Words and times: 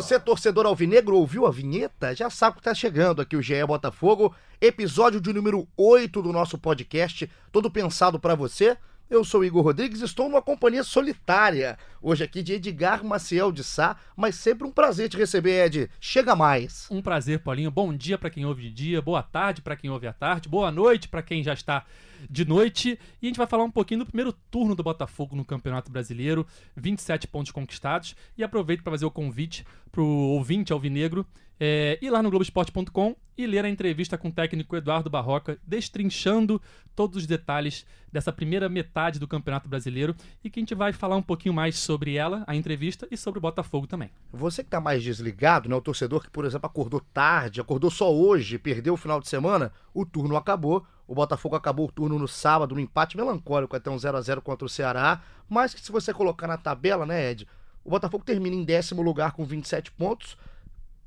Você, 0.00 0.18
torcedor 0.18 0.64
alvinegro, 0.64 1.14
ouviu 1.14 1.44
a 1.46 1.50
vinheta? 1.50 2.16
Já 2.16 2.30
sabe 2.30 2.54
que 2.54 2.60
está 2.60 2.74
chegando 2.74 3.20
aqui 3.20 3.36
o 3.36 3.42
GE 3.42 3.62
Botafogo, 3.66 4.34
episódio 4.58 5.20
de 5.20 5.30
número 5.30 5.68
8 5.76 6.22
do 6.22 6.32
nosso 6.32 6.56
podcast, 6.56 7.30
todo 7.52 7.70
pensado 7.70 8.18
para 8.18 8.34
você. 8.34 8.78
Eu 9.10 9.24
sou 9.24 9.44
Igor 9.44 9.64
Rodrigues, 9.64 10.02
estou 10.02 10.28
numa 10.28 10.40
companhia 10.40 10.84
solitária. 10.84 11.76
Hoje 12.00 12.22
aqui 12.22 12.44
de 12.44 12.52
Edgar 12.52 13.04
Maciel 13.04 13.50
de 13.50 13.64
Sá, 13.64 13.96
mas 14.16 14.36
sempre 14.36 14.64
um 14.64 14.70
prazer 14.70 15.08
te 15.08 15.16
receber, 15.16 15.66
Ed. 15.66 15.90
Chega 16.00 16.36
mais. 16.36 16.86
Um 16.88 17.02
prazer, 17.02 17.40
Paulinho. 17.40 17.72
Bom 17.72 17.92
dia 17.92 18.16
para 18.16 18.30
quem 18.30 18.46
ouve 18.46 18.62
de 18.62 18.70
dia, 18.70 19.02
boa 19.02 19.20
tarde 19.20 19.62
para 19.62 19.74
quem 19.74 19.90
ouve 19.90 20.06
à 20.06 20.12
tarde, 20.12 20.48
boa 20.48 20.70
noite 20.70 21.08
para 21.08 21.24
quem 21.24 21.42
já 21.42 21.52
está 21.52 21.84
de 22.30 22.44
noite. 22.44 23.00
E 23.20 23.26
a 23.26 23.28
gente 23.28 23.36
vai 23.36 23.48
falar 23.48 23.64
um 23.64 23.70
pouquinho 23.70 23.98
do 23.98 24.06
primeiro 24.06 24.32
turno 24.48 24.76
do 24.76 24.82
Botafogo 24.84 25.34
no 25.34 25.44
Campeonato 25.44 25.90
Brasileiro, 25.90 26.46
27 26.76 27.26
pontos 27.26 27.50
conquistados. 27.50 28.14
E 28.38 28.44
aproveito 28.44 28.84
para 28.84 28.92
fazer 28.92 29.06
o 29.06 29.10
convite 29.10 29.66
para 29.90 30.02
o 30.02 30.06
ouvinte 30.06 30.72
alvinegro 30.72 31.26
é, 31.60 31.98
ir 32.00 32.08
lá 32.08 32.22
no 32.22 32.30
Globoesporte.com 32.30 33.14
e 33.36 33.46
ler 33.46 33.66
a 33.66 33.68
entrevista 33.68 34.16
com 34.16 34.28
o 34.28 34.32
técnico 34.32 34.74
Eduardo 34.74 35.10
Barroca, 35.10 35.58
destrinchando 35.66 36.60
todos 36.96 37.18
os 37.18 37.26
detalhes 37.26 37.86
dessa 38.10 38.32
primeira 38.32 38.68
metade 38.68 39.18
do 39.18 39.28
Campeonato 39.28 39.68
Brasileiro. 39.68 40.14
E 40.42 40.48
que 40.48 40.58
a 40.58 40.62
gente 40.62 40.74
vai 40.74 40.92
falar 40.92 41.16
um 41.16 41.22
pouquinho 41.22 41.54
mais 41.54 41.76
sobre 41.76 42.16
ela, 42.16 42.44
a 42.46 42.56
entrevista, 42.56 43.06
e 43.10 43.16
sobre 43.16 43.38
o 43.38 43.40
Botafogo 43.42 43.86
também. 43.86 44.10
Você 44.32 44.62
que 44.62 44.68
está 44.68 44.80
mais 44.80 45.02
desligado, 45.02 45.68
né, 45.68 45.76
o 45.76 45.80
torcedor 45.82 46.22
que, 46.22 46.30
por 46.30 46.46
exemplo, 46.46 46.66
acordou 46.66 47.00
tarde, 47.12 47.60
acordou 47.60 47.90
só 47.90 48.12
hoje, 48.12 48.58
perdeu 48.58 48.94
o 48.94 48.96
final 48.96 49.20
de 49.20 49.28
semana, 49.28 49.70
o 49.92 50.06
turno 50.06 50.36
acabou, 50.36 50.86
o 51.06 51.14
Botafogo 51.14 51.56
acabou 51.56 51.88
o 51.88 51.92
turno 51.92 52.18
no 52.18 52.28
sábado, 52.28 52.74
no 52.74 52.80
empate 52.80 53.16
melancólico, 53.16 53.76
até 53.76 53.90
um 53.90 53.98
0 53.98 54.16
a 54.16 54.20
0 54.20 54.40
contra 54.40 54.64
o 54.64 54.68
Ceará, 54.68 55.22
mas 55.48 55.74
que 55.74 55.80
se 55.80 55.92
você 55.92 56.14
colocar 56.14 56.46
na 56.46 56.56
tabela, 56.56 57.04
né, 57.04 57.30
Ed, 57.30 57.46
o 57.84 57.90
Botafogo 57.90 58.24
termina 58.24 58.56
em 58.56 58.64
décimo 58.64 59.02
lugar 59.02 59.32
com 59.32 59.44
27 59.44 59.90
pontos, 59.92 60.36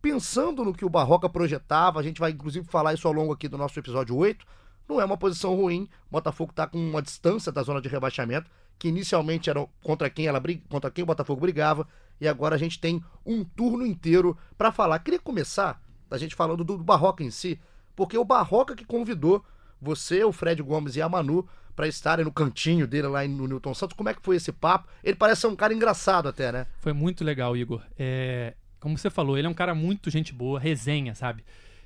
pensando 0.03 0.65
no 0.65 0.73
que 0.73 0.83
o 0.83 0.89
Barroca 0.89 1.29
projetava, 1.29 1.97
a 1.97 2.03
gente 2.03 2.19
vai 2.19 2.31
inclusive 2.31 2.67
falar 2.67 2.93
isso 2.93 3.07
ao 3.07 3.13
longo 3.13 3.31
aqui 3.31 3.47
do 3.47 3.57
nosso 3.57 3.79
episódio 3.79 4.13
8, 4.13 4.45
não 4.87 4.99
é 4.99 5.05
uma 5.05 5.15
posição 5.15 5.55
ruim. 5.55 5.87
O 6.09 6.11
Botafogo 6.11 6.51
está 6.51 6.67
com 6.67 6.77
uma 6.77 7.01
distância 7.01 7.53
da 7.53 7.63
zona 7.63 7.79
de 7.79 7.87
rebaixamento, 7.87 8.51
que 8.77 8.89
inicialmente 8.89 9.49
era 9.49 9.65
contra 9.81 10.09
quem 10.09 10.27
ela 10.27 10.41
contra 10.67 10.91
quem 10.91 11.03
o 11.03 11.07
Botafogo 11.07 11.39
brigava, 11.39 11.87
e 12.19 12.27
agora 12.27 12.55
a 12.55 12.57
gente 12.57 12.81
tem 12.81 13.01
um 13.25 13.45
turno 13.45 13.85
inteiro 13.85 14.37
para 14.57 14.73
falar. 14.73 14.99
Queria 14.99 15.21
começar 15.21 15.81
a 16.11 16.17
gente 16.17 16.35
falando 16.35 16.65
do, 16.65 16.77
do 16.77 16.83
Barroca 16.83 17.23
em 17.23 17.31
si, 17.31 17.57
porque 17.95 18.17
o 18.17 18.25
Barroca 18.25 18.75
que 18.75 18.83
convidou 18.83 19.41
você, 19.81 20.21
o 20.25 20.33
Fred 20.33 20.61
Gomes 20.61 20.97
e 20.97 21.01
a 21.01 21.07
Manu 21.07 21.47
para 21.77 21.87
estarem 21.87 22.25
no 22.25 22.31
cantinho 22.31 22.85
dele 22.85 23.07
lá 23.07 23.25
no 23.25 23.47
Newton 23.47 23.73
Santos. 23.73 23.95
Como 23.95 24.09
é 24.09 24.13
que 24.13 24.21
foi 24.21 24.35
esse 24.35 24.51
papo? 24.51 24.87
Ele 25.01 25.15
parece 25.15 25.41
ser 25.41 25.47
um 25.47 25.55
cara 25.55 25.73
engraçado 25.73 26.27
até, 26.27 26.51
né? 26.51 26.67
Foi 26.81 26.91
muito 26.91 27.23
legal, 27.23 27.55
Igor. 27.55 27.81
É, 27.97 28.53
como 28.83 28.97
você 28.97 29.09
falou, 29.09 29.37
ele 29.37 29.47
é 29.47 29.49
um 29.49 29.53
cara 29.53 29.73
muito 29.73 30.09
gente 30.09 30.33
boa, 30.33 30.59
resenha, 30.59 31.15
sabe? 31.15 31.41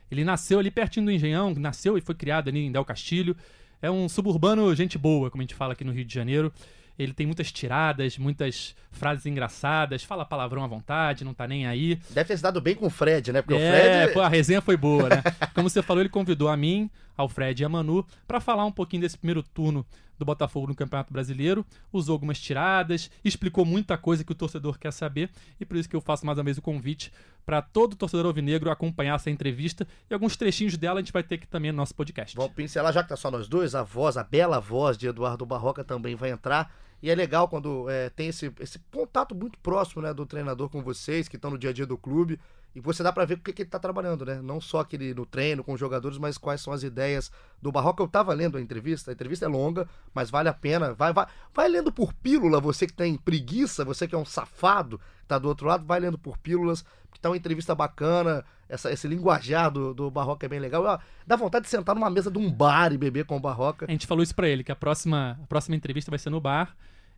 Ele 0.10 0.24
nasceu 0.24 0.58
ali 0.58 0.72
pertinho 0.72 1.06
do 1.06 1.12
Engenhão, 1.12 1.54
nasceu 1.54 1.96
e 1.96 2.02
foi 2.02 2.16
criado 2.16 2.48
ali 2.50 2.66
em 2.66 2.72
Del 2.72 2.84
Castilho. 2.84 3.38
É 3.80 3.92
um 3.92 4.10
suburbano 4.10 4.74
gente 4.74 4.98
boa, 4.98 5.30
como 5.30 5.42
a 5.42 5.44
gente 5.44 5.54
fala 5.54 5.74
aqui 5.74 5.84
no 5.84 5.92
Rio 5.92 6.04
de 6.04 6.12
Janeiro. 6.12 6.52
Ele 6.98 7.14
tem 7.14 7.28
muitas 7.28 7.52
tiradas, 7.52 8.18
muitas 8.18 8.76
frases 8.90 9.28
engraçadas, 9.28 10.04
fala 10.04 10.26
palavrão 10.26 10.64
à 10.64 10.68
vontade, 10.68 11.24
não 11.24 11.36
tá 11.36 11.48
nem 11.48 11.68
aí. 11.68 12.00
Deve 12.10 12.30
ter 12.30 12.38
se 12.38 12.42
dado 12.42 12.60
bem 12.60 12.74
com 12.74 12.88
o 12.88 12.90
Fred, 12.90 13.32
né? 13.32 13.44
Porque 13.44 13.62
é, 13.62 13.68
o 13.68 13.72
Fred. 13.72 14.14
Pô, 14.16 14.22
a 14.22 14.28
resenha 14.28 14.60
foi 14.60 14.76
boa, 14.76 15.08
né? 15.08 15.22
Como 15.54 15.70
você 15.70 15.84
falou, 15.84 16.02
ele 16.02 16.10
convidou 16.10 16.50
a 16.50 16.58
mim, 16.58 16.90
ao 17.18 17.28
Fred 17.28 17.62
e 17.62 17.66
a 17.66 17.70
Manu 17.70 18.06
para 18.28 18.40
falar 18.40 18.64
um 18.66 18.72
pouquinho 18.72 19.02
desse 19.02 19.18
primeiro 19.18 19.42
turno 19.42 19.86
do 20.18 20.26
Botafogo 20.26 20.68
no 20.68 20.76
Campeonato 20.76 21.14
Brasileiro, 21.14 21.66
usou 21.92 22.14
algumas 22.14 22.40
tiradas, 22.40 23.12
explicou 23.24 23.64
muita 23.66 23.98
coisa 23.98 24.24
que 24.24 24.32
o 24.32 24.36
torcedor 24.36 24.80
quer 24.80 24.92
saber 24.92 25.30
e 25.60 25.66
por 25.66 25.78
isso 25.78 25.88
que 25.88 25.96
eu 25.96 26.02
faço 26.02 26.26
mais 26.26 26.38
uma 26.38 26.44
vez 26.44 26.58
o 26.58 26.62
convite 26.62 27.12
para 27.46 27.62
todo 27.62 27.96
torcedor 27.96 28.26
alvinegro 28.26 28.72
acompanhar 28.72 29.16
essa 29.16 29.30
entrevista 29.30 29.88
e 30.10 30.14
alguns 30.14 30.36
trechinhos 30.36 30.76
dela 30.78 31.00
a 31.00 31.02
gente 31.02 31.14
vai 31.14 31.24
ter 31.24 31.36
aqui 31.36 31.48
também 31.48 31.72
no 31.72 31.78
nosso 31.78 31.96
podcast. 31.96 32.36
Vamos 32.36 32.54
pincelar 32.54 32.92
já 32.92 33.04
que 33.04 33.10
tá 33.10 33.16
só 33.16 33.32
nós 33.32 33.48
dois, 33.48 33.76
a 33.76 33.84
voz, 33.84 34.18
a 34.18 34.24
bela 34.24 34.60
voz 34.60 34.98
de 34.98 35.08
Eduardo 35.08 35.46
Barroca 35.46 35.84
também 35.84 36.16
vai 36.16 36.32
entrar. 36.32 36.74
E 37.02 37.10
é 37.10 37.16
legal 37.16 37.48
quando 37.48 37.90
é, 37.90 38.10
tem 38.10 38.30
esse, 38.30 38.52
esse 38.60 38.80
contato 38.92 39.36
muito 39.36 39.60
próximo 39.60 40.02
né, 40.02 40.14
do 40.14 40.26
treinador 40.26 40.70
com 40.70 40.82
vocês, 40.82 41.28
que 41.28 41.36
estão 41.36 41.52
no 41.52 41.58
dia 41.58 41.70
a 41.70 41.74
dia 41.74 41.86
do 41.86 41.98
clube. 41.98 42.40
E 42.76 42.80
você 42.80 43.02
dá 43.02 43.12
para 43.12 43.26
ver 43.26 43.36
o 43.36 43.40
que, 43.40 43.54
que 43.54 43.64
ele 43.64 43.70
tá 43.70 43.80
trabalhando, 43.80 44.24
né? 44.24 44.40
Não 44.40 44.62
só 44.62 44.82
aquele 44.82 45.12
no 45.14 45.26
treino 45.26 45.64
com 45.64 45.74
os 45.74 45.80
jogadores, 45.80 46.20
mas 46.20 46.38
quais 46.38 46.62
são 46.62 46.72
as 46.72 46.84
ideias 46.84 47.32
do 47.60 47.72
Barroca. 47.72 48.04
Eu 48.04 48.08
tava 48.08 48.34
lendo 48.34 48.58
a 48.58 48.62
entrevista, 48.62 49.10
a 49.10 49.14
entrevista 49.14 49.46
é 49.46 49.48
longa, 49.48 49.90
mas 50.14 50.30
vale 50.30 50.48
a 50.48 50.54
pena. 50.54 50.94
Vai, 50.94 51.12
vai, 51.12 51.26
vai 51.54 51.68
lendo 51.68 51.92
por 51.92 52.14
pílula, 52.14 52.60
você 52.60 52.86
que 52.86 52.94
tem 52.94 53.18
preguiça, 53.18 53.84
você 53.84 54.08
que 54.08 54.14
é 54.14 54.18
um 54.18 54.26
safado, 54.26 55.00
tá 55.28 55.40
do 55.40 55.48
outro 55.48 55.66
lado, 55.66 55.86
vai 55.86 56.00
lendo 56.00 56.20
por 56.20 56.38
pílulas, 56.38 56.86
porque 57.18 57.22
tá 57.22 57.30
uma 57.30 57.38
entrevista 57.38 57.74
bacana, 57.74 58.46
essa, 58.70 58.92
esse 58.92 59.08
linguajar 59.08 59.72
do, 59.72 59.94
do 59.94 60.12
Barroca 60.12 60.46
é 60.46 60.50
bem 60.50 60.60
legal. 60.60 61.02
Dá 61.26 61.36
vontade 61.36 61.66
de 61.66 61.70
sentar 61.70 61.96
numa 61.96 62.10
mesa 62.10 62.30
de 62.30 62.38
um 62.38 62.52
bar 62.52 62.94
e 62.94 62.98
beber 62.98 63.26
com 63.26 63.36
o 63.36 63.40
Barroca. 63.40 63.86
A 63.88 63.92
gente 63.92 64.08
falou 64.08 64.24
isso 64.24 64.36
para 64.36 64.48
ele, 64.48 64.64
que 64.64 64.72
a 64.72 64.76
próxima, 64.76 65.38
a 65.44 65.48
próxima 65.48 65.76
entrevista 65.76 66.12
vai 66.12 66.20
ser 66.20 66.30
no 66.30 66.40
bar 66.40 66.76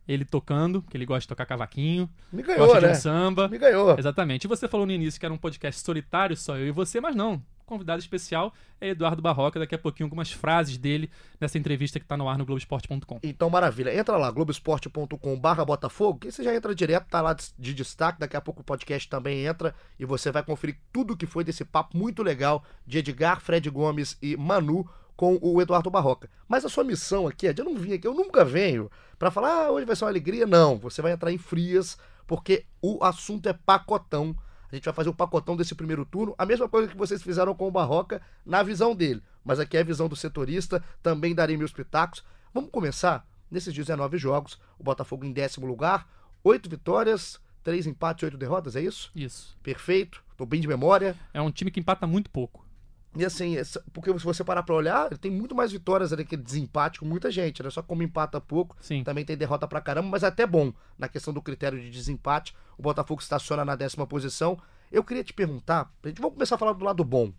ele 0.08 0.24
tocando, 0.24 0.82
que 0.82 0.96
ele 0.96 1.06
gosta 1.06 1.20
de 1.20 1.28
tocar 1.28 1.46
cavaquinho. 1.46 2.08
Me 2.32 2.42
ganhou, 2.42 2.66
gosta 2.66 2.80
de 2.80 2.86
né? 2.86 2.92
um 2.92 2.94
samba. 2.96 3.48
Me 3.48 3.58
ganhou. 3.58 3.96
Exatamente. 3.96 4.44
E 4.44 4.48
você 4.48 4.66
falou 4.66 4.84
no 4.84 4.92
início 4.92 5.20
que 5.20 5.26
era 5.26 5.32
um 5.32 5.38
podcast 5.38 5.80
solitário, 5.82 6.36
só 6.36 6.56
eu 6.56 6.66
e 6.66 6.70
você, 6.72 7.00
mas 7.00 7.14
não. 7.14 7.40
Convidado 7.70 8.00
especial 8.00 8.52
é 8.80 8.88
Eduardo 8.88 9.22
Barroca, 9.22 9.58
daqui 9.58 9.74
a 9.74 9.78
pouquinho 9.78 10.06
algumas 10.06 10.32
frases 10.32 10.76
dele 10.76 11.08
nessa 11.40 11.56
entrevista 11.56 11.98
que 11.98 12.04
está 12.04 12.16
no 12.16 12.28
ar 12.28 12.36
no 12.36 12.44
Globoesporte.com. 12.44 13.20
Então, 13.22 13.48
maravilha. 13.48 13.96
Entra 13.96 14.16
lá, 14.16 14.30
globoesporte.com 14.30 15.38
barra 15.38 15.64
Botafogo, 15.64 16.18
que 16.18 16.32
você 16.32 16.42
já 16.42 16.54
entra 16.54 16.74
direto, 16.74 17.06
tá 17.08 17.20
lá 17.20 17.34
de 17.58 17.74
destaque, 17.74 18.18
daqui 18.18 18.36
a 18.36 18.40
pouco 18.40 18.60
o 18.60 18.64
podcast 18.64 19.08
também 19.08 19.46
entra 19.46 19.74
e 19.98 20.04
você 20.04 20.32
vai 20.32 20.42
conferir 20.42 20.78
tudo 20.92 21.16
que 21.16 21.26
foi 21.26 21.44
desse 21.44 21.64
papo 21.64 21.96
muito 21.96 22.22
legal 22.22 22.64
de 22.86 22.98
Edgar, 22.98 23.40
Fred 23.40 23.70
Gomes 23.70 24.18
e 24.20 24.36
Manu 24.36 24.88
com 25.16 25.38
o 25.42 25.60
Eduardo 25.60 25.90
Barroca. 25.90 26.30
Mas 26.48 26.64
a 26.64 26.68
sua 26.68 26.82
missão 26.82 27.26
aqui 27.26 27.46
é 27.46 27.52
de 27.52 27.60
eu 27.60 27.66
não 27.66 27.76
vim 27.76 27.92
aqui, 27.92 28.06
eu 28.06 28.14
nunca 28.14 28.44
venho 28.44 28.90
para 29.18 29.30
falar, 29.30 29.66
ah, 29.66 29.70
hoje 29.70 29.84
vai 29.84 29.94
ser 29.94 30.04
uma 30.04 30.10
alegria. 30.10 30.46
Não, 30.46 30.78
você 30.78 31.02
vai 31.02 31.12
entrar 31.12 31.30
em 31.30 31.36
frias, 31.36 31.98
porque 32.26 32.64
o 32.80 33.04
assunto 33.04 33.46
é 33.46 33.52
pacotão. 33.52 34.34
A 34.70 34.74
gente 34.76 34.84
vai 34.84 34.94
fazer 34.94 35.08
o 35.08 35.14
pacotão 35.14 35.56
desse 35.56 35.74
primeiro 35.74 36.04
turno, 36.04 36.34
a 36.38 36.46
mesma 36.46 36.68
coisa 36.68 36.88
que 36.88 36.96
vocês 36.96 37.22
fizeram 37.22 37.54
com 37.54 37.66
o 37.66 37.70
Barroca 37.70 38.22
na 38.44 38.62
visão 38.62 38.94
dele. 38.94 39.22
Mas 39.44 39.58
aqui 39.58 39.76
é 39.76 39.80
a 39.80 39.84
visão 39.84 40.08
do 40.08 40.16
setorista, 40.16 40.82
também 41.02 41.34
darei 41.34 41.56
meus 41.56 41.72
pitacos. 41.72 42.24
Vamos 42.54 42.70
começar 42.70 43.26
nesses 43.50 43.74
19 43.74 44.16
jogos, 44.16 44.58
o 44.78 44.84
Botafogo 44.84 45.24
em 45.24 45.32
décimo 45.32 45.66
lugar, 45.66 46.08
oito 46.44 46.70
vitórias, 46.70 47.40
três 47.62 47.86
empates, 47.86 48.22
oito 48.22 48.38
derrotas, 48.38 48.76
é 48.76 48.80
isso? 48.80 49.10
Isso. 49.14 49.56
Perfeito, 49.62 50.22
tô 50.36 50.46
bem 50.46 50.60
de 50.60 50.68
memória. 50.68 51.16
É 51.34 51.40
um 51.40 51.50
time 51.50 51.70
que 51.70 51.80
empata 51.80 52.06
muito 52.06 52.30
pouco. 52.30 52.69
E 53.16 53.24
assim, 53.24 53.56
porque 53.92 54.16
se 54.16 54.24
você 54.24 54.44
parar 54.44 54.62
pra 54.62 54.74
olhar, 54.74 55.06
ele 55.06 55.18
tem 55.18 55.30
muito 55.30 55.52
mais 55.52 55.72
vitórias 55.72 56.12
ali 56.12 56.24
que 56.24 56.36
desempate 56.36 57.00
com 57.00 57.06
muita 57.06 57.28
gente, 57.30 57.60
né? 57.60 57.68
Só 57.68 57.82
como 57.82 58.04
empata 58.04 58.40
pouco, 58.40 58.76
Sim. 58.80 59.02
também 59.02 59.24
tem 59.24 59.36
derrota 59.36 59.66
pra 59.66 59.80
caramba, 59.80 60.08
mas 60.08 60.22
é 60.22 60.28
até 60.28 60.46
bom 60.46 60.72
na 60.96 61.08
questão 61.08 61.34
do 61.34 61.42
critério 61.42 61.80
de 61.80 61.90
desempate. 61.90 62.54
O 62.78 62.82
Botafogo 62.82 63.20
estaciona 63.20 63.64
na 63.64 63.74
décima 63.74 64.06
posição. 64.06 64.56
Eu 64.92 65.02
queria 65.02 65.24
te 65.24 65.32
perguntar, 65.32 65.92
a 66.04 66.08
gente 66.08 66.20
vai 66.20 66.30
começar 66.30 66.54
a 66.54 66.58
falar 66.58 66.72
do 66.72 66.84
lado 66.84 67.04
bom. 67.04 67.32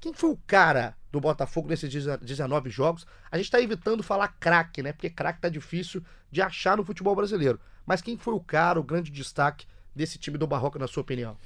Quem 0.00 0.14
foi 0.14 0.30
o 0.30 0.38
cara 0.46 0.96
do 1.12 1.20
Botafogo 1.20 1.68
nesses 1.68 1.90
19 2.20 2.70
jogos? 2.70 3.06
A 3.30 3.36
gente 3.36 3.50
tá 3.50 3.60
evitando 3.60 4.02
falar 4.02 4.28
craque, 4.28 4.82
né? 4.82 4.92
Porque 4.92 5.10
craque 5.10 5.40
tá 5.40 5.48
difícil 5.48 6.02
de 6.30 6.40
achar 6.40 6.76
no 6.76 6.84
futebol 6.84 7.14
brasileiro. 7.14 7.60
Mas 7.84 8.00
quem 8.00 8.16
foi 8.16 8.32
o 8.32 8.40
cara, 8.40 8.78
o 8.78 8.82
grande 8.82 9.10
destaque 9.10 9.66
desse 9.94 10.18
time 10.18 10.38
do 10.38 10.46
Barroca, 10.46 10.78
na 10.78 10.86
sua 10.86 11.00
opinião? 11.00 11.36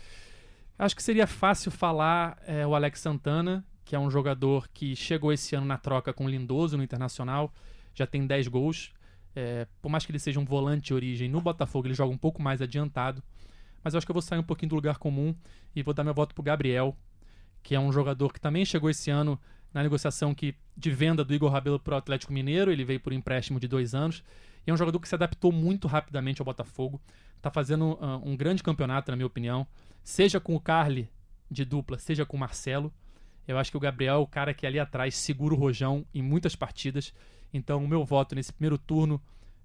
Acho 0.78 0.94
que 0.94 1.02
seria 1.02 1.26
fácil 1.26 1.70
falar 1.70 2.36
é, 2.46 2.66
o 2.66 2.74
Alex 2.74 3.00
Santana, 3.00 3.64
que 3.92 3.96
é 3.96 3.98
um 3.98 4.10
jogador 4.10 4.70
que 4.72 4.96
chegou 4.96 5.34
esse 5.34 5.54
ano 5.54 5.66
na 5.66 5.76
troca 5.76 6.14
com 6.14 6.24
o 6.24 6.28
Lindoso 6.30 6.78
no 6.78 6.82
Internacional, 6.82 7.52
já 7.94 8.06
tem 8.06 8.26
10 8.26 8.48
gols. 8.48 8.90
É, 9.36 9.66
por 9.82 9.90
mais 9.90 10.06
que 10.06 10.10
ele 10.10 10.18
seja 10.18 10.40
um 10.40 10.46
volante 10.46 10.86
de 10.86 10.94
origem, 10.94 11.28
no 11.28 11.42
Botafogo 11.42 11.86
ele 11.86 11.92
joga 11.92 12.10
um 12.10 12.16
pouco 12.16 12.40
mais 12.40 12.62
adiantado. 12.62 13.22
Mas 13.84 13.92
eu 13.92 13.98
acho 13.98 14.06
que 14.06 14.10
eu 14.10 14.14
vou 14.14 14.22
sair 14.22 14.38
um 14.38 14.42
pouquinho 14.42 14.70
do 14.70 14.76
lugar 14.76 14.96
comum 14.96 15.34
e 15.76 15.82
vou 15.82 15.92
dar 15.92 16.04
meu 16.04 16.14
voto 16.14 16.34
pro 16.34 16.42
Gabriel, 16.42 16.96
que 17.62 17.74
é 17.74 17.78
um 17.78 17.92
jogador 17.92 18.32
que 18.32 18.40
também 18.40 18.64
chegou 18.64 18.88
esse 18.88 19.10
ano 19.10 19.38
na 19.74 19.82
negociação 19.82 20.34
que, 20.34 20.54
de 20.74 20.90
venda 20.90 21.22
do 21.22 21.34
Igor 21.34 21.50
Rabelo 21.50 21.78
para 21.78 21.96
o 21.96 21.98
Atlético 21.98 22.32
Mineiro. 22.32 22.72
Ele 22.72 22.86
veio 22.86 22.98
por 22.98 23.12
empréstimo 23.12 23.60
de 23.60 23.68
dois 23.68 23.94
anos. 23.94 24.24
E 24.66 24.70
é 24.70 24.72
um 24.72 24.76
jogador 24.78 25.00
que 25.00 25.08
se 25.08 25.14
adaptou 25.14 25.52
muito 25.52 25.86
rapidamente 25.86 26.40
ao 26.40 26.46
Botafogo. 26.46 26.98
Está 27.36 27.50
fazendo 27.50 27.92
uh, 28.00 28.22
um 28.24 28.34
grande 28.38 28.62
campeonato, 28.62 29.10
na 29.10 29.18
minha 29.18 29.26
opinião. 29.26 29.66
seja 30.02 30.40
com 30.40 30.56
o 30.56 30.60
Carly 30.60 31.10
de 31.50 31.66
dupla, 31.66 31.98
seja 31.98 32.24
com 32.24 32.38
o 32.38 32.40
Marcelo. 32.40 32.90
Eu 33.46 33.58
acho 33.58 33.70
que 33.70 33.76
o 33.76 33.80
Gabriel 33.80 34.14
é 34.14 34.18
o 34.18 34.26
cara 34.26 34.54
que 34.54 34.66
ali 34.66 34.78
atrás 34.78 35.16
segura 35.16 35.54
o 35.54 35.58
rojão 35.58 36.04
em 36.14 36.22
muitas 36.22 36.54
partidas. 36.54 37.12
Então, 37.52 37.84
o 37.84 37.88
meu 37.88 38.04
voto 38.04 38.34
nesse 38.34 38.52
primeiro 38.52 38.78
turno 38.78 39.20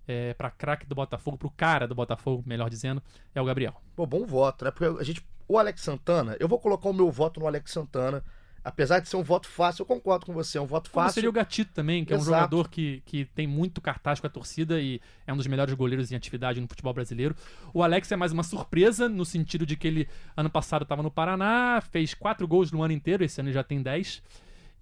é, 0.08 0.34
para 0.34 0.50
craque 0.50 0.86
do 0.86 0.96
Botafogo, 0.96 1.38
para 1.38 1.48
o 1.48 1.52
cara 1.52 1.88
do 1.88 1.94
Botafogo, 1.94 2.44
melhor 2.46 2.70
dizendo, 2.70 3.02
é 3.36 3.42
o 3.42 3.46
Gabriel. 3.46 3.76
Pô, 3.96 4.06
bom 4.06 4.26
voto, 4.26 4.66
né? 4.66 4.72
Porque 4.72 5.00
a 5.00 5.04
gente, 5.04 5.26
o 5.48 5.58
Alex 5.58 5.82
Santana, 5.82 6.36
eu 6.40 6.48
vou 6.48 6.60
colocar 6.60 6.90
o 6.90 6.94
meu 6.94 7.12
voto 7.12 7.40
no 7.40 7.48
Alex 7.48 7.72
Santana. 7.72 8.24
Apesar 8.68 9.00
de 9.00 9.08
ser 9.08 9.16
um 9.16 9.24
voto 9.24 9.48
fácil, 9.48 9.84
eu 9.84 9.86
concordo 9.86 10.26
com 10.26 10.34
você, 10.34 10.58
é 10.58 10.62
um 10.62 10.66
voto 10.66 10.92
Como 10.92 11.02
fácil. 11.06 11.14
seria 11.14 11.30
o 11.30 11.32
Gatito 11.32 11.72
também, 11.74 12.04
que 12.04 12.12
é 12.12 12.18
um 12.18 12.20
Exato. 12.20 12.36
jogador 12.36 12.68
que, 12.70 13.02
que 13.06 13.24
tem 13.24 13.48
muito 13.48 13.80
cartaz 13.80 14.20
com 14.20 14.28
a 14.28 14.30
torcida 14.30 14.78
e 14.82 15.00
é 15.26 15.32
um 15.32 15.38
dos 15.38 15.48
melhores 15.48 15.74
goleiros 15.74 16.12
em 16.12 16.18
atividade 16.18 16.60
no 16.60 16.68
futebol 16.68 16.94
brasileiro. 16.94 17.34
O 17.74 17.82
Alex 17.82 18.12
é 18.12 18.18
mais 18.18 18.34
uma 18.34 18.44
surpresa, 18.44 19.08
no 19.08 19.24
sentido 19.24 19.66
de 19.66 19.78
que 19.78 19.88
ele, 19.88 20.10
ano 20.36 20.50
passado, 20.50 20.82
estava 20.84 21.02
no 21.02 21.10
Paraná, 21.10 21.80
fez 21.80 22.14
quatro 22.14 22.46
gols 22.46 22.70
no 22.70 22.84
ano 22.84 22.92
inteiro, 22.92 23.24
esse 23.24 23.40
ano 23.40 23.48
ele 23.48 23.54
já 23.54 23.64
tem 23.64 23.82
10. 23.82 24.22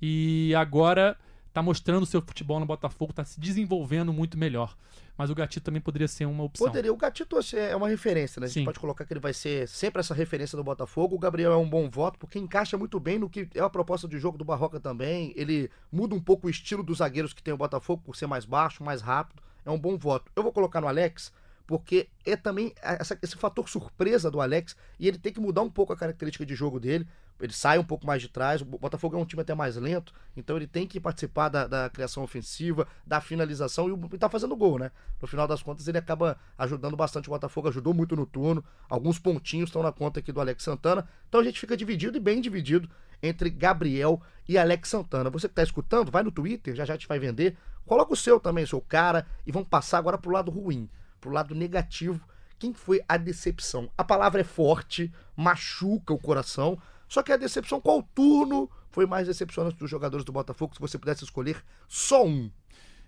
E 0.02 0.56
agora 0.56 1.16
tá 1.56 1.62
mostrando 1.62 2.06
seu 2.06 2.22
futebol 2.22 2.60
no 2.60 2.66
Botafogo, 2.66 3.14
tá 3.14 3.24
se 3.24 3.40
desenvolvendo 3.40 4.12
muito 4.12 4.38
melhor. 4.38 4.76
Mas 5.18 5.30
o 5.30 5.36
Gatito 5.36 5.64
também 5.64 5.80
poderia 5.82 6.06
ser 6.06 6.26
uma 6.26 6.44
opção. 6.44 6.68
Poderia. 6.68 6.92
O 6.92 6.98
Gatito 6.98 7.38
assim, 7.38 7.56
é 7.56 7.74
uma 7.74 7.88
referência, 7.88 8.42
né? 8.42 8.44
A 8.44 8.48
gente 8.50 8.60
Sim. 8.60 8.66
pode 8.66 8.78
colocar 8.78 9.06
que 9.06 9.14
ele 9.14 9.22
vai 9.22 9.32
ser 9.32 9.66
sempre 9.66 10.02
essa 10.02 10.14
referência 10.14 10.58
do 10.58 10.64
Botafogo. 10.66 11.16
O 11.16 11.20
Gabriel 11.20 11.54
é 11.54 11.56
um 11.56 11.70
bom 11.70 11.90
voto, 11.90 12.20
porque 12.20 12.38
encaixa 12.38 12.78
muito 12.78 13.00
bem 13.00 13.18
no 13.18 13.30
que 13.30 13.48
é 13.56 13.62
a 13.62 13.70
proposta 13.70 14.06
de 14.06 14.20
jogo 14.20 14.38
do 14.38 14.44
Barroca 14.44 14.82
também. 14.82 15.32
Ele 15.34 15.72
muda 15.90 16.14
um 16.14 16.20
pouco 16.20 16.48
o 16.48 16.50
estilo 16.50 16.84
dos 16.84 16.98
zagueiros 16.98 17.32
que 17.32 17.42
tem 17.42 17.54
o 17.54 17.58
Botafogo, 17.58 18.02
por 18.04 18.18
ser 18.18 18.28
mais 18.28 18.44
baixo, 18.44 18.84
mais 18.84 19.02
rápido. 19.02 19.42
É 19.64 19.72
um 19.72 19.80
bom 19.80 19.98
voto. 19.98 20.30
Eu 20.36 20.44
vou 20.44 20.52
colocar 20.52 20.82
no 20.82 20.90
Alex, 20.90 21.32
porque 21.66 22.10
é 22.26 22.36
também 22.36 22.74
essa- 22.82 23.18
esse 23.22 23.38
fator 23.38 23.70
surpresa 23.70 24.30
do 24.30 24.42
Alex, 24.42 24.76
e 25.00 25.08
ele 25.08 25.18
tem 25.18 25.32
que 25.32 25.40
mudar 25.40 25.62
um 25.62 25.70
pouco 25.70 25.94
a 25.94 25.96
característica 25.96 26.46
de 26.46 26.54
jogo 26.54 26.82
dele. 26.82 27.08
Ele 27.40 27.52
sai 27.52 27.78
um 27.78 27.84
pouco 27.84 28.08
mais 28.08 28.22
de 28.22 28.30
trás. 28.30 28.62
O 28.62 28.66
Botafogo 28.66 29.18
é 29.18 29.20
um 29.20 29.26
time 29.26 29.42
até 29.42 29.54
mais 29.54 29.76
lento, 29.76 30.14
então 30.38 30.56
ele 30.56 30.68
tem 30.68 30.88
que 30.88 31.00
participar 31.00 31.50
da, 31.50 31.68
da 31.68 31.90
criação 31.90 32.24
ofensiva, 32.24 32.88
da 33.06 33.20
finalização 33.20 33.90
e, 33.90 33.92
o- 33.92 34.10
e 34.14 34.18
tá 34.18 34.30
fazendo 34.30 34.56
gol, 34.56 34.80
né? 34.80 34.92
No 35.22 35.28
final 35.28 35.46
das 35.48 35.62
contas, 35.62 35.88
ele 35.88 35.98
acaba 35.98 36.38
ajudando 36.58 36.96
bastante 36.96 37.28
o 37.28 37.32
Botafogo, 37.32 37.68
ajudou 37.68 37.94
muito 37.94 38.16
no 38.16 38.26
turno. 38.26 38.64
Alguns 38.90 39.20
pontinhos 39.20 39.70
estão 39.70 39.84
na 39.84 39.92
conta 39.92 40.20
aqui 40.22 40.32
do 40.32 40.40
Alex 40.40 40.64
Santana. 40.64 41.08
Então 41.28 41.42
a 41.42 41.44
gente 41.44 41.60
fica 41.60 41.76
dividido 41.76 42.18
e 42.18 42.22
bem 42.22 42.40
dividido 42.40 42.90
entre 43.22 43.50
Gabriel 43.50 44.22
e 44.48 44.58
Alex 44.58 44.90
Santana. 44.90 45.30
Você 45.30 45.50
que 45.50 45.56
tá 45.56 45.64
escutando, 45.64 46.12
vai 46.12 46.24
no 46.24 46.32
Twitter, 46.32 46.74
já 46.76 46.86
já 46.86 46.94
gente 46.94 47.08
vai 47.08 47.20
vender. 47.20 47.58
Coloca 47.86 48.14
o 48.14 48.18
seu 48.18 48.40
também, 48.40 48.66
seu 48.66 48.80
cara, 48.82 49.26
e 49.46 49.52
vamos 49.52 49.68
passar 49.68 49.98
agora 49.98 50.18
pro 50.18 50.32
lado 50.32 50.50
ruim, 50.52 50.90
pro 51.20 51.32
lado 51.32 51.54
negativo. 51.54 52.20
Quem 52.58 52.74
foi 52.74 53.02
a 53.08 53.18
decepção? 53.18 53.90
A 53.98 54.04
palavra 54.04 54.42
é 54.42 54.44
forte, 54.44 55.14
machuca 55.36 56.14
o 56.14 56.18
coração. 56.20 56.80
Só 57.08 57.22
que 57.22 57.32
a 57.32 57.38
decepção, 57.38 57.80
qual 57.80 58.02
turno 58.02 58.70
foi 58.90 59.06
mais 59.06 59.28
decepcionante 59.28 59.78
dos 59.78 59.90
jogadores 59.90 60.26
do 60.26 60.32
Botafogo? 60.32 60.74
Se 60.74 60.82
você 60.82 60.98
pudesse 60.98 61.24
escolher 61.24 61.64
só 61.88 62.26
um. 62.26 62.50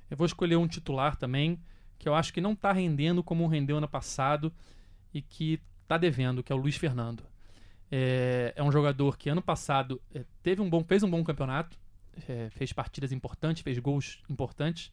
Eu 0.09 0.17
vou 0.17 0.25
escolher 0.25 0.55
um 0.55 0.67
titular 0.67 1.15
também, 1.15 1.59
que 1.97 2.07
eu 2.07 2.15
acho 2.15 2.33
que 2.33 2.41
não 2.41 2.55
tá 2.55 2.71
rendendo 2.71 3.23
como 3.23 3.47
rendeu 3.47 3.77
ano 3.77 3.87
passado 3.87 4.53
e 5.13 5.21
que 5.21 5.59
tá 5.87 5.97
devendo, 5.97 6.43
que 6.43 6.51
é 6.51 6.55
o 6.55 6.59
Luiz 6.59 6.77
Fernando. 6.77 7.23
É, 7.91 8.53
é 8.55 8.63
um 8.63 8.71
jogador 8.71 9.17
que 9.17 9.29
ano 9.29 9.41
passado 9.41 10.01
é, 10.13 10.25
teve 10.43 10.61
um 10.61 10.69
bom, 10.69 10.83
fez 10.83 11.03
um 11.03 11.09
bom 11.09 11.23
campeonato, 11.23 11.77
é, 12.27 12.49
fez 12.49 12.73
partidas 12.73 13.11
importantes, 13.11 13.63
fez 13.63 13.79
gols 13.79 14.21
importantes, 14.29 14.91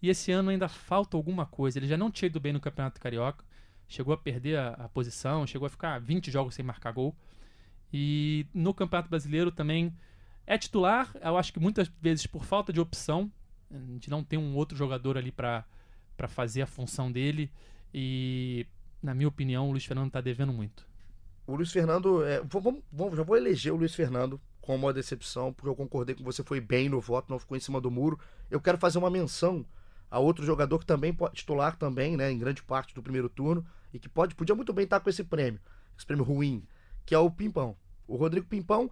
e 0.00 0.08
esse 0.08 0.30
ano 0.30 0.50
ainda 0.50 0.68
falta 0.68 1.16
alguma 1.16 1.46
coisa. 1.46 1.78
Ele 1.78 1.86
já 1.86 1.96
não 1.96 2.10
tinha 2.10 2.28
ido 2.28 2.38
bem 2.38 2.52
no 2.52 2.60
Campeonato 2.60 3.00
Carioca, 3.00 3.44
chegou 3.88 4.12
a 4.14 4.16
perder 4.16 4.58
a, 4.58 4.68
a 4.70 4.88
posição, 4.88 5.46
chegou 5.46 5.66
a 5.66 5.70
ficar 5.70 5.98
20 6.00 6.30
jogos 6.30 6.54
sem 6.54 6.64
marcar 6.64 6.92
gol. 6.92 7.16
E 7.92 8.46
no 8.52 8.74
Campeonato 8.74 9.08
Brasileiro 9.08 9.50
também 9.50 9.94
é 10.46 10.56
titular, 10.56 11.10
eu 11.20 11.36
acho 11.36 11.52
que 11.52 11.58
muitas 11.58 11.90
vezes 12.00 12.26
por 12.26 12.44
falta 12.44 12.72
de 12.72 12.80
opção, 12.80 13.30
a 13.70 13.78
gente 13.78 14.08
não 14.08 14.22
tem 14.22 14.38
um 14.38 14.54
outro 14.54 14.76
jogador 14.76 15.18
ali 15.18 15.32
para 15.32 15.64
fazer 16.28 16.62
a 16.62 16.66
função 16.66 17.10
dele. 17.10 17.50
E, 17.92 18.66
na 19.02 19.14
minha 19.14 19.28
opinião, 19.28 19.68
o 19.68 19.70
Luiz 19.72 19.84
Fernando 19.84 20.10
tá 20.10 20.20
devendo 20.20 20.52
muito. 20.52 20.86
O 21.46 21.54
Luiz 21.56 21.70
Fernando, 21.70 22.24
é, 22.24 22.42
vamos, 22.42 22.82
já 23.16 23.22
vou 23.22 23.36
eleger 23.36 23.72
o 23.72 23.76
Luiz 23.76 23.94
Fernando 23.94 24.40
como 24.60 24.86
uma 24.86 24.92
decepção, 24.92 25.52
porque 25.52 25.68
eu 25.68 25.76
concordei 25.76 26.14
com 26.14 26.24
você, 26.24 26.42
foi 26.42 26.60
bem 26.60 26.88
no 26.88 27.00
voto, 27.00 27.30
não 27.30 27.38
ficou 27.38 27.56
em 27.56 27.60
cima 27.60 27.80
do 27.80 27.90
muro. 27.90 28.18
Eu 28.50 28.60
quero 28.60 28.78
fazer 28.78 28.98
uma 28.98 29.08
menção 29.08 29.64
a 30.10 30.18
outro 30.18 30.44
jogador 30.44 30.78
que 30.78 30.86
também 30.86 31.12
pode 31.12 31.36
titular 31.36 31.76
também, 31.76 32.16
né, 32.16 32.30
em 32.30 32.38
grande 32.38 32.62
parte 32.62 32.94
do 32.94 33.02
primeiro 33.02 33.28
turno, 33.28 33.64
e 33.92 33.98
que 33.98 34.08
pode, 34.08 34.34
podia 34.34 34.54
muito 34.54 34.72
bem 34.72 34.84
estar 34.84 35.00
com 35.00 35.08
esse 35.08 35.24
prêmio, 35.24 35.60
esse 35.96 36.06
prêmio 36.06 36.24
ruim, 36.24 36.62
que 37.06 37.14
é 37.14 37.18
o 37.18 37.30
Pimpão. 37.30 37.76
O 38.06 38.16
Rodrigo 38.16 38.46
Pimpão, 38.46 38.90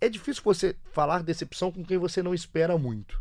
é 0.00 0.08
difícil 0.08 0.42
você 0.44 0.76
falar 0.92 1.22
decepção 1.22 1.72
com 1.72 1.84
quem 1.84 1.98
você 1.98 2.22
não 2.22 2.34
espera 2.34 2.76
muito. 2.78 3.20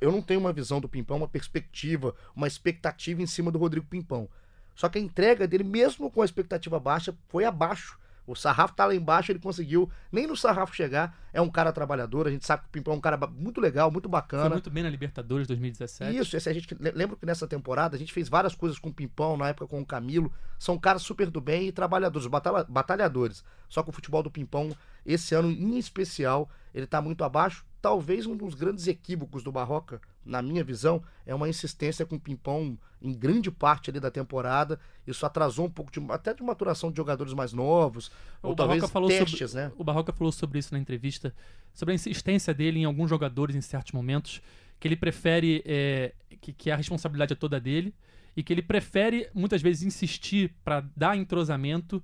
Eu- 0.00 0.12
não 0.12 0.22
tenho 0.22 0.38
uma 0.38 0.52
visão 0.52 0.80
do 0.80 0.88
Pimpão, 0.88 1.16
uma 1.16 1.28
perspectiva, 1.28 2.14
uma 2.34 2.46
expectativa 2.46 3.20
em 3.20 3.26
cima 3.26 3.50
do 3.50 3.58
Rodrigo 3.58 3.86
Pimpão. 3.86 4.28
Só 4.74 4.88
que 4.88 4.98
a 4.98 5.02
entrega 5.02 5.46
dele, 5.46 5.64
mesmo 5.64 6.10
com 6.10 6.22
a 6.22 6.24
expectativa 6.24 6.78
baixa, 6.78 7.14
foi 7.28 7.44
abaixo. 7.44 7.98
O 8.26 8.34
sarrafo 8.36 8.74
tá 8.74 8.84
lá 8.86 8.94
embaixo, 8.94 9.32
ele 9.32 9.38
conseguiu 9.40 9.90
nem 10.12 10.26
no 10.26 10.36
sarrafo 10.36 10.74
chegar. 10.74 11.18
É 11.32 11.40
um 11.40 11.50
cara 11.50 11.72
trabalhador, 11.72 12.26
a 12.26 12.30
gente 12.30 12.46
sabe 12.46 12.62
que 12.62 12.68
o 12.68 12.72
Pimpão 12.72 12.94
é 12.94 12.96
um 12.96 13.00
cara 13.00 13.16
muito 13.26 13.60
legal, 13.60 13.90
muito 13.90 14.04
Foi 14.08 14.12
bacana. 14.12 14.50
muito 14.50 14.70
bem 14.70 14.82
na 14.82 14.88
Libertadores 14.90 15.46
2017. 15.48 16.16
Isso, 16.16 16.36
esse 16.36 16.48
a 16.48 16.52
gente 16.52 16.74
le- 16.78 16.92
lembra 16.92 17.16
que 17.16 17.26
nessa 17.26 17.46
temporada 17.48 17.96
a 17.96 17.98
gente 17.98 18.12
fez 18.12 18.28
várias 18.28 18.54
coisas 18.54 18.78
com 18.78 18.90
o 18.90 18.92
Pimpão, 18.94 19.36
na 19.36 19.48
época 19.48 19.66
com 19.66 19.80
o 19.80 19.86
Camilo. 19.86 20.32
São 20.58 20.78
caras 20.78 21.02
super 21.02 21.28
do 21.30 21.40
bem 21.40 21.66
e 21.68 21.72
trabalhadores, 21.72 22.26
batalha- 22.28 22.64
batalhadores. 22.68 23.42
Só 23.68 23.82
que 23.82 23.90
o 23.90 23.92
futebol 23.92 24.22
do 24.22 24.30
Pimpão, 24.30 24.70
esse 25.04 25.34
ano 25.34 25.50
em 25.50 25.76
especial, 25.78 26.48
ele 26.72 26.86
tá 26.86 27.00
muito 27.02 27.24
abaixo. 27.24 27.64
Talvez 27.80 28.26
um 28.26 28.36
dos 28.36 28.54
grandes 28.54 28.86
equívocos 28.86 29.42
do 29.42 29.50
Barroca, 29.50 30.00
na 30.24 30.40
minha 30.40 30.62
visão, 30.62 31.02
é 31.26 31.34
uma 31.34 31.48
insistência 31.48 32.06
com 32.06 32.16
o 32.16 32.20
Pimpão 32.20 32.78
em 33.00 33.12
grande 33.12 33.50
parte 33.50 33.90
ali 33.90 33.98
da 33.98 34.10
temporada. 34.10 34.78
Isso 35.06 35.26
atrasou 35.26 35.66
um 35.66 35.70
pouco 35.70 35.90
de, 35.90 36.00
até 36.10 36.32
de 36.32 36.42
maturação 36.42 36.90
de 36.90 36.96
jogadores 36.96 37.34
mais 37.34 37.52
novos, 37.52 38.10
ou 38.42 38.52
O 38.52 38.56
talvez 38.56 38.80
Barroca 38.80 38.92
falou 38.92 39.08
testes, 39.08 39.50
sobre, 39.50 39.66
né? 39.66 39.72
O 39.76 39.84
Barroca 39.84 40.12
falou 40.12 40.32
sobre 40.32 40.58
isso 40.58 40.72
na 40.72 40.78
entrevista, 40.78 41.34
sobre 41.74 41.92
a 41.92 41.94
insistência 41.94 42.54
dele 42.54 42.80
em 42.80 42.84
alguns 42.84 43.10
jogadores 43.10 43.56
em 43.56 43.60
certos 43.60 43.92
momentos, 43.92 44.40
que 44.78 44.88
ele 44.88 44.96
prefere 44.96 45.62
é, 45.66 46.12
que, 46.40 46.52
que 46.52 46.70
a 46.70 46.76
responsabilidade 46.76 47.32
é 47.32 47.36
toda 47.36 47.60
dele 47.60 47.94
e 48.36 48.42
que 48.42 48.52
ele 48.52 48.62
prefere 48.62 49.28
muitas 49.34 49.60
vezes 49.60 49.82
insistir 49.82 50.54
para 50.64 50.84
dar 50.96 51.16
entrosamento 51.16 52.02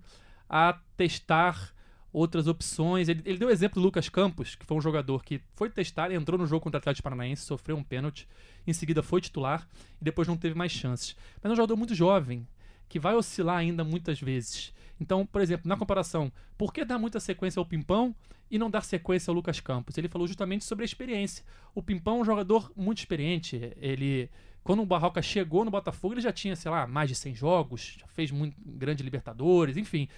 a 0.48 0.78
testar 0.96 1.72
outras 2.12 2.46
opções. 2.46 3.08
Ele, 3.08 3.22
ele 3.24 3.38
deu 3.38 3.48
o 3.48 3.50
exemplo 3.50 3.80
do 3.80 3.84
Lucas 3.84 4.08
Campos, 4.08 4.54
que 4.54 4.64
foi 4.64 4.76
um 4.76 4.80
jogador 4.80 5.22
que 5.22 5.40
foi 5.54 5.70
testar, 5.70 6.10
entrou 6.12 6.38
no 6.38 6.46
jogo 6.46 6.62
contra 6.62 6.78
o 6.78 6.80
Atlético 6.80 7.04
Paranaense, 7.04 7.42
sofreu 7.42 7.76
um 7.76 7.82
pênalti, 7.82 8.28
em 8.66 8.72
seguida 8.72 9.02
foi 9.02 9.20
titular 9.20 9.66
e 10.00 10.04
depois 10.04 10.26
não 10.26 10.36
teve 10.36 10.54
mais 10.54 10.72
chances. 10.72 11.16
Mas 11.42 11.50
é 11.50 11.52
um 11.52 11.56
jogador 11.56 11.76
muito 11.76 11.94
jovem, 11.94 12.46
que 12.88 12.98
vai 12.98 13.14
oscilar 13.14 13.58
ainda 13.58 13.84
muitas 13.84 14.20
vezes. 14.20 14.72
Então, 15.00 15.24
por 15.24 15.40
exemplo, 15.40 15.68
na 15.68 15.76
comparação, 15.76 16.32
por 16.56 16.72
que 16.72 16.84
dar 16.84 16.98
muita 16.98 17.20
sequência 17.20 17.60
ao 17.60 17.66
Pimpão 17.66 18.14
e 18.50 18.58
não 18.58 18.70
dar 18.70 18.82
sequência 18.82 19.30
ao 19.30 19.34
Lucas 19.34 19.60
Campos? 19.60 19.96
Ele 19.96 20.08
falou 20.08 20.26
justamente 20.26 20.64
sobre 20.64 20.82
a 20.84 20.86
experiência. 20.86 21.44
O 21.74 21.82
Pimpão 21.82 22.18
é 22.18 22.20
um 22.22 22.24
jogador 22.24 22.72
muito 22.74 22.98
experiente. 22.98 23.72
Ele, 23.76 24.28
quando 24.64 24.82
o 24.82 24.86
Barroca 24.86 25.22
chegou 25.22 25.64
no 25.64 25.70
Botafogo, 25.70 26.14
ele 26.14 26.20
já 26.20 26.32
tinha, 26.32 26.56
sei 26.56 26.70
lá, 26.70 26.86
mais 26.86 27.08
de 27.08 27.14
100 27.14 27.34
jogos, 27.34 27.96
já 28.00 28.06
fez 28.08 28.30
muito 28.30 28.56
grande 28.66 29.02
Libertadores, 29.04 29.76
enfim. 29.76 30.08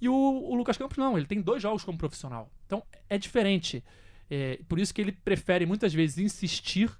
E 0.00 0.08
o, 0.08 0.14
o 0.14 0.54
Lucas 0.54 0.76
Campos 0.76 0.96
não, 0.98 1.16
ele 1.16 1.26
tem 1.26 1.40
dois 1.40 1.62
jogos 1.62 1.84
como 1.84 1.96
profissional. 1.98 2.50
Então 2.66 2.82
é 3.08 3.16
diferente. 3.18 3.82
É, 4.30 4.58
por 4.68 4.78
isso 4.78 4.92
que 4.92 5.00
ele 5.00 5.12
prefere 5.12 5.66
muitas 5.66 5.92
vezes 5.94 6.18
insistir, 6.18 6.90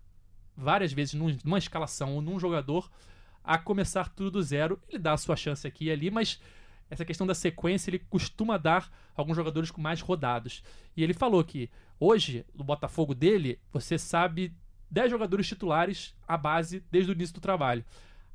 várias 0.56 0.92
vezes 0.92 1.14
num- 1.14 1.36
numa 1.44 1.58
escalação 1.58 2.14
ou 2.14 2.22
num 2.22 2.38
jogador, 2.38 2.90
a 3.42 3.58
começar 3.58 4.08
tudo 4.10 4.30
do 4.32 4.42
zero. 4.42 4.80
Ele 4.88 4.98
dá 4.98 5.12
a 5.12 5.18
sua 5.18 5.36
chance 5.36 5.66
aqui 5.66 5.86
e 5.86 5.90
ali, 5.90 6.10
mas 6.10 6.40
essa 6.88 7.04
questão 7.04 7.26
da 7.26 7.34
sequência 7.34 7.90
ele 7.90 7.98
costuma 7.98 8.56
dar 8.56 8.90
a 9.16 9.20
alguns 9.20 9.36
jogadores 9.36 9.70
com 9.70 9.80
mais 9.80 10.00
rodados. 10.00 10.62
E 10.96 11.02
ele 11.02 11.12
falou 11.14 11.42
que 11.42 11.70
hoje, 11.98 12.44
no 12.54 12.64
Botafogo 12.64 13.14
dele, 13.14 13.58
você 13.72 13.98
sabe 13.98 14.54
10 14.90 15.10
jogadores 15.10 15.46
titulares 15.48 16.14
à 16.26 16.36
base 16.36 16.84
desde 16.90 17.10
o 17.10 17.14
início 17.14 17.34
do 17.34 17.40
trabalho. 17.40 17.84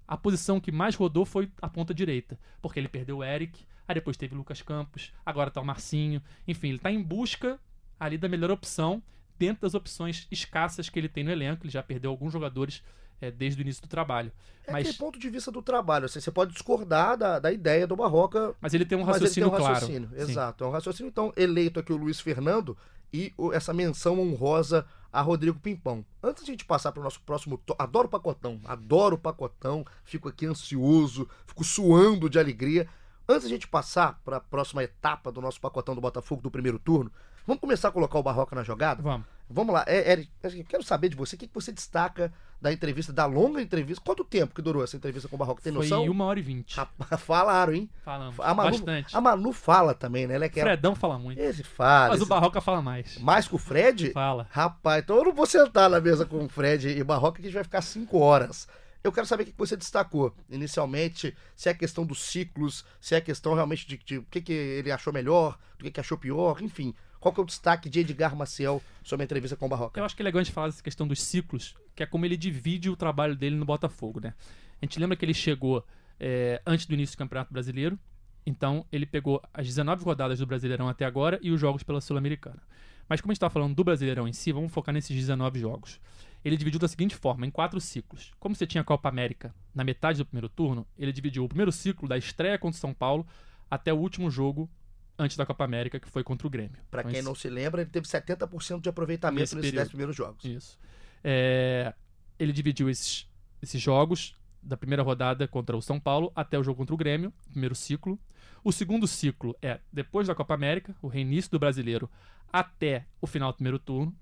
A 0.07 0.17
posição 0.17 0.59
que 0.59 0.71
mais 0.71 0.95
rodou 0.95 1.25
foi 1.25 1.49
a 1.61 1.69
ponta 1.69 1.93
direita, 1.93 2.39
porque 2.61 2.79
ele 2.79 2.87
perdeu 2.89 3.17
o 3.19 3.23
Eric, 3.23 3.65
aí 3.89 3.95
depois 3.95 4.15
teve 4.15 4.35
o 4.35 4.37
Lucas 4.37 4.61
Campos, 4.61 5.11
agora 5.25 5.49
tá 5.49 5.59
o 5.59 5.65
Marcinho. 5.65 6.21
Enfim, 6.47 6.69
ele 6.69 6.79
tá 6.79 6.91
em 6.91 7.01
busca 7.01 7.59
ali 7.99 8.17
da 8.17 8.29
melhor 8.29 8.51
opção 8.51 9.01
dentro 9.37 9.63
das 9.63 9.73
opções 9.73 10.27
escassas 10.31 10.89
que 10.89 10.99
ele 10.99 11.09
tem 11.09 11.23
no 11.23 11.31
elenco. 11.31 11.65
Ele 11.65 11.71
já 11.73 11.81
perdeu 11.81 12.11
alguns 12.11 12.31
jogadores 12.31 12.83
eh, 13.19 13.31
desde 13.31 13.61
o 13.61 13.63
início 13.63 13.81
do 13.81 13.87
trabalho. 13.89 14.31
É 14.67 14.71
Mas, 14.71 14.95
ponto 14.95 15.17
de 15.17 15.27
vista 15.29 15.51
do 15.51 15.61
trabalho. 15.61 16.05
Assim, 16.05 16.19
você 16.19 16.31
pode 16.31 16.53
discordar 16.53 17.17
da, 17.17 17.39
da 17.39 17.51
ideia 17.51 17.87
do 17.87 17.95
Barroca 17.95 18.53
mas 18.61 18.73
ele 18.75 18.85
tem 18.85 18.97
um 18.97 19.03
Mas 19.05 19.15
ele 19.21 19.29
tem 19.29 19.43
raciocínio 19.43 19.47
um 19.47 19.51
claro. 19.57 19.73
raciocínio, 19.73 20.09
Sim. 20.09 20.31
exato. 20.31 20.63
É 20.63 20.67
um 20.67 20.71
raciocínio, 20.71 21.09
então, 21.09 21.33
eleito 21.35 21.79
aqui 21.79 21.91
o 21.91 21.97
Luiz 21.97 22.19
Fernando 22.19 22.77
e 23.11 23.33
o- 23.35 23.51
essa 23.51 23.73
menção 23.73 24.19
honrosa 24.19 24.85
a 25.11 25.21
Rodrigo 25.21 25.59
Pimpão. 25.59 26.05
Antes 26.21 26.45
de 26.45 26.51
a 26.51 26.53
gente 26.53 26.65
passar 26.65 26.91
para 26.91 27.01
o 27.01 27.03
nosso 27.03 27.19
próximo. 27.21 27.57
to- 27.57 27.75
Adoro 27.79 28.07
o 28.07 28.11
pacotão, 28.11 28.61
adoro 28.65 29.15
o 29.15 29.19
pacotão, 29.19 29.83
fico 30.03 30.29
aqui 30.29 30.45
ansioso, 30.45 31.27
fico 31.47 31.63
suando 31.63 32.29
de 32.29 32.37
alegria. 32.37 32.87
Antes 33.31 33.43
da 33.43 33.49
gente 33.49 33.67
passar 33.67 34.19
para 34.25 34.37
a 34.37 34.39
próxima 34.39 34.83
etapa 34.83 35.31
do 35.31 35.39
nosso 35.39 35.61
pacotão 35.61 35.93
do 35.93 36.01
Botafogo 36.01 36.41
do 36.41 36.49
primeiro 36.49 36.79
turno, 36.79 37.11
vamos 37.45 37.61
começar 37.61 37.89
a 37.89 37.91
colocar 37.91 38.17
o 38.17 38.23
Barroca 38.23 38.55
na 38.55 38.63
jogada? 38.63 39.03
Vamos. 39.03 39.27
Vamos 39.51 39.73
lá, 39.73 39.83
é, 39.87 40.11
Eric, 40.11 40.31
assim, 40.43 40.63
quero 40.63 40.83
saber 40.83 41.09
de 41.09 41.15
você, 41.15 41.35
o 41.35 41.39
que, 41.39 41.47
que 41.47 41.53
você 41.53 41.71
destaca 41.71 42.31
da 42.61 42.71
entrevista, 42.71 43.11
da 43.11 43.25
longa 43.25 43.59
entrevista. 43.61 44.03
Quanto 44.03 44.23
tempo 44.23 44.53
que 44.53 44.61
durou 44.61 44.83
essa 44.83 44.95
entrevista 44.95 45.27
com 45.27 45.35
o 45.35 45.39
Barroca? 45.39 45.61
Tem 45.61 45.73
Foi 45.73 45.81
noção? 45.87 46.03
uma 46.05 46.25
hora 46.25 46.39
e 46.39 46.41
vinte. 46.43 46.75
Falaram, 47.19 47.73
hein? 47.73 47.89
Falamos. 48.03 48.39
A 48.39 48.53
Manu, 48.53 48.71
Bastante. 48.71 49.15
a 49.17 49.21
Manu 49.21 49.51
fala 49.53 49.93
também, 49.95 50.27
né? 50.27 50.35
Ela 50.35 50.45
é 50.45 50.49
que 50.49 50.59
era- 50.59 50.71
Fredão 50.71 50.93
fala 50.95 51.17
muito. 51.17 51.39
Esse 51.39 51.63
fala. 51.63 52.09
Mas 52.09 52.19
o 52.19 52.23
esse- 52.23 52.29
Barroca 52.29 52.61
fala 52.61 52.81
mais. 52.81 53.17
Mais 53.19 53.47
que 53.47 53.55
o 53.55 53.59
Fred? 53.59 54.11
Fala. 54.11 54.47
Rapaz, 54.51 55.03
então 55.03 55.17
eu 55.17 55.23
não 55.25 55.33
vou 55.33 55.45
sentar 55.47 55.89
na 55.89 55.99
mesa 55.99 56.25
com 56.27 56.45
o 56.45 56.49
Fred 56.49 56.87
e 56.89 57.03
Barroca 57.03 57.37
que 57.37 57.41
a 57.41 57.45
gente 57.45 57.55
vai 57.55 57.63
ficar 57.63 57.81
cinco 57.81 58.19
horas. 58.19 58.67
Eu 59.03 59.11
quero 59.11 59.25
saber 59.25 59.43
o 59.43 59.45
que 59.45 59.53
você 59.57 59.77
destacou 59.77 60.35
inicialmente, 60.49 61.35
se 61.55 61.69
é 61.69 61.71
a 61.71 61.75
questão 61.75 62.05
dos 62.05 62.21
ciclos, 62.21 62.85
se 62.99 63.15
é 63.15 63.17
a 63.19 63.21
questão 63.21 63.53
realmente 63.53 63.87
de, 63.87 63.97
de 63.97 64.17
o 64.17 64.23
que, 64.23 64.41
que 64.41 64.51
ele 64.51 64.91
achou 64.91 65.13
melhor, 65.13 65.57
do 65.77 65.85
que, 65.85 65.91
que 65.91 65.99
achou 65.99 66.17
pior, 66.17 66.61
enfim. 66.61 66.93
Qual 67.19 67.33
que 67.33 67.39
é 67.39 67.43
o 67.43 67.45
destaque 67.45 67.89
de 67.89 67.99
Edgar 67.99 68.35
Maciel 68.35 68.81
sobre 69.03 69.23
a 69.23 69.25
entrevista 69.25 69.55
com 69.55 69.65
o 69.65 69.69
Barroca? 69.69 69.99
Eu 69.99 70.05
acho 70.05 70.15
que 70.15 70.21
é 70.21 70.25
legal 70.25 70.39
a 70.39 70.43
gente 70.43 70.53
falar 70.53 70.67
dessa 70.67 70.83
questão 70.83 71.07
dos 71.07 71.21
ciclos, 71.21 71.75
que 71.95 72.03
é 72.03 72.05
como 72.05 72.25
ele 72.25 72.37
divide 72.37 72.89
o 72.89 72.95
trabalho 72.95 73.35
dele 73.35 73.55
no 73.55 73.65
Botafogo, 73.65 74.19
né? 74.21 74.33
A 74.81 74.85
gente 74.85 74.99
lembra 74.99 75.17
que 75.17 75.25
ele 75.25 75.33
chegou 75.33 75.85
é, 76.19 76.61
antes 76.65 76.85
do 76.85 76.93
início 76.93 77.15
do 77.15 77.19
Campeonato 77.19 77.51
Brasileiro, 77.53 77.99
então 78.45 78.85
ele 78.91 79.05
pegou 79.05 79.41
as 79.53 79.65
19 79.65 80.03
rodadas 80.03 80.39
do 80.39 80.45
Brasileirão 80.45 80.87
até 80.87 81.05
agora 81.05 81.39
e 81.41 81.51
os 81.51 81.59
jogos 81.59 81.83
pela 81.83 81.99
Sul-Americana. 81.99 82.61
Mas 83.07 83.19
como 83.21 83.31
a 83.31 83.33
gente 83.33 83.37
está 83.37 83.49
falando 83.49 83.75
do 83.75 83.83
Brasileirão 83.83 84.27
em 84.27 84.33
si, 84.33 84.51
vamos 84.51 84.71
focar 84.71 84.93
nesses 84.93 85.15
19 85.15 85.59
jogos. 85.59 85.99
Ele 86.43 86.55
dividiu 86.55 86.79
da 86.79 86.87
seguinte 86.87 87.15
forma, 87.15 87.45
em 87.45 87.51
quatro 87.51 87.79
ciclos. 87.81 88.31
Como 88.39 88.55
você 88.55 88.65
tinha 88.65 88.81
a 88.81 88.83
Copa 88.85 89.09
América 89.09 89.53
na 89.75 89.83
metade 89.83 90.17
do 90.19 90.25
primeiro 90.25 90.47
turno, 90.47 90.87
ele 90.97 91.11
dividiu 91.11 91.43
o 91.43 91.47
primeiro 91.49 91.71
ciclo 91.71 92.07
da 92.07 92.17
estreia 92.17 92.57
contra 92.57 92.77
o 92.77 92.79
São 92.81 92.93
Paulo 92.93 93.27
até 93.69 93.93
o 93.93 93.97
último 93.97 94.31
jogo 94.31 94.69
antes 95.17 95.35
da 95.35 95.45
Copa 95.45 95.65
América, 95.65 95.99
que 95.99 96.09
foi 96.09 96.23
contra 96.23 96.47
o 96.47 96.49
Grêmio. 96.49 96.77
Pra 96.89 97.01
Então, 97.01 97.11
quem 97.11 97.19
esse- 97.19 97.27
não 97.27 97.35
se 97.35 97.49
lembra, 97.49 97.81
ele 97.81 97.89
teve 97.89 98.07
70% 98.07 98.81
de 98.83 98.87
aproveitamento 98.89 99.41
Nesse 99.41 99.55
nesses 99.55 99.67
período. 99.69 99.81
10 99.83 99.89
primeiros 99.89 100.15
jogos. 100.15 100.45
Isso. 100.45 100.79
É, 101.21 101.93
ele 102.39 102.53
dividiu 102.53 102.89
esses, 102.89 103.27
esses 103.61 103.81
jogos 103.81 104.33
da 104.63 104.77
primeira 104.77 105.03
rodada 105.03 105.45
contra 105.47 105.75
o 105.75 105.81
São 105.81 105.99
Paulo 105.99 106.31
até 106.35 106.57
o 106.57 106.63
jogo 106.63 106.77
contra 106.77 106.93
o 106.93 106.97
Grêmio, 106.97 107.33
primeiro 107.51 107.75
ciclo. 107.75 108.17
O 108.63 108.71
segundo 108.71 109.07
ciclo 109.07 109.55
é 109.61 109.79
depois 109.91 110.27
da 110.27 110.35
Copa 110.35 110.53
América, 110.53 110.95
o 111.01 111.07
reinício 111.09 111.51
do 111.51 111.59
brasileiro, 111.59 112.09
até 112.51 113.05
o 113.21 113.27
final 113.27 113.51
do 113.51 113.55
primeiro 113.55 113.79
turno. 113.79 114.15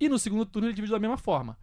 E 0.00 0.08
no 0.08 0.18
segundo 0.18 0.46
turno 0.46 0.66
ele 0.66 0.74
dividiu 0.74 0.96
da 0.96 1.00
mesma 1.00 1.18
forma. 1.18 1.58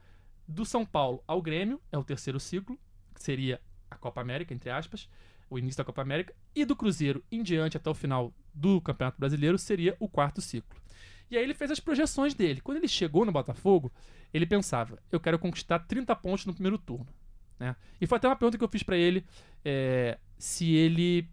Do 0.48 0.64
São 0.64 0.86
Paulo 0.86 1.24
ao 1.28 1.42
Grêmio 1.42 1.82
é 1.92 1.98
o 1.98 2.04
terceiro 2.04 2.40
ciclo, 2.40 2.80
que 3.14 3.22
seria 3.22 3.60
a 3.90 3.96
Copa 3.96 4.22
América, 4.22 4.54
entre 4.54 4.70
aspas, 4.70 5.10
o 5.50 5.58
início 5.58 5.80
da 5.80 5.84
Copa 5.84 6.04
América. 6.04 6.34
E 6.56 6.64
do 6.64 6.76
Cruzeiro 6.76 7.24
em 7.32 7.42
diante 7.42 7.76
até 7.76 7.90
o 7.90 7.96
final 7.96 8.32
do 8.54 8.80
Campeonato 8.80 9.20
Brasileiro 9.20 9.58
seria 9.58 9.98
o 10.00 10.08
quarto 10.08 10.40
ciclo. 10.40 10.80
E 11.30 11.38
aí 11.38 11.44
ele 11.44 11.54
fez 11.54 11.72
as 11.72 11.80
projeções 11.80 12.34
dele. 12.34 12.62
Quando 12.62 12.78
ele 12.78 12.88
chegou 12.88 13.26
no 13.26 13.32
Botafogo, 13.32 13.92
ele 14.34 14.46
pensava: 14.46 15.00
eu 15.12 15.20
quero 15.20 15.40
conquistar 15.40 15.80
30 15.80 16.16
pontos 16.16 16.46
no 16.46 16.54
primeiro 16.54 16.78
turno. 16.78 17.08
Né? 17.60 17.76
E 18.00 18.06
foi 18.06 18.18
até 18.18 18.28
uma 18.28 18.36
pergunta 18.36 18.58
que 18.58 18.64
eu 18.64 18.70
fiz 18.70 18.84
pra 18.84 18.96
ele: 18.96 19.26
é, 19.66 20.18
se 20.38 20.74
ele, 20.74 21.28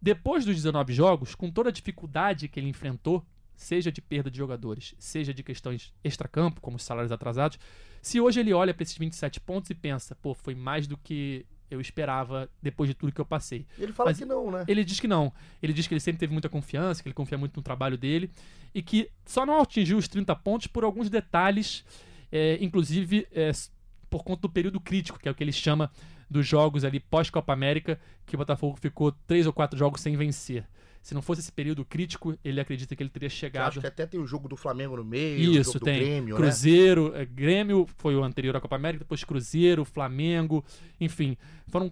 depois 0.00 0.44
dos 0.44 0.54
19 0.54 0.92
jogos, 0.92 1.34
com 1.34 1.50
toda 1.50 1.70
a 1.70 1.72
dificuldade 1.72 2.48
que 2.48 2.60
ele 2.60 2.68
enfrentou, 2.68 3.26
seja 3.54 3.92
de 3.92 4.00
perda 4.00 4.30
de 4.30 4.38
jogadores, 4.38 4.94
seja 4.98 5.32
de 5.32 5.42
questões 5.42 5.92
extracampo, 6.02 6.60
como 6.60 6.76
os 6.76 6.82
salários 6.82 7.12
atrasados, 7.12 7.58
se 8.00 8.20
hoje 8.20 8.40
ele 8.40 8.52
olha 8.52 8.74
para 8.74 8.82
esses 8.82 8.98
27 8.98 9.40
pontos 9.40 9.70
e 9.70 9.74
pensa: 9.74 10.14
pô, 10.16 10.34
foi 10.34 10.54
mais 10.54 10.86
do 10.86 10.96
que 10.96 11.46
eu 11.70 11.80
esperava 11.80 12.50
depois 12.60 12.88
de 12.88 12.94
tudo 12.94 13.12
que 13.12 13.20
eu 13.20 13.24
passei. 13.24 13.66
Ele 13.78 13.92
fala 13.92 14.10
Mas 14.10 14.18
que 14.18 14.24
não, 14.24 14.50
né? 14.50 14.64
Ele 14.68 14.84
diz 14.84 15.00
que 15.00 15.08
não. 15.08 15.32
Ele 15.62 15.72
diz 15.72 15.86
que 15.86 15.94
ele 15.94 16.00
sempre 16.00 16.18
teve 16.18 16.32
muita 16.32 16.48
confiança, 16.48 17.02
que 17.02 17.08
ele 17.08 17.14
confia 17.14 17.38
muito 17.38 17.56
no 17.56 17.62
trabalho 17.62 17.96
dele 17.96 18.30
e 18.74 18.82
que 18.82 19.10
só 19.24 19.46
não 19.46 19.60
atingiu 19.60 19.96
os 19.96 20.08
30 20.08 20.34
pontos 20.36 20.66
por 20.66 20.84
alguns 20.84 21.08
detalhes, 21.08 21.84
é, 22.30 22.58
inclusive 22.60 23.26
é, 23.32 23.50
por 24.10 24.22
conta 24.22 24.42
do 24.42 24.50
período 24.50 24.80
crítico, 24.80 25.18
que 25.18 25.28
é 25.28 25.30
o 25.30 25.34
que 25.34 25.42
ele 25.42 25.52
chama 25.52 25.90
dos 26.28 26.46
jogos 26.46 26.84
ali 26.84 27.00
pós-Copa 27.00 27.52
América, 27.52 27.98
que 28.26 28.34
o 28.34 28.38
Botafogo 28.38 28.76
ficou 28.80 29.12
três 29.26 29.46
ou 29.46 29.52
quatro 29.52 29.78
jogos 29.78 30.00
sem 30.00 30.16
vencer. 30.16 30.66
Se 31.02 31.14
não 31.14 31.20
fosse 31.20 31.40
esse 31.40 31.50
período 31.50 31.84
crítico, 31.84 32.38
ele 32.44 32.60
acredita 32.60 32.94
que 32.94 33.02
ele 33.02 33.10
teria 33.10 33.26
Eu 33.26 33.30
chegado. 33.30 33.68
acho 33.68 33.80
que 33.80 33.86
até 33.86 34.06
tem 34.06 34.20
o 34.20 34.26
jogo 34.26 34.48
do 34.48 34.56
Flamengo 34.56 34.96
no 34.96 35.04
meio, 35.04 35.50
o 35.50 35.54
Isso, 35.58 35.80
tem. 35.80 35.98
Grêmio, 35.98 36.34
né? 36.36 36.40
Cruzeiro, 36.40 37.12
é, 37.14 37.24
Grêmio 37.24 37.88
foi 37.98 38.14
o 38.14 38.22
anterior 38.22 38.56
à 38.56 38.60
Copa 38.60 38.76
América, 38.76 39.02
depois 39.04 39.24
Cruzeiro, 39.24 39.84
Flamengo, 39.84 40.64
enfim. 41.00 41.36
Foram 41.66 41.90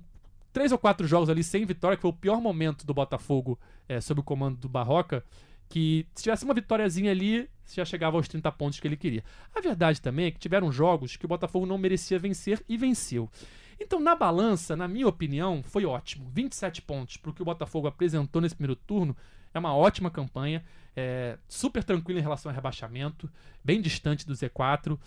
três 0.53 0.71
ou 0.71 0.79
quatro 0.79 1.07
jogos 1.09 1.29
ali 1.29 1.43
sem 1.43 1.67
vitória, 1.67 1.97
que 1.97 2.03
foi 2.03 2.11
o 2.11 2.15
pior 2.15 2.41
momento 2.41 2.87
do 2.87 2.95
Botafogo 2.95 3.59
é, 3.89 4.01
sob 4.01 4.21
o 4.21 4.25
comando 4.25 4.57
do 4.57 4.69
Barroca. 4.69 5.25
Que 5.69 6.05
se 6.15 6.25
tivesse 6.25 6.45
uma 6.45 6.55
vitóriazinha 6.55 7.13
ali, 7.13 7.49
já 7.73 7.85
chegava 7.85 8.17
aos 8.17 8.27
30 8.27 8.51
pontos 8.53 8.81
que 8.81 8.89
ele 8.89 8.97
queria. 8.97 9.23
A 9.55 9.61
verdade 9.61 10.01
também 10.01 10.27
é 10.27 10.31
que 10.31 10.39
tiveram 10.39 10.73
jogos 10.73 11.17
que 11.17 11.25
o 11.25 11.29
Botafogo 11.29 11.65
não 11.67 11.79
merecia 11.79 12.19
vencer 12.19 12.61
e 12.69 12.77
venceu. 12.77 13.31
Então, 13.81 13.99
na 13.99 14.15
balança, 14.15 14.77
na 14.77 14.87
minha 14.87 15.09
opinião, 15.09 15.63
foi 15.63 15.87
ótimo. 15.87 16.31
27 16.31 16.83
pontos 16.83 17.17
para 17.17 17.31
o 17.31 17.35
que 17.35 17.41
o 17.41 17.45
Botafogo 17.45 17.89
apresentou 17.89 18.43
nesse 18.43 18.55
primeiro 18.55 18.77
turno 18.77 19.17
é 19.53 19.59
uma 19.59 19.75
ótima 19.75 20.11
campanha, 20.11 20.65
é, 20.95 21.39
super 21.49 21.83
tranquilo 21.83 22.21
em 22.21 22.23
relação 22.23 22.51
ao 22.51 22.55
rebaixamento, 22.55 23.29
bem 23.65 23.81
distante 23.81 24.27
do 24.27 24.33
Z4, 24.33 24.99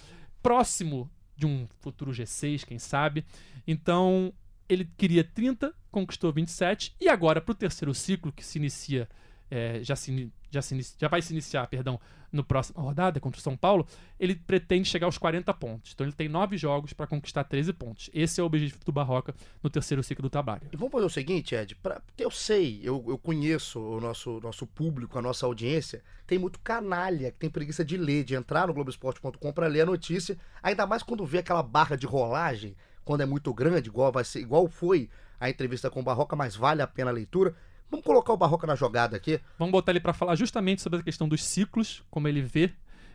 próximo 0.41 1.09
de 1.35 1.45
um 1.45 1.67
futuro 1.79 2.11
G6, 2.11 2.65
quem 2.65 2.77
sabe. 2.77 3.25
Então, 3.65 4.33
ele 4.67 4.89
queria 4.97 5.23
30, 5.23 5.73
conquistou 5.91 6.33
27, 6.33 6.95
e 6.99 7.07
agora 7.07 7.39
para 7.39 7.51
o 7.51 7.55
terceiro 7.55 7.93
ciclo, 7.93 8.31
que 8.31 8.45
se 8.45 8.57
inicia, 8.57 9.07
é, 9.49 9.83
já, 9.83 9.95
se, 9.95 10.31
já, 10.49 10.61
se 10.61 10.95
já 10.97 11.07
vai 11.07 11.21
se 11.21 11.33
iniciar, 11.33 11.67
perdão, 11.67 11.99
no 12.31 12.43
próximo 12.43 12.81
rodada 12.81 13.19
contra 13.19 13.39
o 13.39 13.43
São 13.43 13.55
Paulo, 13.55 13.85
ele 14.19 14.35
pretende 14.35 14.89
chegar 14.89 15.05
aos 15.05 15.19
40 15.19 15.53
pontos. 15.53 15.91
Então 15.93 16.05
ele 16.05 16.13
tem 16.13 16.27
nove 16.27 16.57
jogos 16.57 16.91
para 16.91 17.05
conquistar 17.05 17.43
13 17.43 17.71
pontos. 17.73 18.09
Esse 18.11 18.41
é 18.41 18.43
o 18.43 18.47
objetivo 18.47 18.83
do 18.83 18.91
Barroca 18.91 19.35
no 19.61 19.69
terceiro 19.69 20.01
ciclo 20.03 20.23
do 20.23 20.29
trabalho. 20.29 20.67
E 20.71 20.75
vamos 20.75 20.91
fazer 20.91 21.05
o 21.05 21.09
seguinte, 21.09 21.53
Ed, 21.53 21.75
pra, 21.75 22.01
eu 22.17 22.31
sei, 22.31 22.81
eu, 22.83 23.03
eu 23.07 23.17
conheço 23.17 23.79
o 23.79 24.01
nosso, 24.01 24.39
nosso 24.41 24.65
público, 24.65 25.19
a 25.19 25.21
nossa 25.21 25.45
audiência, 25.45 26.03
tem 26.25 26.39
muito 26.39 26.59
canalha 26.59 27.31
que 27.31 27.37
tem 27.37 27.49
preguiça 27.49 27.85
de 27.85 27.95
ler, 27.95 28.23
de 28.23 28.33
entrar 28.33 28.67
no 28.67 28.73
Globoesporte.com 28.73 29.53
pra 29.53 29.67
ler 29.67 29.81
a 29.81 29.85
notícia, 29.85 30.37
ainda 30.63 30.87
mais 30.87 31.03
quando 31.03 31.25
vê 31.25 31.37
aquela 31.37 31.61
barra 31.61 31.95
de 31.95 32.07
rolagem, 32.07 32.75
quando 33.05 33.21
é 33.21 33.25
muito 33.25 33.53
grande, 33.53 33.89
igual 33.89 34.11
vai 34.11 34.23
ser, 34.23 34.39
igual 34.39 34.67
foi 34.67 35.09
a 35.39 35.49
entrevista 35.49 35.89
com 35.89 35.99
o 35.99 36.03
Barroca, 36.03 36.35
mas 36.35 36.55
vale 36.55 36.81
a 36.81 36.87
pena 36.87 37.11
a 37.11 37.13
leitura. 37.13 37.53
Vamos 37.93 38.05
colocar 38.05 38.33
o 38.33 38.37
Barroca 38.37 38.65
na 38.65 38.75
jogada 38.75 39.15
aqui. 39.15 39.39
Vamos 39.59 39.71
botar 39.71 39.91
ele 39.91 39.99
para 39.99 40.13
falar 40.13 40.35
justamente 40.35 40.81
sobre 40.81 40.99
a 40.99 41.03
questão 41.03 41.27
dos 41.27 41.43
ciclos, 41.43 42.03
como 42.09 42.27
ele 42.27 42.41
vê 42.41 42.71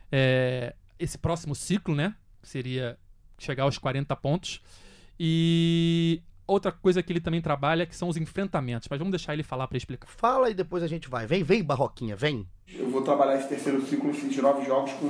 é, 0.09 0.73
esse 0.97 1.17
próximo 1.17 1.53
ciclo, 1.53 1.93
né? 1.93 2.15
Que 2.41 2.47
seria 2.47 2.97
chegar 3.37 3.63
aos 3.63 3.77
40 3.77 4.15
pontos. 4.15 4.61
E 5.19 6.21
outra 6.47 6.71
coisa 6.71 7.03
que 7.03 7.11
ele 7.11 7.19
também 7.19 7.41
trabalha 7.41 7.85
que 7.85 7.95
são 7.95 8.07
os 8.07 8.15
enfrentamentos. 8.15 8.87
Mas 8.89 8.97
vamos 8.99 9.11
deixar 9.11 9.33
ele 9.33 9.43
falar 9.43 9.67
para 9.67 9.77
explicar. 9.77 10.07
Fala 10.07 10.49
e 10.49 10.53
depois 10.53 10.81
a 10.81 10.87
gente 10.87 11.09
vai. 11.09 11.27
Vem, 11.27 11.43
vem, 11.43 11.61
Barroquinha, 11.63 12.15
vem. 12.15 12.47
Eu 12.73 12.89
vou 12.89 13.01
trabalhar 13.01 13.37
esse 13.37 13.49
terceiro 13.49 13.85
ciclo, 13.85 14.09
esses 14.11 14.35
nove 14.37 14.65
jogos, 14.65 14.93
com 14.93 15.09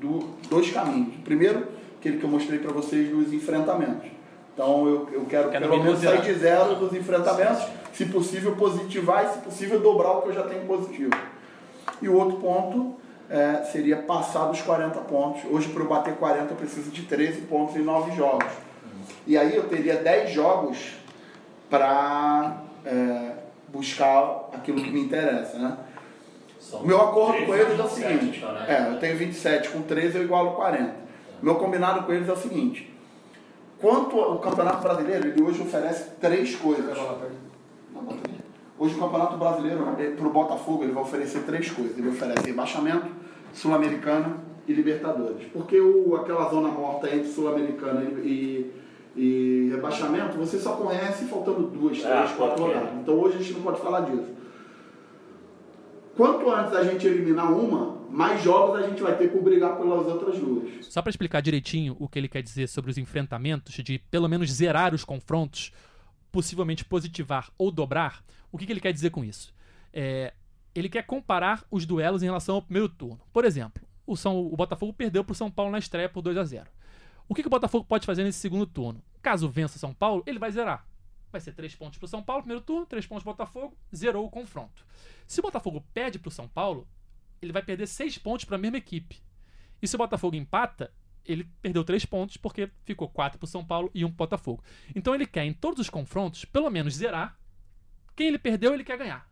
do- 0.00 0.36
dois 0.48 0.70
caminhos. 0.70 1.16
Primeiro, 1.24 1.66
aquele 1.98 2.18
que 2.18 2.24
eu 2.24 2.30
mostrei 2.30 2.60
para 2.60 2.72
vocês 2.72 3.10
dos 3.10 3.32
enfrentamentos. 3.32 4.08
Então 4.58 4.88
eu, 4.88 5.08
eu 5.12 5.24
quero 5.26 5.50
Quero 5.50 5.68
pelo 5.68 5.84
menos 5.84 6.02
no 6.02 6.08
sair 6.08 6.20
zero. 6.20 6.34
de 6.34 6.40
zero 6.40 6.74
dos 6.74 6.92
enfrentamentos, 6.92 7.64
se 7.92 8.06
possível 8.06 8.56
positivar 8.56 9.24
e 9.24 9.28
se 9.28 9.38
possível 9.38 9.78
dobrar 9.78 10.14
o 10.14 10.22
que 10.22 10.30
eu 10.30 10.32
já 10.32 10.42
tenho 10.42 10.66
positivo. 10.66 11.12
E 12.02 12.08
o 12.08 12.16
outro 12.16 12.38
ponto 12.38 12.96
é, 13.30 13.62
seria 13.70 13.98
passar 13.98 14.46
dos 14.46 14.60
40 14.60 14.98
pontos. 15.02 15.42
Hoje, 15.48 15.68
para 15.68 15.80
eu 15.84 15.88
bater 15.88 16.16
40, 16.16 16.52
eu 16.52 16.56
preciso 16.56 16.90
de 16.90 17.02
13 17.02 17.42
pontos 17.42 17.76
em 17.76 17.82
9 17.82 18.16
jogos. 18.16 18.48
E 19.24 19.38
aí 19.38 19.54
eu 19.54 19.68
teria 19.68 19.94
10 19.94 20.30
jogos 20.32 20.96
para 21.70 22.56
buscar 23.68 24.48
aquilo 24.52 24.82
que 24.82 24.90
me 24.90 25.02
interessa, 25.02 25.56
né? 25.56 25.76
São 26.58 26.82
meu 26.82 27.00
acordo 27.00 27.34
13 27.34 27.46
com 27.46 27.54
eles 27.54 27.78
é 27.78 27.82
o 27.82 27.86
27, 27.86 27.94
seguinte: 27.94 28.38
então, 28.38 28.52
né? 28.52 28.66
é, 28.68 28.92
eu 28.92 28.98
tenho 28.98 29.16
27, 29.16 29.68
com 29.68 29.82
13 29.82 30.18
eu 30.18 30.24
igualo 30.24 30.52
40. 30.52 30.92
Meu 31.40 31.54
combinado 31.54 32.02
com 32.02 32.12
eles 32.12 32.28
é 32.28 32.32
o 32.32 32.36
seguinte: 32.36 32.97
quanto 33.80 34.18
ao 34.20 34.38
Campeonato 34.38 34.82
Brasileiro, 34.82 35.28
ele 35.28 35.42
hoje 35.42 35.62
oferece 35.62 36.10
três 36.20 36.54
coisas. 36.56 36.96
Hoje 38.78 38.94
o 38.94 38.98
Campeonato 38.98 39.36
Brasileiro, 39.36 39.84
para 40.16 40.26
o 40.26 40.30
Botafogo, 40.30 40.84
ele 40.84 40.92
vai 40.92 41.02
oferecer 41.02 41.40
três 41.40 41.70
coisas. 41.70 41.98
Ele 41.98 42.08
oferece 42.08 42.46
rebaixamento, 42.46 43.06
Sul-Americana 43.52 44.36
e 44.68 44.72
Libertadores. 44.72 45.46
Porque 45.52 45.80
o, 45.80 46.14
aquela 46.14 46.48
zona 46.48 46.68
morta 46.68 47.08
entre 47.12 47.28
Sul-Americana 47.28 48.02
e, 48.22 48.72
e, 49.16 49.20
e 49.20 49.68
rebaixamento, 49.70 50.36
você 50.36 50.58
só 50.58 50.72
conhece 50.76 51.24
faltando 51.24 51.62
duas, 51.62 52.04
Ah, 52.04 52.22
três, 52.22 52.32
quatro 52.36 52.62
ok. 52.62 52.74
rodadas. 52.74 52.98
Então 53.00 53.18
hoje 53.18 53.36
a 53.36 53.40
gente 53.40 53.54
não 53.54 53.62
pode 53.62 53.80
falar 53.80 54.00
disso. 54.02 54.38
Quanto 56.16 56.50
antes 56.50 56.74
a 56.74 56.84
gente 56.84 57.06
eliminar 57.06 57.52
uma, 57.52 57.97
mais 58.08 58.42
jogos 58.42 58.82
a 58.82 58.88
gente 58.88 59.02
vai 59.02 59.16
ter 59.16 59.30
que 59.30 59.38
brigar 59.38 59.76
pelas 59.76 60.06
outras 60.06 60.38
duas. 60.38 60.86
Só 60.86 61.02
para 61.02 61.10
explicar 61.10 61.40
direitinho 61.40 61.96
o 61.98 62.08
que 62.08 62.18
ele 62.18 62.28
quer 62.28 62.42
dizer 62.42 62.68
sobre 62.68 62.90
os 62.90 62.98
enfrentamentos, 62.98 63.74
de 63.74 63.98
pelo 64.10 64.28
menos 64.28 64.50
zerar 64.50 64.94
os 64.94 65.04
confrontos, 65.04 65.72
possivelmente 66.32 66.84
positivar 66.84 67.50
ou 67.58 67.70
dobrar, 67.70 68.22
o 68.50 68.58
que, 68.58 68.66
que 68.66 68.72
ele 68.72 68.80
quer 68.80 68.92
dizer 68.92 69.10
com 69.10 69.24
isso? 69.24 69.54
É, 69.92 70.32
ele 70.74 70.88
quer 70.88 71.02
comparar 71.02 71.64
os 71.70 71.84
duelos 71.84 72.22
em 72.22 72.26
relação 72.26 72.56
ao 72.56 72.62
primeiro 72.62 72.88
turno. 72.88 73.20
Por 73.32 73.44
exemplo, 73.44 73.82
o, 74.06 74.16
São, 74.16 74.38
o 74.38 74.56
Botafogo 74.56 74.92
perdeu 74.92 75.24
para 75.24 75.32
o 75.32 75.36
São 75.36 75.50
Paulo 75.50 75.70
na 75.70 75.78
estreia 75.78 76.08
por 76.08 76.22
2 76.22 76.36
a 76.36 76.44
0 76.44 76.70
O 77.28 77.34
que, 77.34 77.42
que 77.42 77.48
o 77.48 77.50
Botafogo 77.50 77.84
pode 77.84 78.06
fazer 78.06 78.24
nesse 78.24 78.38
segundo 78.38 78.66
turno? 78.66 79.02
Caso 79.20 79.48
vença 79.48 79.78
São 79.78 79.92
Paulo, 79.92 80.22
ele 80.26 80.38
vai 80.38 80.50
zerar. 80.50 80.86
Vai 81.30 81.40
ser 81.40 81.52
3 81.52 81.74
pontos 81.74 81.98
para 81.98 82.06
o 82.06 82.08
São 82.08 82.22
Paulo, 82.22 82.42
primeiro 82.42 82.64
turno, 82.64 82.86
3 82.86 83.06
pontos 83.06 83.22
para 83.22 83.32
o 83.32 83.34
Botafogo, 83.34 83.76
zerou 83.94 84.24
o 84.24 84.30
confronto. 84.30 84.86
Se 85.26 85.40
o 85.40 85.42
Botafogo 85.42 85.84
perde 85.92 86.18
para 86.18 86.28
o 86.28 86.32
São 86.32 86.48
Paulo, 86.48 86.88
ele 87.40 87.52
vai 87.52 87.62
perder 87.62 87.86
6 87.86 88.18
pontos 88.18 88.44
para 88.44 88.56
a 88.56 88.58
mesma 88.58 88.78
equipe. 88.78 89.22
E 89.80 89.86
se 89.86 89.94
o 89.94 89.98
Botafogo 89.98 90.36
empata, 90.36 90.92
ele 91.24 91.44
perdeu 91.62 91.84
3 91.84 92.04
pontos 92.06 92.36
porque 92.36 92.70
ficou 92.84 93.08
4 93.08 93.38
para 93.38 93.44
o 93.44 93.48
São 93.48 93.64
Paulo 93.64 93.90
e 93.94 94.04
1 94.04 94.08
para 94.08 94.14
o 94.14 94.16
Botafogo. 94.16 94.64
Então 94.94 95.14
ele 95.14 95.26
quer, 95.26 95.44
em 95.44 95.52
todos 95.52 95.80
os 95.80 95.90
confrontos, 95.90 96.44
pelo 96.44 96.70
menos 96.70 96.94
zerar. 96.94 97.38
Quem 98.16 98.28
ele 98.28 98.38
perdeu, 98.38 98.74
ele 98.74 98.82
quer 98.84 98.98
ganhar. 98.98 99.30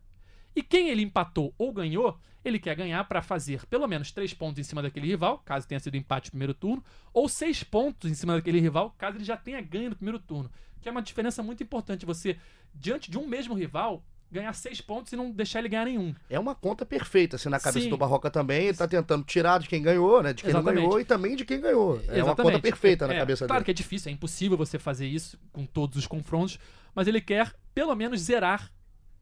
E 0.55 0.63
quem 0.63 0.89
ele 0.89 1.03
empatou 1.03 1.55
ou 1.59 1.73
ganhou, 1.73 2.19
ele 2.45 2.59
quer 2.59 2.75
ganhar 2.77 3.03
para 3.05 3.21
fazer 3.21 3.67
pelo 3.67 3.87
menos 3.87 4.13
3 4.13 4.33
pontos 4.35 4.59
em 4.59 4.63
cima 4.63 4.81
daquele 4.81 5.07
rival, 5.07 5.39
caso 5.39 5.67
tenha 5.67 5.81
sido 5.81 5.97
empate 5.97 6.29
no 6.29 6.33
primeiro 6.33 6.55
turno, 6.55 6.83
ou 7.13 7.29
6 7.29 7.65
pontos 7.65 8.11
em 8.11 8.15
cima 8.15 8.35
daquele 8.35 8.61
rival, 8.61 8.95
caso 8.97 9.17
ele 9.19 9.25
já 9.25 9.37
tenha 9.37 9.61
ganho 9.61 9.91
no 9.91 9.97
primeiro 9.97 10.19
turno. 10.19 10.51
Que 10.81 10.89
é 10.89 10.93
uma 10.93 11.03
diferença 11.03 11.43
muito 11.43 11.63
importante. 11.63 12.07
Você, 12.07 12.39
diante 12.73 13.11
de 13.11 13.19
um 13.19 13.27
mesmo 13.27 13.55
rival, 13.55 14.05
ganhar 14.37 14.52
seis 14.52 14.81
pontos 14.81 15.12
e 15.12 15.16
não 15.16 15.31
deixar 15.31 15.59
ele 15.59 15.69
ganhar 15.69 15.85
nenhum. 15.87 16.14
É 16.31 16.38
uma 16.38 16.55
conta 16.55 16.87
perfeita, 16.87 17.37
assim, 17.37 17.49
na 17.49 17.59
cabeça 17.59 17.85
Sim. 17.85 17.90
do 17.90 17.97
Barroca 17.97 18.31
também. 18.31 18.66
Ele 18.66 18.76
tá 18.76 18.87
tentando 18.87 19.25
tirar 19.25 19.59
de 19.59 19.69
quem 19.69 19.83
ganhou, 19.83 20.23
né? 20.23 20.33
De 20.33 20.43
quem 20.43 20.50
Exatamente. 20.50 20.75
não 20.83 20.88
ganhou 20.88 21.00
e 21.00 21.05
também 21.05 21.35
de 21.37 21.45
quem 21.45 21.61
ganhou. 21.61 21.97
É 22.07 22.12
uma 22.12 22.19
Exatamente. 22.19 22.37
conta 22.55 22.61
perfeita 22.61 23.07
na 23.07 23.14
É, 23.14 23.19
cabeça 23.19 23.47
Claro 23.47 23.61
dele. 23.61 23.64
que 23.64 23.71
é 23.71 23.75
difícil, 23.75 24.11
é 24.11 24.12
impossível 24.12 24.57
você 24.57 24.78
fazer 24.78 25.07
isso 25.07 25.38
com 25.52 25.66
todos 25.66 25.97
os 25.97 26.07
confrontos, 26.07 26.59
mas 26.95 27.07
ele 27.09 27.21
quer 27.21 27.52
pelo 27.75 27.95
menos 27.95 28.21
zerar 28.21 28.71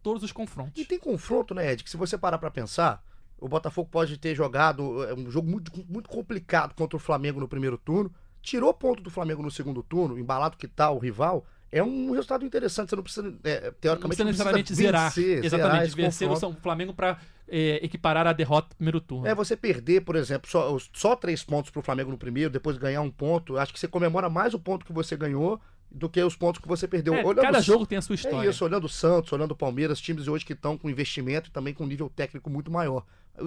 todos 0.02 0.22
os 0.22 0.32
confrontos. 0.32 0.80
E 0.80 0.84
tem 0.84 0.98
confronto, 0.98 1.54
né, 1.54 1.72
Ed? 1.72 1.82
Que 1.82 1.90
se 1.90 1.96
você 1.96 2.18
parar 2.18 2.38
pra 2.38 2.50
pensar, 2.50 3.02
o 3.38 3.48
Botafogo 3.48 3.88
pode 3.90 4.18
ter 4.18 4.34
jogado 4.34 5.02
é, 5.04 5.14
um 5.14 5.30
jogo 5.30 5.48
muito, 5.50 5.72
muito 5.88 6.08
complicado 6.10 6.74
contra 6.74 6.96
o 6.96 7.00
Flamengo 7.00 7.40
no 7.40 7.48
primeiro 7.48 7.78
turno, 7.78 8.12
tirou 8.42 8.72
ponto 8.74 9.02
do 9.02 9.10
Flamengo 9.10 9.42
no 9.42 9.50
segundo 9.50 9.82
turno, 9.82 10.18
embalado 10.18 10.56
que 10.58 10.68
tá 10.68 10.90
o 10.90 10.98
rival. 10.98 11.46
É 11.76 11.82
um 11.82 12.10
resultado 12.12 12.44
interessante, 12.44 12.90
você 12.90 12.96
não 12.96 13.02
precisa, 13.02 13.26
é, 13.44 13.64
Não 13.66 13.72
teoricamente, 13.80 14.00
precisa 14.08 14.24
necessariamente 14.24 14.74
zerar. 14.74 15.10
vencer, 15.12 15.24
zerar 15.24 15.44
Exatamente, 15.44 15.86
esse 15.86 15.96
vencer 15.96 16.28
o 16.28 16.30
confronto. 16.32 16.54
São 16.54 16.62
Flamengo 16.62 16.94
para 16.94 17.18
equiparar 17.48 18.26
a 18.26 18.32
derrota 18.32 18.68
do 18.70 18.76
primeiro 18.76 19.00
turno. 19.00 19.26
É 19.26 19.34
você 19.34 19.56
perder, 19.56 20.02
por 20.02 20.16
exemplo, 20.16 20.48
só, 20.50 20.76
só 20.92 21.16
três 21.16 21.42
pontos 21.42 21.70
pro 21.70 21.82
Flamengo 21.82 22.10
no 22.10 22.18
primeiro, 22.18 22.50
depois 22.50 22.76
ganhar 22.78 23.00
um 23.02 23.10
ponto. 23.10 23.56
Acho 23.58 23.72
que 23.72 23.78
você 23.80 23.88
comemora 23.88 24.28
mais 24.30 24.54
o 24.54 24.58
ponto 24.58 24.84
que 24.84 24.92
você 24.92 25.16
ganhou 25.16 25.60
do 25.90 26.08
que 26.08 26.22
os 26.22 26.34
pontos 26.34 26.60
que 26.60 26.66
você 26.68 26.88
perdeu. 26.88 27.14
É, 27.14 27.24
Olhando 27.24 27.42
cada 27.42 27.58
o- 27.58 27.62
jogo 27.62 27.86
tem 27.86 27.98
a 27.98 28.02
sua 28.02 28.14
história. 28.14 28.46
É 28.46 28.50
isso, 28.50 28.64
olhando 28.64 28.84
o 28.84 28.88
Santos, 28.88 29.32
olhando 29.32 29.52
o 29.52 29.56
Palmeiras, 29.56 30.00
times 30.00 30.26
hoje 30.28 30.44
que 30.44 30.52
estão 30.52 30.76
com 30.78 30.88
investimento 30.90 31.48
e 31.50 31.52
também 31.52 31.72
com 31.74 31.84
nível 31.86 32.08
técnico 32.14 32.48
muito 32.50 32.70
maior. 32.70 33.04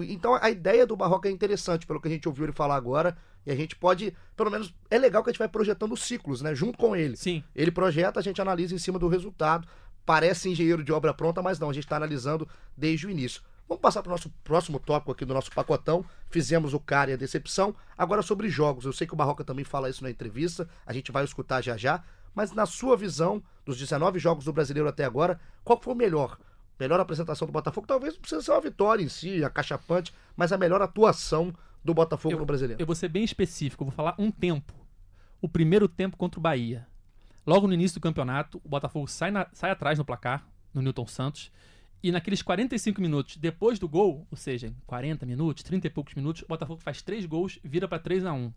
Então 0.08 0.38
a 0.40 0.50
ideia 0.50 0.86
do 0.86 0.96
Barroca 0.96 1.28
é 1.28 1.32
interessante, 1.32 1.86
pelo 1.86 2.00
que 2.00 2.08
a 2.08 2.10
gente 2.10 2.28
ouviu 2.28 2.44
ele 2.44 2.52
falar 2.52 2.76
agora, 2.76 3.16
e 3.46 3.50
a 3.50 3.54
gente 3.56 3.74
pode, 3.76 4.14
pelo 4.36 4.50
menos, 4.50 4.74
é 4.90 4.98
legal 4.98 5.22
que 5.22 5.30
a 5.30 5.32
gente 5.32 5.38
vai 5.38 5.48
projetando 5.48 5.96
ciclos, 5.96 6.42
né, 6.42 6.54
junto 6.54 6.76
com 6.76 6.94
ele. 6.94 7.16
Sim. 7.16 7.42
Ele 7.54 7.70
projeta, 7.70 8.20
a 8.20 8.22
gente 8.22 8.40
analisa 8.40 8.74
em 8.74 8.78
cima 8.78 8.98
do 8.98 9.08
resultado. 9.08 9.66
Parece 10.04 10.50
engenheiro 10.50 10.84
de 10.84 10.92
obra 10.92 11.14
pronta, 11.14 11.42
mas 11.42 11.58
não, 11.58 11.70
a 11.70 11.72
gente 11.72 11.84
está 11.84 11.96
analisando 11.96 12.48
desde 12.76 13.06
o 13.06 13.10
início. 13.10 13.42
Vamos 13.68 13.82
passar 13.82 14.02
para 14.02 14.10
o 14.10 14.12
nosso 14.12 14.30
próximo 14.42 14.78
tópico 14.78 15.12
aqui 15.12 15.26
do 15.26 15.34
nosso 15.34 15.52
pacotão. 15.52 16.02
Fizemos 16.30 16.72
o 16.72 16.80
cara 16.80 17.10
e 17.10 17.14
a 17.14 17.16
decepção. 17.16 17.74
Agora 17.96 18.22
sobre 18.22 18.48
jogos. 18.48 18.86
Eu 18.86 18.94
sei 18.94 19.06
que 19.06 19.12
o 19.12 19.16
Barroca 19.16 19.44
também 19.44 19.64
fala 19.64 19.90
isso 19.90 20.02
na 20.02 20.10
entrevista, 20.10 20.66
a 20.86 20.92
gente 20.92 21.12
vai 21.12 21.22
escutar 21.22 21.62
já 21.62 21.76
já. 21.76 22.02
Mas 22.34 22.52
na 22.52 22.64
sua 22.64 22.96
visão, 22.96 23.42
dos 23.66 23.78
19 23.78 24.18
jogos 24.18 24.44
do 24.44 24.52
brasileiro 24.52 24.88
até 24.88 25.04
agora, 25.04 25.38
qual 25.64 25.78
foi 25.80 25.92
o 25.92 25.96
melhor? 25.96 26.38
Melhor 26.78 27.00
apresentação 27.00 27.46
do 27.46 27.52
Botafogo? 27.52 27.86
Talvez 27.86 28.14
não 28.14 28.20
precisa 28.20 28.40
ser 28.42 28.50
uma 28.52 28.60
vitória 28.60 29.02
em 29.02 29.08
si, 29.08 29.42
acachapante, 29.44 30.12
mas 30.36 30.52
a 30.52 30.58
melhor 30.58 30.80
atuação 30.80 31.52
do 31.84 31.92
Botafogo 31.94 32.34
no 32.40 32.46
brasileiro. 32.46 32.80
Eu 32.82 32.86
vou 32.86 32.94
ser 32.94 33.08
bem 33.08 33.24
específico, 33.24 33.82
eu 33.82 33.86
vou 33.86 33.94
falar 33.94 34.14
um 34.18 34.30
tempo. 34.30 34.72
O 35.40 35.48
primeiro 35.48 35.88
tempo 35.88 36.16
contra 36.16 36.38
o 36.38 36.42
Bahia. 36.42 36.86
Logo 37.46 37.66
no 37.66 37.72
início 37.74 37.98
do 37.98 38.02
campeonato, 38.02 38.60
o 38.64 38.68
Botafogo 38.68 39.06
sai, 39.08 39.30
na- 39.30 39.46
sai 39.52 39.70
atrás 39.70 39.98
no 39.98 40.04
placar, 40.04 40.46
no 40.74 40.82
Newton 40.82 41.06
Santos. 41.06 41.50
E 42.02 42.12
naqueles 42.12 42.42
45 42.42 43.00
minutos 43.00 43.36
depois 43.36 43.78
do 43.78 43.88
gol, 43.88 44.26
ou 44.30 44.36
seja, 44.36 44.68
em 44.68 44.76
40 44.86 45.26
minutos, 45.26 45.62
30 45.64 45.86
e 45.88 45.90
poucos 45.90 46.14
minutos, 46.14 46.42
o 46.42 46.46
Botafogo 46.46 46.80
faz 46.80 47.02
três 47.02 47.24
gols 47.26 47.58
vira 47.64 47.88
para 47.88 47.98
3 47.98 48.24
a 48.24 48.32
1 48.32 48.52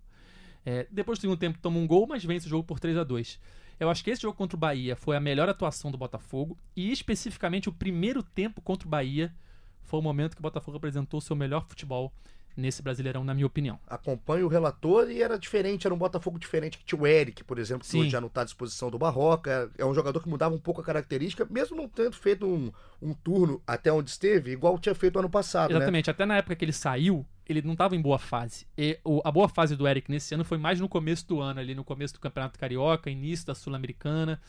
É, 0.63 0.85
Depois 0.91 1.17
do 1.17 1.21
segundo 1.21 1.39
tempo 1.39 1.57
toma 1.59 1.79
um 1.79 1.87
gol, 1.87 2.05
mas 2.05 2.23
vence 2.23 2.45
o 2.45 2.49
jogo 2.49 2.63
por 2.63 2.79
3 2.79 2.95
a 2.97 3.03
2 3.03 3.39
Eu 3.81 3.89
acho 3.89 4.03
que 4.03 4.11
esse 4.11 4.21
jogo 4.21 4.37
contra 4.37 4.55
o 4.55 4.59
Bahia 4.59 4.95
foi 4.95 5.17
a 5.17 5.19
melhor 5.19 5.49
atuação 5.49 5.89
do 5.89 5.97
Botafogo. 5.97 6.55
E 6.75 6.91
especificamente 6.91 7.67
o 7.67 7.73
primeiro 7.73 8.21
tempo 8.21 8.61
contra 8.61 8.87
o 8.87 8.91
Bahia 8.91 9.33
foi 9.81 9.99
o 9.99 10.03
momento 10.03 10.35
que 10.35 10.39
o 10.39 10.43
Botafogo 10.43 10.77
apresentou 10.77 11.17
o 11.17 11.21
seu 11.21 11.35
melhor 11.35 11.65
futebol 11.65 12.13
nesse 12.55 12.81
Brasileirão, 12.81 13.23
na 13.23 13.33
minha 13.33 13.45
opinião. 13.47 13.79
acompanho 13.87 14.45
o 14.45 14.49
relator 14.49 15.09
e 15.11 15.21
era 15.21 15.37
diferente, 15.37 15.85
era 15.87 15.93
um 15.93 15.97
Botafogo 15.97 16.37
diferente 16.39 16.77
que 16.77 16.83
tinha 16.85 16.99
o 17.01 17.07
Eric, 17.07 17.43
por 17.43 17.57
exemplo, 17.59 17.81
que 17.83 17.87
Sim. 17.89 18.01
hoje 18.01 18.09
já 18.09 18.19
não 18.21 18.27
está 18.27 18.41
à 18.41 18.43
disposição 18.43 18.89
do 18.89 18.97
Barroca. 18.97 19.71
É 19.77 19.85
um 19.85 19.93
jogador 19.93 20.21
que 20.21 20.29
mudava 20.29 20.53
um 20.53 20.59
pouco 20.59 20.81
a 20.81 20.83
característica, 20.83 21.45
mesmo 21.49 21.75
não 21.77 21.87
tendo 21.87 22.15
feito 22.15 22.45
um, 22.45 22.71
um 23.01 23.13
turno 23.13 23.61
até 23.65 23.91
onde 23.91 24.09
esteve, 24.09 24.51
igual 24.51 24.77
tinha 24.79 24.95
feito 24.95 25.17
ano 25.19 25.29
passado, 25.29 25.71
né? 25.71 25.77
Exatamente, 25.77 26.09
até 26.09 26.25
na 26.25 26.37
época 26.37 26.55
que 26.55 26.65
ele 26.65 26.73
saiu, 26.73 27.25
ele 27.47 27.61
não 27.61 27.73
estava 27.73 27.95
em 27.95 28.01
boa 28.01 28.19
fase. 28.19 28.65
E 28.77 28.97
o- 29.03 29.21
a 29.25 29.31
boa 29.31 29.49
fase 29.49 29.75
do 29.75 29.87
Eric 29.87 30.09
nesse 30.09 30.33
ano 30.33 30.43
foi 30.45 30.57
mais 30.57 30.79
no 30.79 30.87
começo 30.87 31.27
do 31.27 31.39
ano, 31.41 31.59
ali 31.59 31.75
no 31.75 31.83
começo 31.83 32.13
do 32.13 32.19
Campeonato 32.19 32.57
Carioca, 32.57 33.09
início 33.09 33.45
da 33.47 33.55
Sul-Americana. 33.55 34.39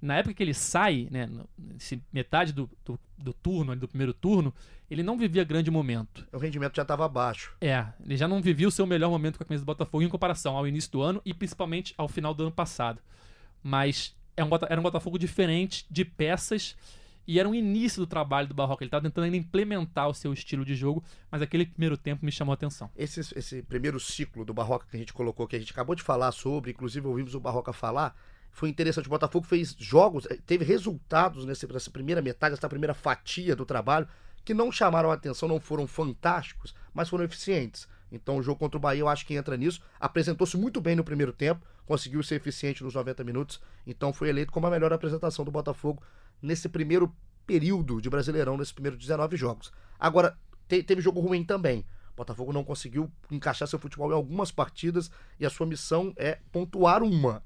Na 0.00 0.16
época 0.16 0.34
que 0.34 0.42
ele 0.42 0.54
sai, 0.54 1.08
né, 1.10 1.28
metade 2.12 2.52
do, 2.52 2.70
do, 2.84 2.98
do 3.18 3.32
turno, 3.34 3.76
do 3.76 3.86
primeiro 3.86 4.14
turno, 4.14 4.54
ele 4.90 5.02
não 5.02 5.18
vivia 5.18 5.44
grande 5.44 5.70
momento. 5.70 6.26
O 6.32 6.38
rendimento 6.38 6.74
já 6.74 6.82
estava 6.82 7.04
abaixo. 7.04 7.54
É, 7.60 7.86
ele 8.04 8.16
já 8.16 8.26
não 8.26 8.40
vivia 8.40 8.66
o 8.66 8.70
seu 8.70 8.86
melhor 8.86 9.10
momento 9.10 9.36
com 9.36 9.44
a 9.44 9.46
camisa 9.46 9.62
do 9.62 9.66
Botafogo 9.66 10.02
em 10.02 10.08
comparação 10.08 10.56
ao 10.56 10.66
início 10.66 10.90
do 10.90 11.02
ano 11.02 11.20
e 11.24 11.34
principalmente 11.34 11.94
ao 11.98 12.08
final 12.08 12.32
do 12.32 12.44
ano 12.44 12.52
passado. 12.52 13.00
Mas 13.62 14.16
é 14.36 14.44
um, 14.44 14.48
era 14.68 14.80
um 14.80 14.82
Botafogo 14.82 15.18
diferente, 15.18 15.86
de 15.90 16.04
peças, 16.04 16.76
e 17.26 17.38
era 17.38 17.48
um 17.48 17.54
início 17.54 18.00
do 18.00 18.06
trabalho 18.06 18.48
do 18.48 18.54
Barroca. 18.54 18.82
Ele 18.82 18.88
estava 18.88 19.04
tentando 19.04 19.24
ainda 19.24 19.36
implementar 19.36 20.08
o 20.08 20.14
seu 20.14 20.32
estilo 20.32 20.64
de 20.64 20.74
jogo, 20.74 21.04
mas 21.30 21.42
aquele 21.42 21.66
primeiro 21.66 21.96
tempo 21.96 22.24
me 22.24 22.32
chamou 22.32 22.52
a 22.52 22.54
atenção. 22.54 22.90
Esse, 22.96 23.20
esse 23.20 23.62
primeiro 23.62 24.00
ciclo 24.00 24.44
do 24.44 24.52
Barroca 24.52 24.86
que 24.90 24.96
a 24.96 24.98
gente 24.98 25.12
colocou, 25.12 25.46
que 25.46 25.56
a 25.56 25.58
gente 25.58 25.72
acabou 25.72 25.94
de 25.94 26.02
falar 26.02 26.32
sobre, 26.32 26.72
inclusive 26.72 27.06
ouvimos 27.06 27.34
o 27.34 27.40
Barroca 27.40 27.72
falar, 27.72 28.16
foi 28.50 28.68
interessante. 28.68 29.06
O 29.06 29.10
Botafogo 29.10 29.46
fez 29.46 29.74
jogos, 29.78 30.26
eh, 30.30 30.38
teve 30.46 30.64
resultados 30.64 31.44
nesse- 31.44 31.66
nessa 31.72 31.90
primeira 31.90 32.20
metade, 32.20 32.54
nessa 32.54 32.68
primeira 32.68 32.94
fatia 32.94 33.54
do 33.56 33.64
trabalho, 33.64 34.08
que 34.44 34.54
não 34.54 34.72
chamaram 34.72 35.10
a 35.10 35.14
atenção, 35.14 35.48
não 35.48 35.60
foram 35.60 35.86
fantásticos, 35.86 36.74
mas 36.92 37.08
foram 37.08 37.24
eficientes. 37.24 37.86
Então 38.10 38.38
o 38.38 38.42
jogo 38.42 38.58
contra 38.58 38.76
o 38.76 38.80
Bahia 38.80 39.00
eu 39.00 39.08
acho 39.08 39.24
que 39.26 39.34
entra 39.34 39.56
nisso. 39.56 39.80
Apresentou-se 40.00 40.56
muito 40.56 40.80
bem 40.80 40.96
no 40.96 41.04
primeiro 41.04 41.32
tempo, 41.32 41.64
conseguiu 41.86 42.22
ser 42.22 42.36
eficiente 42.36 42.82
nos 42.82 42.94
90 42.94 43.22
minutos, 43.22 43.60
então 43.86 44.12
foi 44.12 44.28
eleito 44.28 44.50
como 44.52 44.66
a 44.66 44.70
melhor 44.70 44.92
apresentação 44.92 45.44
do 45.44 45.50
Botafogo 45.50 46.02
nesse 46.42 46.68
primeiro 46.68 47.14
período 47.46 48.00
de 48.00 48.08
Brasileirão, 48.10 48.56
nesses 48.56 48.72
primeiros 48.72 48.98
19 48.98 49.36
jogos. 49.36 49.72
Agora, 49.98 50.36
te- 50.68 50.82
teve 50.82 51.00
jogo 51.00 51.20
ruim 51.20 51.44
também. 51.44 51.84
O 52.12 52.16
Botafogo 52.16 52.52
não 52.52 52.64
conseguiu 52.64 53.10
encaixar 53.30 53.66
seu 53.68 53.78
futebol 53.78 54.10
em 54.10 54.14
algumas 54.14 54.50
partidas 54.50 55.10
e 55.38 55.46
a 55.46 55.50
sua 55.50 55.66
missão 55.66 56.12
é 56.16 56.38
pontuar 56.52 57.02
uma. 57.02 57.42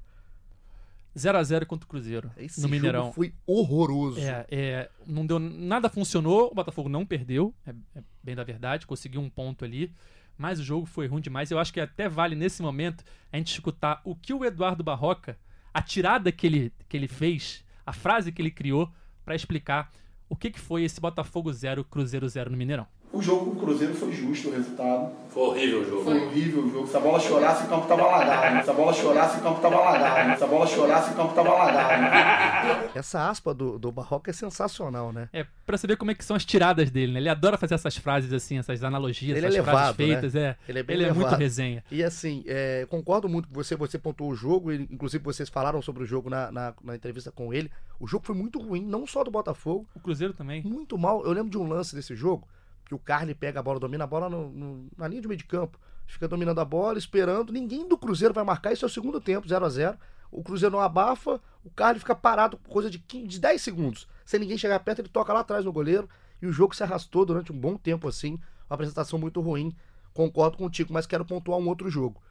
0 1.17 1.37
a 1.37 1.43
0 1.43 1.65
contra 1.65 1.85
o 1.85 1.89
Cruzeiro, 1.89 2.31
Esse 2.37 2.61
no 2.61 2.67
Mineirão. 2.67 3.13
foi 3.13 3.33
horroroso. 3.47 4.19
É, 4.19 4.45
é, 4.49 4.89
não 5.07 5.25
deu 5.25 5.39
nada 5.39 5.89
funcionou, 5.89 6.51
o 6.51 6.55
Botafogo 6.55 6.89
não 6.89 7.05
perdeu, 7.05 7.53
é, 7.65 7.73
é 7.95 8.03
bem 8.21 8.35
da 8.35 8.43
verdade, 8.43 8.85
conseguiu 8.85 9.21
um 9.21 9.29
ponto 9.29 9.63
ali, 9.63 9.91
mas 10.37 10.59
o 10.59 10.63
jogo 10.63 10.85
foi 10.85 11.07
ruim 11.07 11.21
demais. 11.21 11.51
Eu 11.51 11.59
acho 11.59 11.71
que 11.71 11.79
até 11.79 12.09
vale 12.09 12.35
nesse 12.35 12.61
momento 12.61 13.03
a 13.31 13.37
gente 13.37 13.53
escutar 13.53 14.01
o 14.03 14.15
que 14.15 14.33
o 14.33 14.43
Eduardo 14.43 14.83
Barroca, 14.83 15.37
a 15.73 15.81
tirada 15.81 16.31
que 16.31 16.45
ele, 16.45 16.73
que 16.89 16.97
ele 16.97 17.07
fez, 17.07 17.63
a 17.85 17.93
frase 17.93 18.31
que 18.31 18.41
ele 18.41 18.51
criou 18.51 18.91
para 19.23 19.35
explicar 19.35 19.91
o 20.27 20.35
que, 20.35 20.51
que 20.51 20.59
foi 20.59 20.83
esse 20.83 20.99
Botafogo 20.99 21.51
0, 21.51 21.83
Cruzeiro 21.85 22.27
0 22.27 22.51
no 22.51 22.57
Mineirão. 22.57 22.87
O 23.15 23.21
jogo 23.21 23.45
com 23.45 23.51
o 23.51 23.55
Cruzeiro 23.55 23.93
foi 23.93 24.11
justo 24.11 24.49
o 24.49 24.51
resultado. 24.51 25.09
Foi 25.29 25.43
horrível 25.43 25.81
o 25.81 25.85
jogo. 25.85 26.03
Foi 26.03 26.25
horrível 26.25 26.63
o 26.65 26.69
jogo. 26.69 26.87
Se 26.87 26.97
a 26.97 26.99
bola 26.99 27.19
chorasse, 27.19 27.63
o 27.65 27.67
campo 27.69 27.87
tava 27.87 28.01
alagado. 28.03 28.63
Se 28.65 28.69
a 28.69 28.73
bola 28.73 28.93
chorasse, 28.93 29.37
o 29.39 29.41
campo 29.41 29.61
tava 29.61 29.75
alagado. 29.77 30.37
Se 30.37 30.43
a 30.43 30.47
bola 30.47 30.67
chorasse, 30.67 31.11
o 31.11 31.15
campo 31.15 31.33
tava 31.33 31.49
alagado. 31.49 32.89
Essa 32.93 33.29
aspa 33.29 33.53
do, 33.53 33.79
do 33.79 33.91
Barroca 33.91 34.29
é 34.31 34.33
sensacional, 34.33 35.13
né? 35.13 35.29
É, 35.31 35.45
pra 35.65 35.77
saber 35.77 35.95
como 35.97 36.11
é 36.11 36.15
que 36.15 36.25
são 36.25 36.35
as 36.35 36.43
tiradas 36.45 36.91
dele, 36.91 37.13
né? 37.13 37.19
Ele 37.19 37.29
adora 37.29 37.57
fazer 37.57 37.75
essas 37.75 37.95
frases 37.97 38.33
assim, 38.33 38.57
essas 38.57 38.83
analogias, 38.83 39.37
Ele 39.37 39.45
é 39.45 39.49
essas 39.49 39.63
frases 39.63 39.81
levado, 39.97 39.99
né? 39.99 40.05
feitas, 40.21 40.35
é. 40.35 40.57
Ele 40.67 40.79
é 40.79 40.83
bem 40.83 40.97
muito 40.97 41.17
levado. 41.19 41.39
resenha. 41.39 41.83
E 41.89 42.03
assim, 42.03 42.43
é, 42.47 42.85
concordo 42.89 43.29
muito 43.29 43.47
com 43.47 43.53
você, 43.55 43.75
você 43.75 43.97
pontuou 43.97 44.31
o 44.31 44.35
jogo, 44.35 44.71
e, 44.71 44.87
inclusive 44.91 45.23
vocês 45.23 45.47
falaram 45.49 45.81
sobre 45.81 46.03
o 46.03 46.05
jogo 46.05 46.29
na, 46.29 46.51
na, 46.51 46.73
na 46.83 46.95
entrevista 46.95 47.31
com 47.31 47.53
ele. 47.53 47.71
O 47.99 48.07
jogo 48.07 48.25
foi 48.25 48.35
muito 48.35 48.59
ruim, 48.59 48.83
não 48.85 49.07
só 49.07 49.23
do 49.23 49.31
Botafogo, 49.31 49.87
O 49.95 49.99
Cruzeiro 49.99 50.33
também. 50.33 50.61
muito 50.63 50.97
mal. 50.97 51.23
Eu 51.25 51.31
lembro 51.31 51.49
de 51.49 51.57
um 51.57 51.67
lance 51.67 51.95
desse 51.95 52.15
jogo, 52.15 52.47
que 52.85 52.93
o 52.93 52.99
Carly 52.99 53.33
pega 53.33 53.59
a 53.59 53.63
bola, 53.63 53.79
domina 53.79 54.03
a 54.03 54.07
bola 54.07 54.29
no, 54.29 54.49
no, 54.49 54.87
na 54.97 55.07
linha 55.07 55.21
de 55.21 55.27
meio 55.27 55.37
de 55.37 55.45
campo. 55.45 55.79
Fica 56.05 56.27
dominando 56.27 56.59
a 56.59 56.65
bola, 56.65 56.97
esperando. 56.97 57.51
Ninguém 57.51 57.87
do 57.87 57.97
Cruzeiro 57.97 58.33
vai 58.33 58.43
marcar. 58.43 58.71
Isso 58.71 58.85
é 58.85 58.87
o 58.87 58.89
segundo 58.89 59.19
tempo, 59.19 59.47
0 59.47 59.65
a 59.65 59.69
0 59.69 59.97
O 60.31 60.43
Cruzeiro 60.43 60.75
não 60.75 60.81
abafa, 60.81 61.41
o 61.63 61.69
Carly 61.71 61.99
fica 61.99 62.15
parado 62.15 62.57
por 62.57 62.69
coisa 62.69 62.89
de, 62.89 62.99
15, 62.99 63.27
de 63.27 63.39
10 63.39 63.61
segundos. 63.61 64.07
Sem 64.23 64.39
ninguém 64.39 64.57
chegar 64.57 64.79
perto, 64.79 64.99
ele 64.99 65.09
toca 65.09 65.33
lá 65.33 65.39
atrás 65.39 65.65
no 65.65 65.73
goleiro. 65.73 66.07
E 66.41 66.45
o 66.45 66.51
jogo 66.51 66.75
se 66.75 66.83
arrastou 66.83 67.25
durante 67.25 67.51
um 67.51 67.59
bom 67.59 67.75
tempo 67.75 68.07
assim. 68.07 68.33
Uma 68.69 68.75
apresentação 68.75 69.17
muito 69.17 69.41
ruim. 69.41 69.75
Concordo 70.13 70.57
contigo, 70.57 70.93
mas 70.93 71.07
quero 71.07 71.25
pontuar 71.25 71.59
um 71.59 71.67
outro 71.67 71.89
jogo. 71.89 72.21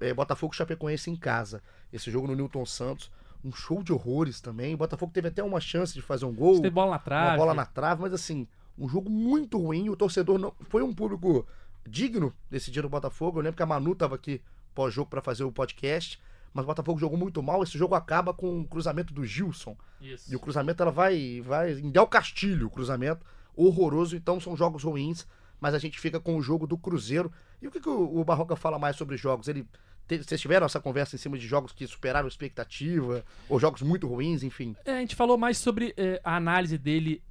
É, 0.00 0.12
Botafogo 0.12 0.54
Chapecoense 0.54 1.10
em 1.10 1.16
casa. 1.16 1.62
Esse 1.92 2.10
jogo 2.10 2.26
no 2.26 2.34
Newton 2.34 2.66
Santos 2.66 3.10
um 3.44 3.52
show 3.52 3.82
de 3.82 3.92
horrores 3.92 4.40
também. 4.40 4.74
O 4.74 4.78
Botafogo 4.78 5.12
teve 5.12 5.28
até 5.28 5.42
uma 5.42 5.60
chance 5.60 5.92
de 5.92 6.00
fazer 6.00 6.24
um 6.24 6.34
gol. 6.34 6.56
Teve 6.56 6.70
bola 6.70 6.92
na 6.92 6.98
trave. 6.98 7.28
Uma 7.28 7.36
bola 7.36 7.54
na 7.54 7.66
trave, 7.66 8.00
mas 8.00 8.12
assim, 8.12 8.48
um 8.78 8.88
jogo 8.88 9.10
muito 9.10 9.58
ruim. 9.58 9.88
O 9.88 9.96
torcedor 9.96 10.38
não. 10.38 10.52
Foi 10.68 10.82
um 10.82 10.92
público 10.92 11.46
digno 11.86 12.34
desse 12.50 12.70
dia 12.70 12.82
do 12.82 12.88
Botafogo. 12.88 13.38
Eu 13.38 13.42
lembro 13.42 13.56
que 13.56 13.62
a 13.62 13.66
Manu 13.66 13.94
tava 13.94 14.14
aqui 14.14 14.40
pós-jogo 14.74 15.08
para 15.08 15.22
fazer 15.22 15.44
o 15.44 15.52
podcast. 15.52 16.20
Mas 16.52 16.64
o 16.64 16.66
Botafogo 16.66 16.98
jogou 16.98 17.18
muito 17.18 17.42
mal. 17.42 17.62
Esse 17.62 17.76
jogo 17.76 17.94
acaba 17.94 18.32
com 18.32 18.60
o 18.60 18.66
cruzamento 18.66 19.12
do 19.12 19.24
Gilson. 19.24 19.76
Isso. 20.00 20.32
E 20.32 20.36
o 20.36 20.40
cruzamento 20.40 20.82
ela 20.82 20.92
vai, 20.92 21.40
vai 21.40 21.72
em 21.72 21.90
Del 21.90 22.06
Castilho, 22.06 22.66
o 22.66 22.70
cruzamento. 22.70 23.24
Horroroso. 23.56 24.16
Então 24.16 24.40
são 24.40 24.56
jogos 24.56 24.84
ruins. 24.84 25.26
Mas 25.60 25.74
a 25.74 25.78
gente 25.78 25.98
fica 25.98 26.20
com 26.20 26.36
o 26.36 26.42
jogo 26.42 26.66
do 26.66 26.76
Cruzeiro. 26.76 27.32
E 27.60 27.66
o 27.66 27.70
que, 27.70 27.80
que 27.80 27.88
o, 27.88 28.20
o 28.20 28.24
Barroca 28.24 28.54
fala 28.54 28.78
mais 28.78 28.96
sobre 28.96 29.16
jogos? 29.16 29.48
Ele 29.48 29.66
vocês 30.06 30.40
tiveram 30.40 30.66
essa 30.66 30.80
conversa 30.80 31.16
em 31.16 31.18
cima 31.18 31.38
de 31.38 31.46
jogos 31.46 31.72
que 31.72 31.86
superaram 31.86 32.26
a 32.26 32.28
expectativa, 32.28 33.24
ou 33.48 33.58
jogos 33.58 33.80
muito 33.80 34.06
ruins, 34.06 34.42
enfim? 34.42 34.76
É, 34.84 34.92
a 34.92 35.00
gente 35.00 35.16
falou 35.16 35.38
mais 35.38 35.56
sobre 35.56 35.94
é, 35.96 36.20
a 36.22 36.36
análise 36.36 36.76
dele, 36.76 37.22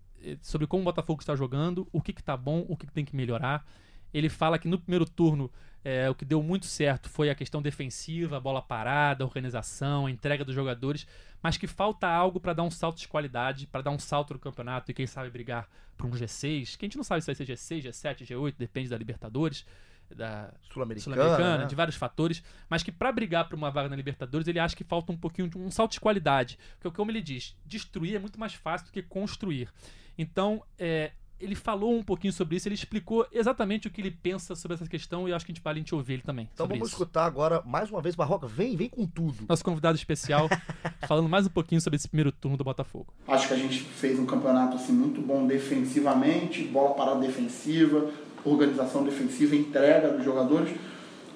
sobre 0.41 0.67
como 0.67 0.81
o 0.81 0.85
Botafogo 0.85 1.21
está 1.21 1.35
jogando, 1.35 1.87
o 1.91 2.01
que, 2.01 2.13
que 2.13 2.23
tá 2.23 2.35
bom, 2.37 2.65
o 2.67 2.75
que, 2.75 2.87
que 2.87 2.93
tem 2.93 3.05
que 3.05 3.15
melhorar. 3.15 3.65
Ele 4.13 4.29
fala 4.29 4.59
que 4.59 4.67
no 4.67 4.79
primeiro 4.79 5.05
turno 5.05 5.51
é, 5.83 6.09
o 6.09 6.15
que 6.15 6.23
deu 6.23 6.41
muito 6.41 6.65
certo 6.65 7.09
foi 7.09 7.29
a 7.29 7.35
questão 7.35 7.61
defensiva, 7.61 8.37
a 8.37 8.39
bola 8.39 8.61
parada, 8.61 9.23
a 9.23 9.27
organização, 9.27 10.05
a 10.05 10.11
entrega 10.11 10.45
dos 10.45 10.55
jogadores, 10.55 11.05
mas 11.41 11.57
que 11.57 11.67
falta 11.67 12.07
algo 12.07 12.39
para 12.39 12.53
dar 12.53 12.63
um 12.63 12.71
salto 12.71 12.99
de 12.99 13.07
qualidade, 13.07 13.67
para 13.67 13.81
dar 13.81 13.91
um 13.91 13.99
salto 13.99 14.33
no 14.33 14.39
campeonato 14.39 14.89
e 14.89 14.93
quem 14.93 15.05
sabe 15.05 15.29
brigar 15.29 15.67
para 15.97 16.07
um 16.07 16.11
G6, 16.11 16.77
que 16.77 16.85
a 16.85 16.87
gente 16.87 16.97
não 16.97 17.03
sabe 17.03 17.21
se 17.21 17.27
vai 17.27 17.35
ser 17.35 17.45
G6, 17.45 17.83
G7, 17.83 18.25
G8, 18.27 18.55
depende 18.57 18.89
da 18.89 18.97
Libertadores 18.97 19.65
da 20.13 20.53
Sul-Americana, 20.71 21.15
Sul 21.15 21.43
né? 21.59 21.65
de 21.65 21.75
vários 21.75 21.95
fatores, 21.95 22.43
mas 22.69 22.83
que 22.83 22.91
para 22.91 23.11
brigar 23.11 23.47
por 23.47 23.55
uma 23.55 23.71
vaga 23.71 23.89
na 23.89 23.95
Libertadores 23.95 24.47
ele 24.47 24.59
acha 24.59 24.75
que 24.75 24.83
falta 24.83 25.11
um 25.11 25.17
pouquinho 25.17 25.47
de 25.47 25.57
um 25.57 25.69
salto 25.71 25.93
de 25.93 25.99
qualidade. 25.99 26.57
Porque, 26.79 26.95
como 26.95 27.11
ele 27.11 27.21
diz, 27.21 27.55
destruir 27.65 28.15
é 28.15 28.19
muito 28.19 28.39
mais 28.39 28.53
fácil 28.53 28.87
do 28.87 28.91
que 28.91 29.01
construir. 29.01 29.69
Então, 30.17 30.63
é, 30.77 31.11
ele 31.43 31.55
falou 31.55 31.97
um 31.97 32.03
pouquinho 32.03 32.31
sobre 32.31 32.55
isso, 32.55 32.67
ele 32.67 32.75
explicou 32.75 33.27
exatamente 33.31 33.87
o 33.87 33.91
que 33.91 33.99
ele 33.99 34.11
pensa 34.11 34.55
sobre 34.55 34.75
essa 34.75 34.87
questão 34.87 35.27
e 35.27 35.31
eu 35.31 35.35
acho 35.35 35.45
que 35.45 35.51
a 35.51 35.55
gente 35.55 35.63
vale 35.63 35.79
a 35.79 35.81
gente 35.81 35.93
ouvir 35.93 36.13
ele 36.13 36.21
também. 36.21 36.49
Então 36.53 36.65
vamos 36.65 36.87
isso. 36.87 36.95
escutar 36.95 37.25
agora, 37.25 37.61
mais 37.65 37.89
uma 37.91 38.01
vez, 38.01 38.15
Barroca, 38.15 38.47
vem, 38.47 38.77
vem 38.77 38.87
com 38.87 39.05
tudo. 39.05 39.45
Nosso 39.47 39.63
convidado 39.63 39.97
especial, 39.97 40.47
falando 41.07 41.27
mais 41.27 41.45
um 41.45 41.49
pouquinho 41.49 41.81
sobre 41.81 41.97
esse 41.97 42.07
primeiro 42.07 42.31
turno 42.31 42.57
do 42.57 42.63
Botafogo. 42.63 43.13
Acho 43.27 43.47
que 43.47 43.53
a 43.53 43.57
gente 43.57 43.81
fez 43.81 44.17
um 44.17 44.25
campeonato 44.25 44.77
assim, 44.77 44.93
muito 44.93 45.21
bom 45.21 45.45
defensivamente, 45.45 46.63
bola 46.63 46.93
parada 46.95 47.19
defensiva, 47.19 48.09
organização 48.45 49.03
defensiva, 49.03 49.55
entrega 49.55 50.09
dos 50.09 50.23
jogadores, 50.23 50.69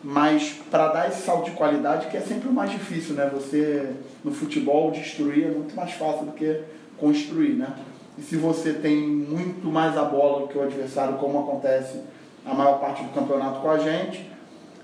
mas 0.04 0.54
para 0.70 0.90
dar 0.90 1.08
esse 1.10 1.22
salto 1.22 1.46
de 1.46 1.52
qualidade, 1.52 2.08
que 2.08 2.18
é 2.18 2.22
sempre 2.22 2.48
o 2.48 2.54
mais 2.54 2.72
difícil, 2.72 3.16
né? 3.16 3.30
Você, 3.34 3.94
no 4.24 4.32
futebol, 4.32 4.92
destruir 4.92 5.46
é 5.46 5.50
muito 5.50 5.76
mais 5.76 5.92
fácil 5.94 6.26
do 6.26 6.32
que 6.34 6.62
construir, 6.98 7.54
né? 7.54 7.74
E 8.18 8.22
se 8.22 8.36
você 8.36 8.74
tem 8.74 9.08
muito 9.08 9.68
mais 9.68 9.98
a 9.98 10.04
bola 10.04 10.42
do 10.42 10.48
que 10.48 10.58
o 10.58 10.64
adversário, 10.64 11.16
como 11.18 11.40
acontece 11.40 12.00
a 12.46 12.54
maior 12.54 12.80
parte 12.80 13.04
do 13.04 13.10
campeonato 13.10 13.60
com 13.60 13.70
a 13.70 13.78
gente, 13.78 14.30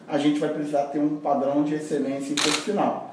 a 0.08 0.18
gente 0.18 0.40
vai 0.40 0.50
precisar 0.50 0.84
ter 0.88 1.00
um 1.00 1.18
padrão 1.18 1.64
de 1.64 1.76
excelência 1.76 2.34
em 2.34 2.36
final. 2.36 3.13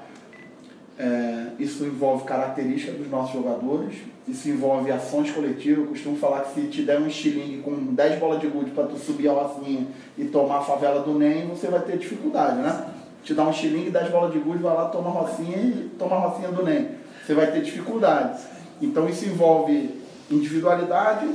É, 1.01 1.47
isso 1.57 1.83
envolve 1.83 2.25
características 2.25 2.95
dos 2.95 3.09
nossos 3.09 3.33
jogadores, 3.33 3.95
isso 4.27 4.47
envolve 4.49 4.91
ações 4.91 5.31
coletivas. 5.31 5.79
Eu 5.79 5.87
costumo 5.87 6.15
falar 6.15 6.41
que 6.41 6.61
se 6.61 6.67
te 6.67 6.83
der 6.83 7.01
um 7.01 7.07
estilingue 7.07 7.63
com 7.63 7.95
10 7.95 8.19
bolas 8.19 8.39
de 8.39 8.45
gude 8.45 8.69
para 8.69 8.83
tu 8.83 8.99
subir 8.99 9.27
a 9.27 9.33
Rocinha 9.33 9.87
e 10.15 10.25
tomar 10.25 10.59
a 10.59 10.61
favela 10.61 11.01
do 11.01 11.17
NEM, 11.17 11.47
você 11.47 11.65
vai 11.69 11.79
ter 11.79 11.97
dificuldade, 11.97 12.57
né? 12.57 12.85
Te 13.23 13.33
dá 13.33 13.43
um 13.43 13.49
estilingue, 13.49 13.89
10 13.89 14.11
bolas 14.11 14.31
de 14.31 14.37
gude, 14.37 14.61
vai 14.61 14.75
lá, 14.75 14.89
toma 14.89 15.09
a 15.09 15.13
Rocinha 15.13 15.57
e 15.57 15.89
toma 15.97 16.17
a 16.17 16.19
Rocinha 16.19 16.49
do 16.49 16.63
NEM. 16.63 16.89
Você 17.25 17.33
vai 17.33 17.51
ter 17.51 17.63
dificuldade. 17.63 18.39
Então 18.79 19.09
isso 19.09 19.25
envolve 19.25 19.89
individualidade, 20.29 21.27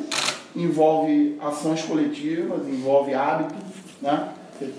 envolve 0.54 1.36
ações 1.40 1.82
coletivas, 1.82 2.68
envolve 2.68 3.14
hábito, 3.14 3.56
né? 4.00 4.28
Você 4.56 4.72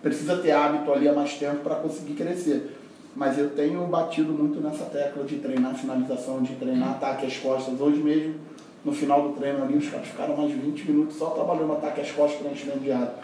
precisa 0.00 0.38
ter 0.38 0.52
hábito 0.52 0.90
ali 0.90 1.06
há 1.06 1.12
mais 1.12 1.34
tempo 1.34 1.56
para 1.56 1.74
conseguir 1.74 2.14
crescer 2.14 2.79
mas 3.14 3.38
eu 3.38 3.50
tenho 3.50 3.86
batido 3.86 4.32
muito 4.32 4.60
nessa 4.60 4.84
tecla 4.86 5.24
de 5.24 5.36
treinar 5.38 5.74
finalização, 5.74 6.42
de 6.42 6.54
treinar 6.54 6.92
ataque 6.92 7.26
às 7.26 7.36
costas. 7.36 7.80
Hoje 7.80 7.98
mesmo, 7.98 8.40
no 8.84 8.92
final 8.92 9.28
do 9.28 9.36
treino 9.36 9.62
ali, 9.62 9.76
os 9.76 9.88
caras 9.88 10.08
ficaram 10.08 10.36
mais 10.36 10.52
20 10.52 10.90
minutos 10.90 11.16
só 11.16 11.30
trabalhando 11.30 11.72
ataque 11.72 12.00
às 12.00 12.12
costas 12.12 12.40
preenchimento 12.40 12.80
de 12.80 12.92
área. 12.92 13.14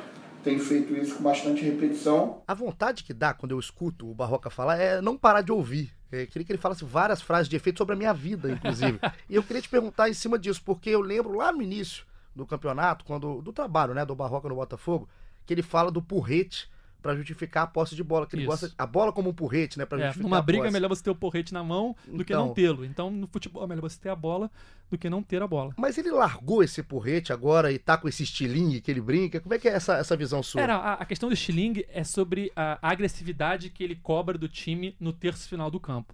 Tenho 0.43 0.61
feito 0.61 0.95
isso 0.97 1.17
com 1.17 1.23
bastante 1.23 1.65
repetição. 1.65 2.43
A 2.47 2.55
vontade 2.55 3.03
que 3.03 3.13
dá 3.13 3.35
quando 3.35 3.53
eu 3.53 3.59
escuto 3.59 4.09
o 4.09 4.15
Barroca 4.15 4.49
falar 4.49 4.77
é 4.77 5.01
não 5.01 5.17
parar 5.17 5.41
de 5.41 5.51
ouvir. 5.51 5.93
Eu 6.13 6.27
queria 6.27 6.45
que 6.45 6.53
ele 6.53 6.59
falasse 6.59 6.85
várias 6.85 7.21
frases 7.21 7.49
de 7.49 7.57
efeito 7.57 7.79
sobre 7.79 7.95
a 7.95 7.99
minha 7.99 8.13
vida, 8.13 8.51
inclusive. 8.51 9.01
e 9.29 9.35
eu 9.35 9.43
queria 9.43 9.61
te 9.61 9.69
perguntar 9.69 10.09
em 10.09 10.15
cima 10.15 10.39
disso, 10.39 10.63
porque 10.65 10.91
eu 10.91 11.01
lembro 11.01 11.37
lá 11.37 11.51
no 11.51 11.61
início 11.61 12.05
do 12.35 12.47
campeonato, 12.47 13.05
quando 13.05 13.43
do 13.43 13.53
trabalho, 13.53 13.93
né, 13.93 14.05
do 14.05 14.15
Barroca 14.15 14.49
no 14.49 14.55
Botafogo, 14.55 15.09
que 15.45 15.53
ele 15.53 15.63
fala 15.63 15.91
do 15.91 16.03
porrete 16.03 16.71
para 17.07 17.15
justificar 17.15 17.63
a 17.63 17.67
posse 17.69 17.95
de 17.95 18.03
bola. 18.03 18.27
Que 18.27 18.35
ele 18.35 18.47
gosta 18.47 18.73
a 18.77 18.85
bola 18.85 19.13
como 19.13 19.31
um 19.31 19.33
porrete, 19.33 19.79
né? 19.79 19.87
Pra 19.87 19.97
é, 19.99 20.03
justificar 20.07 20.29
numa 20.29 20.43
briga 20.43 20.67
é 20.67 20.71
melhor 20.73 20.89
você 20.89 21.05
ter 21.05 21.11
o 21.11 21.15
porrete 21.15 21.55
na 21.55 21.63
mão 21.63 21.95
do 22.05 22.25
que 22.25 22.33
não 22.33 22.47
Então. 22.47 22.55
tê-lo. 22.55 22.85
Então, 22.85 23.11
no 23.11 23.29
futebol 23.29 23.63
é 23.63 23.67
melhor 23.69 23.83
você 23.83 23.99
ter 24.01 24.09
a 24.09 24.17
bola 24.17 24.51
do 24.91 24.99
que 24.99 25.09
não 25.09 25.23
ter 25.23 25.41
a 25.41 25.47
bola. 25.47 25.73
Mas 25.77 25.97
ele 25.99 26.11
largou 26.11 26.65
esse 26.65 26.83
porrete 26.83 27.33
agora 27.33 27.71
e 27.71 27.79
tá 27.79 27.97
com 27.97 28.09
esse 28.09 28.25
estilingue 28.25 28.81
que 28.81 28.91
ele 28.91 29.01
brinca. 29.01 29.41
Como 29.41 29.55
é 29.55 29.59
que 29.59 29.69
é 29.69 29.73
essa, 29.73 29.97
essa 29.97 30.17
visão 30.17 30.43
sua? 30.43 30.61
Era, 30.61 30.77
a, 30.77 30.93
a 30.95 31.05
questão 31.05 31.29
do 31.29 31.37
Stiling 31.37 31.85
é 31.89 32.03
sobre 32.03 32.51
a, 32.57 32.79
agressividade 32.83 33.71
que 33.71 33.85
ele 33.85 33.95
cobra 33.95 34.37
do 34.37 34.49
time 34.49 34.97
no 34.99 35.13
terço 35.13 35.49
final 35.49 35.71
do 35.71 35.79
campo. 35.79 36.13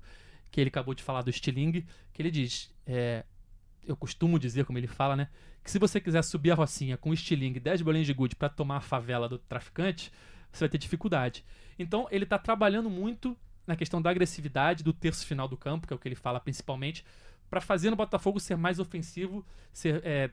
Que 0.50 0.60
ele 0.60 0.68
acabou 0.68 0.94
de 0.94 1.02
falar 1.02 1.22
do 1.22 1.32
Stiling, 1.32 1.84
que 2.12 2.20
ele 2.20 2.30
diz, 2.30 2.70
é, 2.86 3.24
eu 3.86 3.96
costumo 3.96 4.38
dizer, 4.38 4.66
como 4.66 4.78
ele 4.78 4.86
fala, 4.86 5.16
né? 5.16 5.28
Que 5.62 5.70
se 5.70 5.78
você 5.78 6.00
quiser 6.00 6.22
subir 6.22 6.50
a 6.50 6.54
rocinha 6.54 6.96
com 6.96 7.14
Stiling 7.14 7.52
10 7.52 7.82
bolinhas 7.82 8.06
de 8.06 8.12
gude 8.12 8.34
para 8.34 8.48
tomar 8.48 8.78
a 8.78 8.80
favela 8.80 9.28
do 9.28 9.38
traficante, 9.38 10.12
você 10.52 10.64
vai 10.64 10.68
ter 10.68 10.78
dificuldade. 10.78 11.44
Então 11.78 12.06
ele 12.10 12.26
tá 12.26 12.38
trabalhando 12.38 12.90
muito 12.90 13.36
na 13.66 13.76
questão 13.76 14.02
da 14.02 14.10
agressividade 14.10 14.82
do 14.82 14.92
terço 14.92 15.26
final 15.26 15.48
do 15.48 15.56
campo, 15.56 15.86
que 15.86 15.92
é 15.92 15.96
o 15.96 15.98
que 15.98 16.08
ele 16.08 16.14
fala 16.14 16.40
principalmente, 16.40 17.04
para 17.48 17.60
fazer 17.60 17.90
no 17.90 17.96
Botafogo 17.96 18.40
ser 18.40 18.56
mais 18.56 18.78
ofensivo, 18.78 19.44
ser 19.72 20.00
é, 20.04 20.30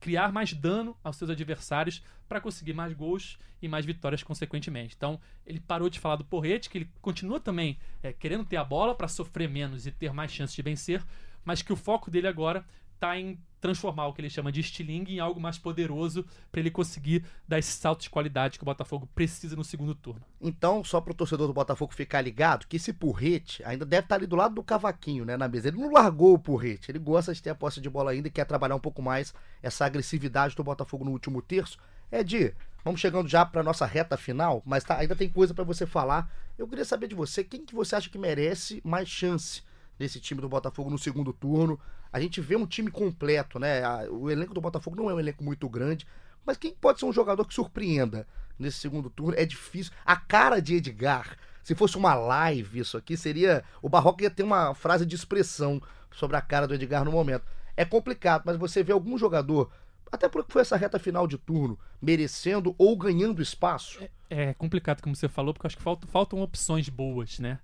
criar 0.00 0.32
mais 0.32 0.52
dano 0.52 0.96
aos 1.02 1.16
seus 1.16 1.30
adversários 1.30 2.02
para 2.28 2.40
conseguir 2.40 2.72
mais 2.72 2.92
gols 2.92 3.38
e 3.62 3.68
mais 3.68 3.86
vitórias 3.86 4.22
consequentemente. 4.22 4.94
Então, 4.96 5.20
ele 5.46 5.60
parou 5.60 5.88
de 5.88 5.98
falar 5.98 6.16
do 6.16 6.24
porrete, 6.24 6.68
que 6.68 6.78
ele 6.78 6.90
continua 7.00 7.40
também 7.40 7.78
é, 8.02 8.12
querendo 8.12 8.44
ter 8.44 8.56
a 8.56 8.64
bola 8.64 8.94
para 8.94 9.08
sofrer 9.08 9.48
menos 9.48 9.86
e 9.86 9.90
ter 9.90 10.12
mais 10.12 10.30
chances 10.30 10.54
de 10.54 10.60
vencer, 10.62 11.02
mas 11.44 11.62
que 11.62 11.72
o 11.72 11.76
foco 11.76 12.10
dele 12.10 12.26
agora 12.26 12.66
está 12.94 13.18
em 13.18 13.38
transformar 13.64 14.08
o 14.08 14.12
que 14.12 14.20
ele 14.20 14.28
chama 14.28 14.52
de 14.52 14.60
estilingue 14.60 15.14
em 15.14 15.20
algo 15.20 15.40
mais 15.40 15.56
poderoso 15.56 16.22
para 16.52 16.60
ele 16.60 16.70
conseguir 16.70 17.24
dar 17.48 17.58
esse 17.58 17.72
salto 17.72 18.02
de 18.02 18.10
qualidade 18.10 18.58
que 18.58 18.62
o 18.62 18.66
Botafogo 18.66 19.08
precisa 19.14 19.56
no 19.56 19.64
segundo 19.64 19.94
turno. 19.94 20.20
Então, 20.38 20.84
só 20.84 21.00
pro 21.00 21.14
torcedor 21.14 21.46
do 21.46 21.54
Botafogo 21.54 21.94
ficar 21.94 22.20
ligado, 22.20 22.66
que 22.66 22.76
esse 22.76 22.92
porrete 22.92 23.64
ainda 23.64 23.86
deve 23.86 24.04
estar 24.04 24.16
ali 24.16 24.26
do 24.26 24.36
lado 24.36 24.54
do 24.54 24.62
cavaquinho, 24.62 25.24
né, 25.24 25.34
na 25.38 25.48
mesa. 25.48 25.68
Ele 25.68 25.78
não 25.78 25.90
largou 25.90 26.34
o 26.34 26.38
porrete, 26.38 26.90
ele 26.90 26.98
gosta 26.98 27.32
de 27.32 27.42
ter 27.42 27.48
a 27.48 27.54
posse 27.54 27.80
de 27.80 27.88
bola 27.88 28.10
ainda 28.10 28.28
e 28.28 28.30
quer 28.30 28.44
trabalhar 28.44 28.74
um 28.74 28.80
pouco 28.80 29.00
mais 29.00 29.32
essa 29.62 29.86
agressividade 29.86 30.54
do 30.54 30.62
Botafogo 30.62 31.02
no 31.02 31.12
último 31.12 31.40
terço. 31.40 31.78
Ed, 32.12 32.54
vamos 32.84 33.00
chegando 33.00 33.30
já 33.30 33.46
pra 33.46 33.62
nossa 33.62 33.86
reta 33.86 34.18
final, 34.18 34.62
mas 34.66 34.84
tá, 34.84 34.98
ainda 34.98 35.16
tem 35.16 35.30
coisa 35.30 35.54
para 35.54 35.64
você 35.64 35.86
falar. 35.86 36.30
Eu 36.58 36.68
queria 36.68 36.84
saber 36.84 37.08
de 37.08 37.14
você, 37.14 37.42
quem 37.42 37.64
que 37.64 37.74
você 37.74 37.96
acha 37.96 38.10
que 38.10 38.18
merece 38.18 38.82
mais 38.84 39.08
chance 39.08 39.62
desse 39.98 40.20
time 40.20 40.40
do 40.40 40.48
Botafogo 40.48 40.90
no 40.90 40.98
segundo 40.98 41.32
turno? 41.32 41.78
A 42.12 42.20
gente 42.20 42.40
vê 42.40 42.56
um 42.56 42.66
time 42.66 42.90
completo, 42.90 43.58
né? 43.58 43.82
O 44.08 44.30
elenco 44.30 44.54
do 44.54 44.60
Botafogo 44.60 44.96
não 44.96 45.10
é 45.10 45.14
um 45.14 45.20
elenco 45.20 45.42
muito 45.42 45.68
grande, 45.68 46.06
mas 46.44 46.56
quem 46.56 46.72
pode 46.72 47.00
ser 47.00 47.06
um 47.06 47.12
jogador 47.12 47.44
que 47.44 47.54
surpreenda 47.54 48.26
nesse 48.58 48.78
segundo 48.78 49.10
turno? 49.10 49.34
É 49.36 49.44
difícil. 49.44 49.92
A 50.04 50.16
cara 50.16 50.60
de 50.60 50.76
Edgar, 50.76 51.36
se 51.62 51.74
fosse 51.74 51.96
uma 51.96 52.14
live 52.14 52.80
isso 52.80 52.96
aqui, 52.96 53.16
seria. 53.16 53.64
O 53.82 53.88
Barroca 53.88 54.22
ia 54.22 54.30
ter 54.30 54.42
uma 54.42 54.74
frase 54.74 55.04
de 55.04 55.16
expressão 55.16 55.82
sobre 56.12 56.36
a 56.36 56.40
cara 56.40 56.68
do 56.68 56.74
Edgar 56.74 57.04
no 57.04 57.10
momento. 57.10 57.44
É 57.76 57.84
complicado, 57.84 58.44
mas 58.46 58.56
você 58.56 58.84
vê 58.84 58.92
algum 58.92 59.18
jogador, 59.18 59.72
até 60.12 60.28
porque 60.28 60.52
foi 60.52 60.62
essa 60.62 60.76
reta 60.76 60.96
final 60.98 61.26
de 61.26 61.36
turno, 61.36 61.76
merecendo 62.00 62.72
ou 62.78 62.96
ganhando 62.96 63.42
espaço? 63.42 64.00
É 64.30 64.54
complicado, 64.54 65.02
como 65.02 65.16
você 65.16 65.28
falou, 65.28 65.52
porque 65.52 65.66
acho 65.66 65.76
que 65.76 65.82
faltam, 65.82 66.08
faltam 66.08 66.40
opções 66.40 66.88
boas, 66.88 67.40
né? 67.40 67.58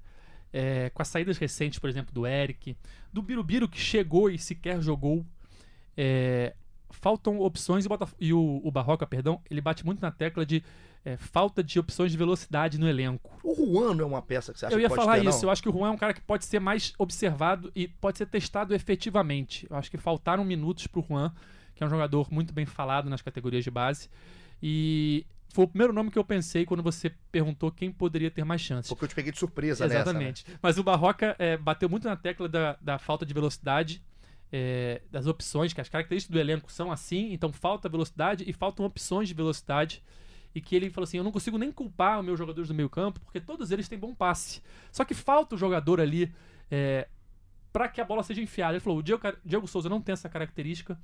É, 0.53 0.91
com 0.91 1.01
as 1.01 1.09
saídas 1.09 1.39
recentes, 1.39 1.79
por 1.79 1.89
exemplo, 1.89 2.13
do 2.13 2.27
Eric, 2.27 2.77
do 3.13 3.23
Birubiru, 3.23 3.69
que 3.69 3.79
chegou 3.79 4.29
e 4.29 4.39
sequer 4.39 4.81
jogou. 4.81 5.25
É, 5.97 6.55
faltam 6.91 7.41
opções 7.41 7.85
e, 7.85 7.89
o, 7.89 7.99
e 8.19 8.33
o, 8.33 8.61
o 8.65 8.71
Barroca, 8.71 9.07
perdão, 9.07 9.41
ele 9.51 9.61
bate 9.61 9.85
muito 9.85 10.01
na 10.01 10.11
tecla 10.11 10.45
de 10.45 10.63
é, 11.05 11.17
falta 11.17 11.63
de 11.63 11.79
opções 11.79 12.13
de 12.13 12.19
velocidade 12.19 12.79
no 12.79 12.89
elenco. 12.89 13.39
O 13.43 13.55
Juan 13.55 13.95
não 13.95 14.05
é 14.05 14.09
uma 14.09 14.23
peça 14.23 14.53
que 14.53 14.59
você 14.59 14.67
acha 14.67 14.75
eu 14.75 14.81
ia 14.81 14.89
que 14.89 14.95
pode 14.95 15.05
falar 15.05 15.19
ter, 15.19 15.27
isso. 15.27 15.39
não? 15.39 15.45
Eu 15.45 15.51
acho 15.51 15.63
que 15.63 15.69
o 15.69 15.73
Juan 15.73 15.89
é 15.89 15.91
um 15.91 15.97
cara 15.97 16.13
que 16.13 16.21
pode 16.21 16.45
ser 16.45 16.61
mais 16.61 16.93
observado 16.99 17.71
e 17.75 17.89
pode 17.89 18.19
ser 18.19 18.27
testado 18.27 18.75
efetivamente. 18.75 19.67
Eu 19.71 19.77
acho 19.77 19.91
que 19.91 19.97
faltaram 19.97 20.45
minutos 20.45 20.87
pro 20.87 21.05
Juan, 21.07 21.33
que 21.75 21.83
é 21.83 21.87
um 21.87 21.91
jogador 21.91 22.31
muito 22.31 22.53
bem 22.53 22.67
falado 22.67 23.09
nas 23.09 23.23
categorias 23.23 23.65
de 23.65 23.71
base. 23.71 24.11
E 24.63 25.25
foi 25.53 25.65
o 25.65 25.69
primeiro 25.69 25.93
nome 25.93 26.11
que 26.11 26.19
eu 26.19 26.25
pensei 26.25 26.65
quando 26.65 26.83
você 26.83 27.11
perguntou 27.31 27.71
quem 27.71 27.91
poderia 27.91 28.31
ter 28.31 28.45
mais 28.45 28.61
chances. 28.61 28.89
Porque 28.89 29.05
eu 29.05 29.09
te 29.09 29.15
peguei 29.15 29.33
de 29.33 29.39
surpresa 29.39 29.85
nessa, 29.85 29.95
né? 29.95 30.01
Exatamente. 30.03 30.45
Mas 30.63 30.79
o 30.79 30.85
Barroca 30.85 31.35
é, 31.39 31.57
bateu 31.57 31.89
muito 31.89 32.09
na 32.09 32.17
tecla 32.17 32.49
da, 32.49 32.77
da 32.81 32.99
falta 32.99 33.27
de 33.27 33.35
velocidade, 33.35 34.03
é, 34.53 35.03
das 35.11 35.27
opções, 35.27 35.73
que 35.73 35.81
as 35.81 35.89
características 35.89 36.33
do 36.33 36.39
elenco 36.39 36.71
são 36.71 36.91
assim, 36.91 37.33
então 37.33 37.53
falta 37.53 37.89
velocidade 37.89 38.45
e 38.47 38.53
faltam 38.53 38.87
opções 38.87 39.29
de 39.29 39.35
velocidade. 39.35 40.03
E 40.55 40.61
que 40.61 40.75
ele 40.75 40.91
falou 40.91 41.05
assim: 41.05 41.19
eu 41.19 41.25
não 41.25 41.33
consigo 41.33 41.59
nem 41.59 41.71
culpar 41.71 42.21
os 42.21 42.25
meus 42.25 42.39
jogadores 42.39 42.69
do 42.69 42.75
meio 42.75 42.89
campo, 42.89 43.21
porque 43.21 43.41
todos 43.41 43.71
eles 43.71 43.89
têm 43.89 43.99
bom 43.99 44.15
passe. 44.15 44.63
Só 44.91 45.05
que 45.05 45.15
falta 45.15 45.55
o 45.55 45.59
jogador 45.59 46.01
ali 46.01 46.33
é, 46.71 47.09
para 47.73 47.89
que 47.89 48.01
a 48.01 48.05
bola 48.05 48.23
seja 48.23 48.41
enfiada. 48.41 48.75
Ele 48.75 48.81
falou: 48.81 48.99
o 48.99 49.03
Diego, 49.03 49.23
Diego 49.45 49.67
Souza 49.67 49.89
não 49.89 50.01
tem 50.01 50.13
essa 50.13 50.29
característica. 50.29 50.99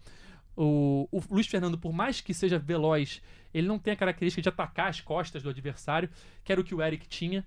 O, 0.56 1.08
o 1.12 1.22
Luiz 1.30 1.46
Fernando, 1.46 1.76
por 1.76 1.92
mais 1.92 2.20
que 2.20 2.32
seja 2.32 2.58
veloz, 2.58 3.20
ele 3.52 3.66
não 3.66 3.78
tem 3.78 3.92
a 3.92 3.96
característica 3.96 4.42
de 4.42 4.48
atacar 4.48 4.88
as 4.88 5.00
costas 5.00 5.42
do 5.42 5.50
adversário, 5.50 6.08
que 6.42 6.50
era 6.50 6.60
o 6.60 6.64
que 6.64 6.74
o 6.74 6.82
Eric 6.82 7.06
tinha. 7.06 7.44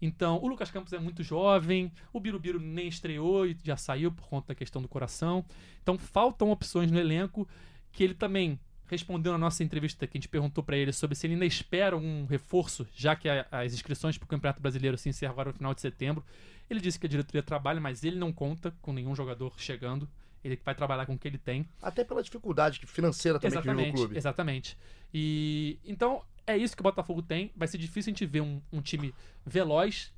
Então, 0.00 0.38
o 0.42 0.48
Lucas 0.48 0.70
Campos 0.70 0.92
é 0.92 0.98
muito 0.98 1.22
jovem, 1.22 1.92
o 2.12 2.18
Birubiru 2.18 2.58
nem 2.58 2.88
estreou 2.88 3.46
e 3.46 3.56
já 3.62 3.76
saiu 3.76 4.10
por 4.10 4.26
conta 4.26 4.48
da 4.48 4.54
questão 4.54 4.82
do 4.82 4.88
coração. 4.88 5.44
Então, 5.80 5.96
faltam 5.96 6.50
opções 6.50 6.90
no 6.90 6.98
elenco 6.98 7.48
que 7.92 8.02
ele 8.02 8.14
também 8.14 8.58
respondeu 8.92 9.32
na 9.32 9.38
nossa 9.38 9.62
entrevista 9.62 10.06
que 10.06 10.18
a 10.18 10.20
gente 10.20 10.28
perguntou 10.28 10.62
para 10.62 10.76
ele 10.76 10.92
sobre 10.92 11.14
se 11.14 11.26
ele 11.26 11.34
ainda 11.34 11.46
espera 11.46 11.96
um 11.96 12.26
reforço, 12.26 12.86
já 12.94 13.16
que 13.16 13.28
a, 13.28 13.46
as 13.50 13.72
inscrições 13.72 14.18
para 14.18 14.26
o 14.26 14.28
Campeonato 14.28 14.60
Brasileiro 14.60 14.98
se 14.98 15.08
encerraram 15.08 15.52
no 15.52 15.56
final 15.56 15.72
de 15.72 15.80
setembro. 15.80 16.24
Ele 16.68 16.80
disse 16.80 16.98
que 16.98 17.06
a 17.06 17.08
diretoria 17.08 17.42
trabalha, 17.42 17.80
mas 17.80 18.04
ele 18.04 18.16
não 18.16 18.32
conta 18.32 18.74
com 18.82 18.92
nenhum 18.92 19.14
jogador 19.14 19.54
chegando. 19.56 20.08
Ele 20.44 20.58
vai 20.64 20.74
trabalhar 20.74 21.06
com 21.06 21.14
o 21.14 21.18
que 21.18 21.28
ele 21.28 21.38
tem. 21.38 21.68
Até 21.80 22.02
pela 22.04 22.22
dificuldade 22.22 22.80
financeira 22.86 23.38
também 23.38 23.60
que 23.60 23.68
vive 23.68 23.68
o 23.68 23.72
Exatamente, 23.80 23.96
clube. 23.96 24.16
exatamente. 24.18 24.78
E 25.14 25.78
então 25.84 26.22
é 26.46 26.56
isso 26.56 26.74
que 26.74 26.82
o 26.82 26.84
Botafogo 26.84 27.22
tem. 27.22 27.52
Vai 27.56 27.68
ser 27.68 27.78
difícil 27.78 28.10
a 28.10 28.12
gente 28.12 28.26
ver 28.26 28.40
um, 28.40 28.60
um 28.72 28.80
time 28.80 29.14
veloz. 29.46 30.12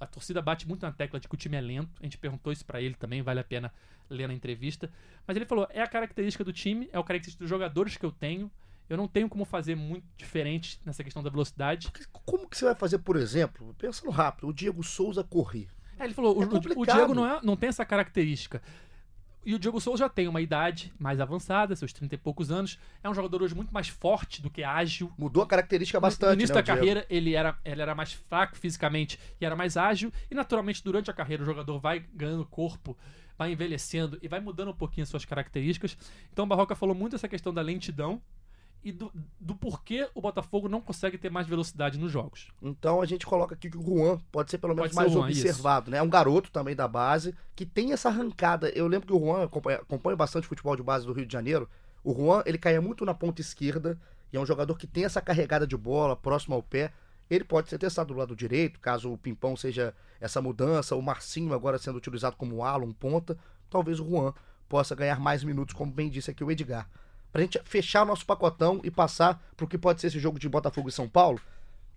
A 0.00 0.06
torcida 0.06 0.40
bate 0.42 0.66
muito 0.66 0.82
na 0.82 0.90
tecla 0.92 1.20
de 1.20 1.28
que 1.28 1.34
o 1.34 1.38
time 1.38 1.56
é 1.56 1.60
lento. 1.60 1.90
A 2.00 2.04
gente 2.04 2.18
perguntou 2.18 2.52
isso 2.52 2.64
pra 2.64 2.80
ele 2.80 2.94
também, 2.94 3.22
vale 3.22 3.38
a 3.40 3.44
pena 3.44 3.72
ler 4.10 4.26
na 4.26 4.34
entrevista. 4.34 4.90
Mas 5.26 5.36
ele 5.36 5.44
falou: 5.46 5.66
é 5.70 5.82
a 5.82 5.86
característica 5.86 6.42
do 6.42 6.52
time, 6.52 6.88
é 6.92 6.98
a 6.98 7.02
característica 7.04 7.44
dos 7.44 7.48
jogadores 7.50 7.96
que 7.96 8.04
eu 8.04 8.10
tenho. 8.12 8.50
Eu 8.88 8.96
não 8.96 9.06
tenho 9.08 9.28
como 9.28 9.44
fazer 9.46 9.74
muito 9.76 10.04
diferente 10.16 10.78
nessa 10.84 11.02
questão 11.04 11.22
da 11.22 11.30
velocidade. 11.30 11.90
Como 12.12 12.48
que 12.48 12.56
você 12.56 12.64
vai 12.66 12.74
fazer, 12.74 12.98
por 12.98 13.16
exemplo, 13.16 13.74
pensando 13.78 14.10
rápido, 14.10 14.48
o 14.48 14.52
Diego 14.52 14.82
Souza 14.82 15.22
correr? 15.24 15.68
É, 15.98 16.04
ele 16.04 16.12
falou: 16.14 16.36
o, 16.38 16.42
É 16.42 16.46
o- 16.46 16.80
o. 16.80 16.84
Diego 16.86 17.14
não, 17.14 17.26
é- 17.26 17.40
não 17.42 17.56
tem 17.56 17.68
essa 17.68 17.84
característica. 17.84 18.60
E 19.46 19.54
o 19.54 19.58
Diego 19.58 19.80
Souza 19.80 20.04
já 20.04 20.08
tem 20.08 20.26
uma 20.26 20.40
idade 20.40 20.92
mais 20.98 21.20
avançada, 21.20 21.76
seus 21.76 21.92
30 21.92 22.14
e 22.14 22.18
poucos 22.18 22.50
anos. 22.50 22.78
É 23.02 23.10
um 23.10 23.14
jogador 23.14 23.42
hoje 23.42 23.54
muito 23.54 23.72
mais 23.72 23.88
forte 23.88 24.40
do 24.40 24.50
que 24.50 24.62
ágil. 24.62 25.12
Mudou 25.18 25.42
a 25.42 25.46
característica 25.46 26.00
bastante, 26.00 26.30
no 26.30 26.34
início 26.34 26.54
né, 26.54 26.62
da 26.62 26.64
Diego? 26.64 26.78
carreira, 26.78 27.06
ele 27.10 27.34
era, 27.34 27.58
ele 27.64 27.82
era 27.82 27.94
mais 27.94 28.12
fraco 28.12 28.56
fisicamente 28.56 29.18
e 29.40 29.44
era 29.44 29.54
mais 29.54 29.76
ágil. 29.76 30.12
E 30.30 30.34
naturalmente, 30.34 30.82
durante 30.82 31.10
a 31.10 31.14
carreira, 31.14 31.42
o 31.42 31.46
jogador 31.46 31.78
vai 31.78 32.04
ganhando 32.14 32.46
corpo, 32.46 32.96
vai 33.36 33.52
envelhecendo 33.52 34.18
e 34.22 34.28
vai 34.28 34.40
mudando 34.40 34.70
um 34.70 34.76
pouquinho 34.76 35.02
as 35.02 35.08
suas 35.08 35.24
características. 35.24 35.96
Então, 36.32 36.44
o 36.44 36.48
Barroca 36.48 36.74
falou 36.74 36.94
muito 36.94 37.16
essa 37.16 37.28
questão 37.28 37.52
da 37.52 37.60
lentidão 37.60 38.22
e 38.84 38.92
do, 38.92 39.10
do 39.40 39.54
porquê 39.54 40.08
o 40.14 40.20
Botafogo 40.20 40.68
não 40.68 40.80
consegue 40.80 41.16
ter 41.16 41.30
mais 41.30 41.46
velocidade 41.46 41.98
nos 41.98 42.12
jogos. 42.12 42.48
Então 42.60 43.00
a 43.00 43.06
gente 43.06 43.24
coloca 43.24 43.54
aqui 43.54 43.70
que 43.70 43.78
o 43.78 43.82
Juan 43.82 44.18
pode 44.30 44.50
ser 44.50 44.58
pelo 44.58 44.74
menos 44.74 44.90
ser 44.90 44.96
mais 44.96 45.10
Juan, 45.10 45.24
observado, 45.24 45.90
né? 45.90 45.98
É 45.98 46.02
um 46.02 46.08
garoto 46.08 46.50
também 46.50 46.76
da 46.76 46.86
base 46.86 47.34
que 47.56 47.64
tem 47.64 47.92
essa 47.92 48.10
arrancada. 48.10 48.68
Eu 48.70 48.86
lembro 48.86 49.06
que 49.06 49.12
o 49.14 49.18
Juan 49.18 49.44
acompanha, 49.44 49.78
acompanha 49.78 50.16
bastante 50.16 50.46
futebol 50.46 50.76
de 50.76 50.82
base 50.82 51.06
do 51.06 51.14
Rio 51.14 51.24
de 51.24 51.32
Janeiro. 51.32 51.68
O 52.04 52.12
Juan, 52.12 52.42
ele 52.44 52.58
caía 52.58 52.82
muito 52.82 53.06
na 53.06 53.14
ponta 53.14 53.40
esquerda 53.40 53.98
e 54.30 54.36
é 54.36 54.40
um 54.40 54.44
jogador 54.44 54.76
que 54.76 54.86
tem 54.86 55.06
essa 55.06 55.22
carregada 55.22 55.66
de 55.66 55.76
bola 55.76 56.14
próximo 56.14 56.54
ao 56.54 56.62
pé. 56.62 56.92
Ele 57.30 57.44
pode 57.44 57.70
ser 57.70 57.78
testado 57.78 58.12
do 58.12 58.18
lado 58.18 58.36
direito, 58.36 58.78
caso 58.78 59.10
o 59.10 59.16
Pimpão 59.16 59.56
seja 59.56 59.94
essa 60.20 60.42
mudança, 60.42 60.94
o 60.94 61.00
Marcinho 61.00 61.54
agora 61.54 61.78
sendo 61.78 61.96
utilizado 61.96 62.36
como 62.36 62.62
ala, 62.62 62.84
um 62.84 62.92
ponta. 62.92 63.38
Talvez 63.70 63.98
o 63.98 64.04
Juan 64.04 64.34
possa 64.68 64.94
ganhar 64.94 65.18
mais 65.18 65.42
minutos, 65.42 65.74
como 65.74 65.90
bem 65.90 66.10
disse 66.10 66.30
aqui 66.30 66.44
o 66.44 66.50
Edgar. 66.50 66.86
Pra 67.34 67.42
gente 67.42 67.60
fechar 67.64 68.04
o 68.04 68.06
nosso 68.06 68.24
pacotão 68.24 68.80
e 68.84 68.92
passar 68.92 69.42
pro 69.56 69.66
que 69.66 69.76
pode 69.76 70.00
ser 70.00 70.06
esse 70.06 70.20
jogo 70.20 70.38
de 70.38 70.48
Botafogo 70.48 70.88
e 70.88 70.92
São 70.92 71.08
Paulo, 71.08 71.40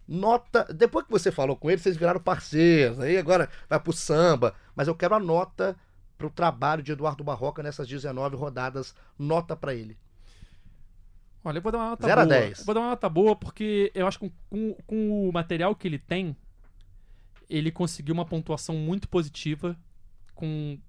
nota. 0.08 0.64
Depois 0.74 1.06
que 1.06 1.12
você 1.12 1.32
falou 1.32 1.56
com 1.56 1.70
ele, 1.70 1.80
vocês 1.80 1.96
viraram 1.96 2.20
parceiros. 2.20 3.00
Aí 3.00 3.20
agora 3.20 3.48
vai 3.70 3.80
pro 3.80 3.94
samba. 3.94 4.56
Mas 4.76 4.88
eu 4.88 4.96
quero 4.96 5.14
a 5.14 5.20
nota 5.20 5.76
pro 6.18 6.32
trabalho 6.32 6.82
de 6.82 6.92
Eduardo 6.92 7.24
Barroca 7.24 7.62
nessas 7.62 7.88
19 7.88 8.36
rodadas. 8.36 8.96
Nota 9.16 9.56
pra 9.56 9.76
ele. 9.76 9.96
Olha, 11.46 11.60
eu 11.60 11.62
vou 11.62 11.72
dar 11.72 11.78
uma 11.78 11.90
nota 11.92 12.08
Zero 12.08 12.22
a 12.22 12.26
boa. 12.26 12.40
dez. 12.40 12.58
Eu 12.58 12.66
Vou 12.66 12.74
dar 12.74 12.82
uma 12.82 12.90
nota 12.90 13.08
boa 13.08 13.36
porque 13.36 13.92
eu 13.94 14.08
acho 14.08 14.18
que 14.18 14.34
com, 14.50 14.74
com 14.88 15.30
o 15.30 15.32
material 15.32 15.76
que 15.76 15.88
ele 15.88 16.00
tem, 16.00 16.36
ele 17.48 17.72
conseguiu 17.72 18.16
uma 18.16 18.26
pontuação 18.26 18.74
muito 18.74 19.08
positiva, 19.08 19.78
com 20.34 20.80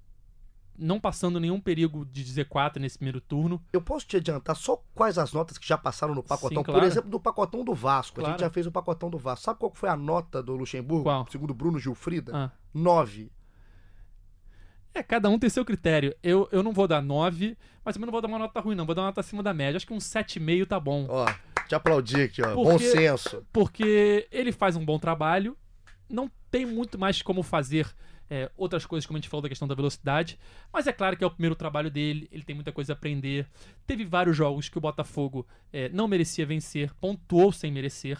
não 0.79 1.01
passando 1.01 1.41
nenhum 1.41 1.61
perigo 1.61 2.05
de 2.05 2.23
Z4 2.25 2.77
nesse 2.77 2.97
primeiro 2.99 3.21
turno. 3.21 3.61
Eu 3.73 3.83
posso 3.83 4.07
te 4.07 4.17
adiantar 4.17 4.55
só 4.57 4.81
quais 4.95 5.19
as 5.19 5.33
notas 5.33 5.59
que 5.59 5.67
já 5.67 5.77
passaram 5.77 6.14
no 6.14 6.23
pacotão? 6.23 6.59
Sim, 6.59 6.64
claro. 6.64 6.81
Por 6.81 6.87
exemplo, 6.87 7.11
do 7.11 7.19
pacotão 7.19 7.64
do 7.64 7.75
Vasco. 7.75 8.21
A 8.21 8.23
Claro. 8.23 8.33
gente 8.33 8.41
já 8.41 8.51
fez 8.51 8.67
o 8.67 8.71
pacotão 8.73 9.11
do 9.11 9.19
Vasco. 9.19 9.45
Sabe 9.47 9.59
qual 9.59 9.73
foi 9.75 9.88
a 9.88 9.97
nota 9.97 10.43
do 10.43 10.55
Luxemburgo? 10.55 11.03
Qual? 11.05 11.27
Segundo 11.31 11.53
Bruno 11.53 11.79
Gilfrida? 11.79 12.33
Ah. 12.35 12.51
9. 12.73 13.31
É, 14.95 15.03
cada 15.03 15.29
um 15.29 15.38
tem 15.38 15.51
seu 15.51 15.64
critério. 15.64 16.14
Eu, 16.23 16.49
eu 16.51 16.62
não 16.62 16.73
vou 16.73 16.88
dar 16.88 17.01
9, 17.03 17.57
mas 17.85 17.95
também 17.95 18.07
não 18.07 18.12
vou 18.12 18.21
dar 18.21 18.29
uma 18.29 18.38
nota 18.38 18.61
ruim, 18.61 18.75
não. 18.75 18.87
Vou 18.87 18.95
dar 18.95 19.03
uma 19.03 19.09
nota 19.09 19.21
acima 19.21 19.43
da 19.43 19.53
média. 19.55 19.77
Acho 19.77 19.87
que 19.87 19.93
um 19.93 19.99
7,5 19.99 20.67
tá 20.67 20.81
bom. 20.81 21.07
Ó, 21.09 21.27
te 21.69 21.75
aplaudi 21.75 22.23
aqui, 22.23 22.43
ó. 22.43 22.55
Por 22.55 22.64
Bom 22.64 22.79
senso. 22.79 23.45
porque 23.53 24.27
ele 24.33 24.51
faz 24.53 24.75
um 24.77 24.85
bom 24.85 24.99
trabalho, 24.99 25.57
não 26.09 26.31
tem 26.51 26.64
muito 26.67 26.99
mais 26.99 27.21
como 27.23 27.43
fazer 27.43 27.87
é, 28.31 28.51
outras 28.57 28.85
coisas, 28.85 29.07
como 29.07 29.17
a 29.17 29.21
gente 29.21 29.29
falou 29.29 29.43
da 29.43 29.49
questão 29.49 29.67
da 29.67 29.75
velocidade, 29.75 30.38
mas 30.73 30.87
é 30.87 30.93
claro 30.93 31.17
que 31.17 31.25
é 31.25 31.27
o 31.27 31.31
primeiro 31.31 31.55
trabalho 31.55 31.91
dele, 31.91 32.29
ele 32.31 32.43
tem 32.43 32.55
muita 32.55 32.73
coisa 32.73 32.93
a 32.93 32.95
aprender. 32.95 33.49
Teve 33.87 34.05
vários 34.05 34.37
jogos 34.37 34.69
que 34.69 34.79
o 34.79 34.81
Botafogo 34.81 35.47
é, 35.73 35.88
não 35.88 36.07
merecia 36.09 36.45
vencer, 36.45 36.93
pontuou 36.95 37.53
sem 37.53 37.73
merecer. 37.73 38.19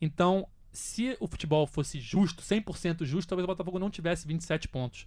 Então, 0.00 0.48
se 0.72 1.16
o 1.20 1.26
futebol 1.26 1.66
fosse 1.66 2.00
justo, 2.00 2.42
100% 2.42 3.04
justo, 3.04 3.28
talvez 3.28 3.44
o 3.44 3.46
Botafogo 3.46 3.78
não 3.78 3.90
tivesse 3.90 4.26
27 4.26 4.68
pontos. 4.68 5.06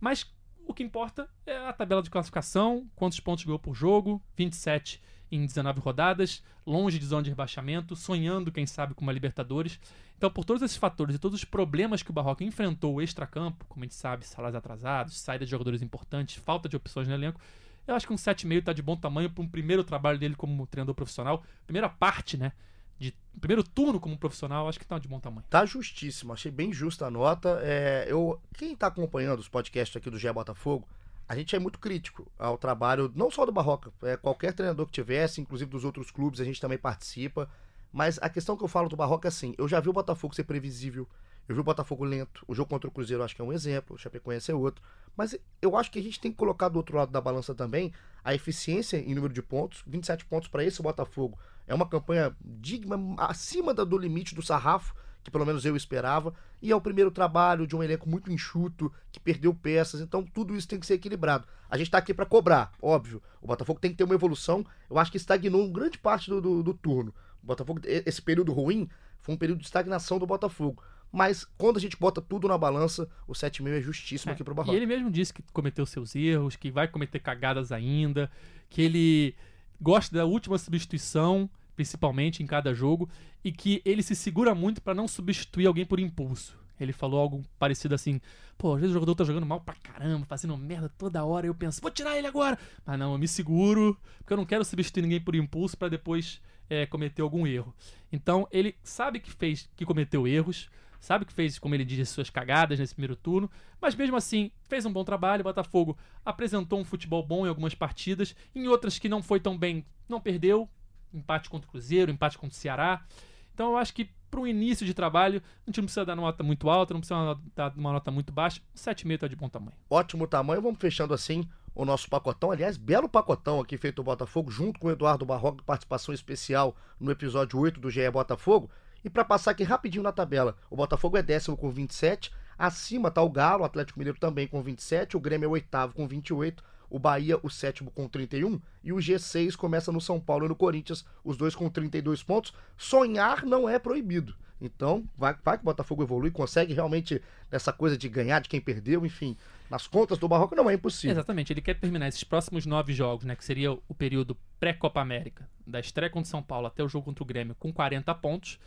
Mas 0.00 0.26
o 0.66 0.74
que 0.74 0.82
importa 0.82 1.28
é 1.46 1.56
a 1.56 1.72
tabela 1.72 2.02
de 2.02 2.10
classificação, 2.10 2.88
quantos 2.96 3.20
pontos 3.20 3.44
ganhou 3.44 3.58
por 3.58 3.74
jogo, 3.74 4.20
27 4.36 5.00
em 5.30 5.46
19 5.46 5.80
rodadas, 5.80 6.42
longe 6.66 6.98
de 6.98 7.06
zona 7.06 7.22
de 7.22 7.30
rebaixamento, 7.30 7.96
sonhando, 7.96 8.52
quem 8.52 8.66
sabe, 8.66 8.94
com 8.94 9.02
uma 9.02 9.12
Libertadores. 9.12 9.78
Então, 10.16 10.30
por 10.30 10.44
todos 10.44 10.62
esses 10.62 10.76
fatores 10.76 11.16
e 11.16 11.18
todos 11.18 11.38
os 11.38 11.44
problemas 11.44 12.02
que 12.02 12.10
o 12.10 12.12
Barroca 12.12 12.44
enfrentou 12.44 13.02
extracampo, 13.02 13.64
como 13.66 13.84
a 13.84 13.86
gente 13.86 13.94
sabe, 13.94 14.26
salários 14.26 14.56
atrasados, 14.56 15.18
saída 15.18 15.44
de 15.44 15.50
jogadores 15.50 15.82
importantes, 15.82 16.36
falta 16.36 16.68
de 16.68 16.76
opções 16.76 17.08
no 17.08 17.14
elenco, 17.14 17.40
eu 17.86 17.94
acho 17.94 18.06
que 18.06 18.12
um 18.12 18.16
7,5 18.16 18.58
está 18.58 18.72
de 18.72 18.82
bom 18.82 18.96
tamanho 18.96 19.30
para 19.30 19.42
um 19.42 19.48
primeiro 19.48 19.84
trabalho 19.84 20.18
dele 20.18 20.34
como 20.34 20.66
treinador 20.66 20.94
profissional. 20.94 21.44
Primeira 21.66 21.88
parte, 21.88 22.36
né? 22.36 22.52
De, 22.98 23.14
primeiro 23.40 23.62
turno 23.62 24.00
como 24.00 24.16
profissional, 24.16 24.68
acho 24.68 24.78
que 24.78 24.86
tá 24.86 24.98
de 24.98 25.08
bom 25.08 25.20
tamanho. 25.20 25.44
Tá 25.50 25.66
justíssimo, 25.66 26.32
achei 26.32 26.50
bem 26.50 26.72
justa 26.72 27.06
a 27.06 27.10
nota. 27.10 27.60
É, 27.62 28.06
eu, 28.08 28.40
quem 28.54 28.74
tá 28.74 28.86
acompanhando 28.86 29.40
os 29.40 29.48
podcasts 29.48 29.94
aqui 29.96 30.08
do 30.08 30.18
GE 30.18 30.32
Botafogo, 30.32 30.88
a 31.28 31.34
gente 31.36 31.54
é 31.54 31.58
muito 31.58 31.78
crítico 31.78 32.30
ao 32.38 32.56
trabalho, 32.56 33.12
não 33.14 33.30
só 33.30 33.44
do 33.44 33.52
Barroca, 33.52 33.92
é, 34.02 34.16
qualquer 34.16 34.52
treinador 34.52 34.86
que 34.86 34.92
tivesse, 34.92 35.40
inclusive 35.40 35.70
dos 35.70 35.84
outros 35.84 36.10
clubes, 36.10 36.40
a 36.40 36.44
gente 36.44 36.60
também 36.60 36.78
participa. 36.78 37.50
Mas 37.94 38.18
a 38.20 38.28
questão 38.28 38.56
que 38.56 38.64
eu 38.64 38.68
falo 38.68 38.88
do 38.88 38.96
Barroca 38.96 39.28
é 39.28 39.30
assim: 39.30 39.54
eu 39.56 39.68
já 39.68 39.78
vi 39.78 39.88
o 39.88 39.92
Botafogo 39.92 40.34
ser 40.34 40.42
previsível, 40.42 41.08
eu 41.48 41.54
vi 41.54 41.60
o 41.60 41.64
Botafogo 41.64 42.02
lento. 42.02 42.44
O 42.48 42.52
jogo 42.52 42.68
contra 42.68 42.88
o 42.88 42.90
Cruzeiro 42.90 43.22
acho 43.22 43.36
que 43.36 43.40
é 43.40 43.44
um 43.44 43.52
exemplo, 43.52 43.94
o 43.94 43.98
Chapecoense 43.98 44.50
é 44.50 44.54
outro. 44.54 44.82
Mas 45.16 45.38
eu 45.62 45.76
acho 45.76 45.92
que 45.92 46.00
a 46.00 46.02
gente 46.02 46.18
tem 46.18 46.32
que 46.32 46.36
colocar 46.36 46.68
do 46.68 46.76
outro 46.76 46.96
lado 46.96 47.12
da 47.12 47.20
balança 47.20 47.54
também 47.54 47.92
a 48.24 48.34
eficiência 48.34 48.96
em 48.96 49.14
número 49.14 49.32
de 49.32 49.40
pontos 49.40 49.84
27 49.86 50.24
pontos 50.24 50.48
para 50.48 50.64
esse 50.64 50.82
Botafogo. 50.82 51.38
É 51.68 51.74
uma 51.74 51.88
campanha 51.88 52.36
digna, 52.44 52.96
acima 53.16 53.72
do 53.72 53.96
limite 53.96 54.34
do 54.34 54.42
sarrafo, 54.42 54.92
que 55.22 55.30
pelo 55.30 55.46
menos 55.46 55.64
eu 55.64 55.76
esperava. 55.76 56.34
E 56.60 56.72
é 56.72 56.76
o 56.76 56.80
primeiro 56.80 57.12
trabalho 57.12 57.64
de 57.64 57.76
um 57.76 57.82
elenco 57.82 58.08
muito 58.08 58.32
enxuto, 58.32 58.92
que 59.12 59.20
perdeu 59.20 59.54
peças. 59.54 60.00
Então 60.00 60.24
tudo 60.24 60.56
isso 60.56 60.66
tem 60.66 60.80
que 60.80 60.86
ser 60.86 60.94
equilibrado. 60.94 61.46
A 61.70 61.78
gente 61.78 61.92
tá 61.92 61.98
aqui 61.98 62.12
para 62.12 62.26
cobrar, 62.26 62.72
óbvio. 62.82 63.22
O 63.40 63.46
Botafogo 63.46 63.78
tem 63.78 63.92
que 63.92 63.96
ter 63.96 64.04
uma 64.04 64.14
evolução. 64.14 64.66
Eu 64.90 64.98
acho 64.98 65.12
que 65.12 65.16
estagnou 65.16 65.70
grande 65.70 65.96
parte 65.96 66.28
do, 66.28 66.40
do, 66.40 66.60
do 66.60 66.74
turno. 66.74 67.14
Botafogo, 67.44 67.80
e- 67.86 68.02
esse 68.06 68.20
período 68.22 68.52
ruim 68.52 68.88
foi 69.20 69.34
um 69.34 69.38
período 69.38 69.58
de 69.58 69.64
estagnação 69.66 70.18
do 70.18 70.26
Botafogo. 70.26 70.82
Mas 71.12 71.44
quando 71.56 71.76
a 71.76 71.80
gente 71.80 71.96
bota 71.96 72.20
tudo 72.20 72.48
na 72.48 72.58
balança, 72.58 73.08
o 73.26 73.32
7,5 73.34 73.68
é 73.78 73.80
justíssimo 73.80 74.32
aqui 74.32 74.42
pro 74.42 74.52
E 74.52 74.56
Barroca. 74.56 74.76
ele 74.76 74.84
mesmo 74.86 75.10
disse 75.10 75.32
que 75.32 75.42
cometeu 75.52 75.86
seus 75.86 76.14
erros, 76.16 76.56
que 76.56 76.70
vai 76.72 76.88
cometer 76.88 77.20
cagadas 77.20 77.70
ainda, 77.70 78.28
que 78.68 78.82
ele 78.82 79.34
gosta 79.80 80.16
da 80.16 80.24
última 80.24 80.58
substituição, 80.58 81.48
principalmente 81.76 82.42
em 82.42 82.46
cada 82.46 82.74
jogo, 82.74 83.08
e 83.44 83.52
que 83.52 83.80
ele 83.84 84.02
se 84.02 84.16
segura 84.16 84.54
muito 84.54 84.82
para 84.82 84.94
não 84.94 85.06
substituir 85.06 85.66
alguém 85.66 85.84
por 85.86 86.00
impulso. 86.00 86.58
Ele 86.80 86.92
falou 86.92 87.20
algo 87.20 87.44
parecido 87.60 87.94
assim: 87.94 88.20
pô, 88.58 88.74
às 88.74 88.80
vezes 88.80 88.90
o 88.90 88.94
jogador 88.94 89.14
tá 89.14 89.22
jogando 89.22 89.46
mal 89.46 89.60
pra 89.60 89.74
caramba, 89.76 90.26
fazendo 90.26 90.56
merda 90.56 90.88
toda 90.98 91.24
hora, 91.24 91.46
e 91.46 91.48
eu 91.48 91.54
penso, 91.54 91.80
vou 91.80 91.90
tirar 91.92 92.18
ele 92.18 92.26
agora. 92.26 92.58
Mas 92.84 92.98
não, 92.98 93.12
eu 93.12 93.18
me 93.18 93.28
seguro, 93.28 93.96
porque 94.18 94.32
eu 94.32 94.36
não 94.36 94.44
quero 94.44 94.64
substituir 94.64 95.02
ninguém 95.02 95.20
por 95.20 95.36
impulso 95.36 95.76
para 95.78 95.88
depois 95.88 96.40
é, 96.68 96.86
cometer 96.86 97.22
algum 97.22 97.46
erro. 97.46 97.74
Então 98.12 98.46
ele 98.50 98.76
sabe 98.82 99.20
que 99.20 99.30
fez, 99.30 99.68
que 99.76 99.84
cometeu 99.84 100.26
erros, 100.26 100.68
sabe 101.00 101.24
que 101.24 101.32
fez, 101.32 101.58
como 101.58 101.74
ele 101.74 101.84
diz, 101.84 102.08
suas 102.08 102.30
cagadas 102.30 102.78
nesse 102.78 102.94
primeiro 102.94 103.16
turno, 103.16 103.50
mas 103.80 103.94
mesmo 103.94 104.16
assim 104.16 104.50
fez 104.68 104.86
um 104.86 104.92
bom 104.92 105.04
trabalho. 105.04 105.40
O 105.40 105.44
Botafogo 105.44 105.96
apresentou 106.24 106.80
um 106.80 106.84
futebol 106.84 107.22
bom 107.24 107.44
em 107.44 107.48
algumas 107.48 107.74
partidas, 107.74 108.34
em 108.54 108.66
outras 108.68 108.98
que 108.98 109.08
não 109.08 109.22
foi 109.22 109.40
tão 109.40 109.56
bem, 109.56 109.84
não 110.08 110.20
perdeu. 110.20 110.68
Empate 111.12 111.48
contra 111.48 111.68
o 111.68 111.70
Cruzeiro, 111.70 112.10
empate 112.10 112.38
contra 112.38 112.56
o 112.56 112.58
Ceará. 112.58 113.04
Então 113.52 113.70
eu 113.70 113.76
acho 113.76 113.94
que 113.94 114.10
para 114.30 114.40
um 114.40 114.46
início 114.48 114.84
de 114.84 114.92
trabalho, 114.92 115.40
a 115.64 115.70
gente 115.70 115.76
não 115.76 115.84
precisa 115.84 116.04
dar 116.04 116.16
nota 116.16 116.42
muito 116.42 116.68
alta, 116.68 116.92
não 116.92 117.00
precisa 117.00 117.38
dar 117.54 117.72
uma 117.76 117.92
nota 117.92 118.10
muito 118.10 118.32
baixa. 118.32 118.60
7,5 118.74 119.14
está 119.14 119.28
de 119.28 119.36
bom 119.36 119.48
tamanho. 119.48 119.76
Ótimo 119.88 120.26
tamanho. 120.26 120.60
Vamos 120.60 120.80
fechando 120.80 121.14
assim 121.14 121.48
o 121.74 121.84
nosso 121.84 122.08
pacotão. 122.08 122.50
Aliás, 122.50 122.76
belo 122.76 123.08
pacotão 123.08 123.60
aqui 123.60 123.76
feito 123.76 123.98
o 123.98 124.04
Botafogo, 124.04 124.50
junto 124.50 124.78
com 124.78 124.88
o 124.88 124.90
Eduardo 124.90 125.26
Barroca, 125.26 125.62
participação 125.64 126.14
especial 126.14 126.76
no 127.00 127.10
episódio 127.10 127.58
8 127.58 127.80
do 127.80 127.90
GE 127.90 128.08
Botafogo. 128.10 128.70
E 129.04 129.10
para 129.10 129.24
passar 129.24 129.50
aqui 129.50 129.64
rapidinho 129.64 130.02
na 130.02 130.12
tabela, 130.12 130.56
o 130.70 130.76
Botafogo 130.76 131.16
é 131.16 131.22
décimo 131.22 131.56
com 131.56 131.70
27, 131.70 132.32
acima 132.56 133.08
está 133.08 133.20
o 133.20 133.28
Galo, 133.28 133.62
o 133.62 133.66
Atlético 133.66 133.98
Mineiro 133.98 134.18
também 134.18 134.46
com 134.46 134.62
27, 134.62 135.16
o 135.16 135.20
Grêmio 135.20 135.46
é 135.46 135.48
o 135.48 135.52
oitavo 135.52 135.92
com 135.92 136.08
28, 136.08 136.64
o 136.88 136.98
Bahia 136.98 137.38
o 137.42 137.50
sétimo 137.50 137.90
com 137.90 138.08
31 138.08 138.60
e 138.82 138.92
o 138.92 138.96
G6 138.96 139.56
começa 139.56 139.90
no 139.90 140.00
São 140.00 140.20
Paulo 140.20 140.46
e 140.46 140.48
no 140.48 140.56
Corinthians, 140.56 141.04
os 141.24 141.36
dois 141.36 141.54
com 141.54 141.68
32 141.68 142.22
pontos. 142.22 142.54
Sonhar 142.76 143.44
não 143.44 143.68
é 143.68 143.78
proibido. 143.78 144.34
Então, 144.60 145.04
vai, 145.16 145.36
vai 145.44 145.56
que 145.56 145.62
o 145.62 145.64
Botafogo 145.64 146.02
evolui, 146.02 146.30
consegue 146.30 146.72
realmente 146.72 147.20
essa 147.50 147.72
coisa 147.72 147.98
de 147.98 148.08
ganhar 148.08 148.40
de 148.40 148.48
quem 148.48 148.60
perdeu, 148.60 149.04
enfim. 149.04 149.36
Nas 149.68 149.86
contas 149.86 150.18
do 150.18 150.28
Barroco 150.28 150.54
não 150.54 150.70
é 150.70 150.74
impossível. 150.74 151.12
Exatamente, 151.12 151.52
ele 151.52 151.60
quer 151.60 151.74
terminar 151.74 152.08
esses 152.08 152.24
próximos 152.24 152.64
nove 152.64 152.92
jogos, 152.92 153.24
né? 153.24 153.34
Que 153.34 153.44
seria 153.44 153.72
o 153.72 153.94
período 153.94 154.36
pré-Copa 154.60 155.00
América, 155.00 155.48
da 155.66 155.80
estreia 155.80 156.10
contra 156.10 156.26
o 156.26 156.30
São 156.30 156.42
Paulo 156.42 156.66
até 156.66 156.82
o 156.82 156.88
jogo 156.88 157.04
contra 157.04 157.22
o 157.22 157.26
Grêmio, 157.26 157.54
com 157.56 157.72
40 157.72 158.14
pontos. 158.14 158.58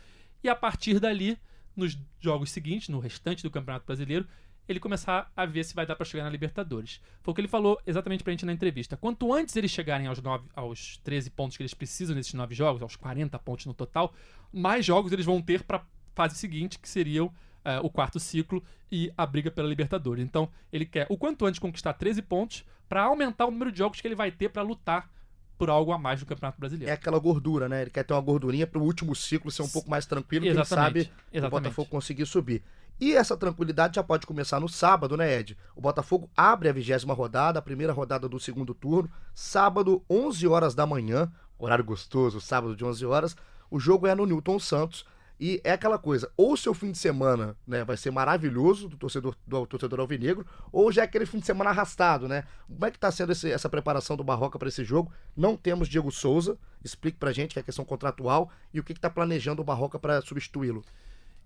E 0.42 0.48
a 0.48 0.54
partir 0.54 1.00
dali, 1.00 1.38
nos 1.74 1.98
jogos 2.20 2.50
seguintes, 2.50 2.88
no 2.88 2.98
restante 2.98 3.42
do 3.42 3.50
Campeonato 3.50 3.86
Brasileiro, 3.86 4.26
ele 4.68 4.78
começar 4.78 5.32
a 5.36 5.46
ver 5.46 5.64
se 5.64 5.74
vai 5.74 5.86
dar 5.86 5.96
para 5.96 6.04
chegar 6.04 6.24
na 6.24 6.30
Libertadores. 6.30 7.00
Foi 7.22 7.32
o 7.32 7.34
que 7.34 7.40
ele 7.40 7.48
falou 7.48 7.80
exatamente 7.86 8.22
pra 8.22 8.32
gente 8.32 8.44
na 8.44 8.52
entrevista. 8.52 8.96
Quanto 8.96 9.32
antes 9.32 9.56
eles 9.56 9.70
chegarem 9.70 10.06
aos, 10.06 10.20
9, 10.20 10.48
aos 10.54 10.98
13 10.98 11.30
pontos 11.30 11.56
que 11.56 11.62
eles 11.62 11.74
precisam 11.74 12.14
nesses 12.14 12.34
9 12.34 12.54
jogos, 12.54 12.82
aos 12.82 12.94
40 12.94 13.38
pontos 13.38 13.66
no 13.66 13.74
total, 13.74 14.12
mais 14.52 14.84
jogos 14.84 15.10
eles 15.12 15.24
vão 15.24 15.40
ter 15.40 15.62
para 15.62 15.82
fase 16.14 16.36
seguinte, 16.36 16.78
que 16.78 16.88
seriam 16.88 17.26
uh, 17.26 17.84
o 17.84 17.88
quarto 17.88 18.18
ciclo 18.20 18.62
e 18.90 19.12
a 19.16 19.24
briga 19.24 19.50
pela 19.50 19.68
Libertadores. 19.68 20.24
Então, 20.24 20.48
ele 20.72 20.84
quer 20.84 21.06
o 21.08 21.16
quanto 21.16 21.46
antes 21.46 21.58
conquistar 21.58 21.92
13 21.94 22.22
pontos 22.22 22.64
para 22.88 23.02
aumentar 23.02 23.46
o 23.46 23.50
número 23.50 23.70
de 23.70 23.78
jogos 23.78 24.00
que 24.00 24.08
ele 24.08 24.14
vai 24.14 24.30
ter 24.30 24.48
para 24.48 24.62
lutar 24.62 25.10
por 25.58 25.68
algo 25.68 25.92
a 25.92 25.98
mais 25.98 26.20
no 26.20 26.26
Campeonato 26.26 26.58
Brasileiro. 26.58 26.90
É 26.90 26.94
aquela 26.94 27.18
gordura, 27.18 27.68
né? 27.68 27.82
Ele 27.82 27.90
quer 27.90 28.04
ter 28.04 28.14
uma 28.14 28.20
gordurinha 28.20 28.66
para 28.66 28.78
o 28.78 28.82
último 28.82 29.14
ciclo 29.14 29.50
ser 29.50 29.62
um 29.62 29.68
pouco 29.68 29.90
mais 29.90 30.06
tranquilo, 30.06 30.46
Exatamente. 30.46 30.68
quem 30.68 30.76
sabe 30.76 31.00
Exatamente. 31.32 31.46
o 31.46 31.50
Botafogo 31.50 31.88
conseguir 31.90 32.26
subir. 32.26 32.62
E 33.00 33.14
essa 33.14 33.36
tranquilidade 33.36 33.96
já 33.96 34.02
pode 34.02 34.26
começar 34.26 34.58
no 34.58 34.68
sábado, 34.68 35.16
né, 35.16 35.38
Ed? 35.38 35.56
O 35.76 35.80
Botafogo 35.80 36.28
abre 36.36 36.68
a 36.68 36.72
vigésima 36.72 37.14
rodada, 37.14 37.60
a 37.60 37.62
primeira 37.62 37.92
rodada 37.92 38.28
do 38.28 38.40
segundo 38.40 38.74
turno, 38.74 39.08
sábado, 39.32 40.02
11 40.10 40.48
horas 40.48 40.74
da 40.74 40.84
manhã, 40.84 41.30
horário 41.56 41.84
gostoso, 41.84 42.40
sábado 42.40 42.74
de 42.74 42.84
11 42.84 43.06
horas. 43.06 43.36
O 43.70 43.78
jogo 43.78 44.06
é 44.06 44.14
no 44.14 44.26
Newton 44.26 44.58
Santos. 44.58 45.04
E 45.40 45.60
é 45.62 45.70
aquela 45.70 45.98
coisa, 45.98 46.28
ou 46.36 46.56
seu 46.56 46.74
fim 46.74 46.90
de 46.90 46.98
semana 46.98 47.56
né, 47.64 47.84
vai 47.84 47.96
ser 47.96 48.10
maravilhoso 48.10 48.88
do 48.88 48.96
torcedor, 48.96 49.36
do 49.46 49.66
torcedor 49.66 50.00
alvinegro, 50.00 50.44
ou 50.72 50.90
já 50.90 51.02
é 51.02 51.04
aquele 51.04 51.26
fim 51.26 51.38
de 51.38 51.46
semana 51.46 51.70
arrastado, 51.70 52.26
né? 52.26 52.42
Como 52.66 52.84
é 52.84 52.90
que 52.90 52.98
tá 52.98 53.08
sendo 53.12 53.30
esse, 53.30 53.48
essa 53.48 53.68
preparação 53.68 54.16
do 54.16 54.24
Barroca 54.24 54.58
para 54.58 54.66
esse 54.66 54.82
jogo? 54.82 55.12
Não 55.36 55.56
temos 55.56 55.86
Diego 55.86 56.10
Souza, 56.10 56.58
explique 56.84 57.18
pra 57.18 57.32
gente 57.32 57.52
que 57.52 57.60
é 57.60 57.62
questão 57.62 57.84
contratual 57.84 58.50
e 58.74 58.80
o 58.80 58.82
que, 58.82 58.94
que 58.94 59.00
tá 59.00 59.08
planejando 59.08 59.62
o 59.62 59.64
Barroca 59.64 59.96
para 59.96 60.20
substituí-lo. 60.22 60.84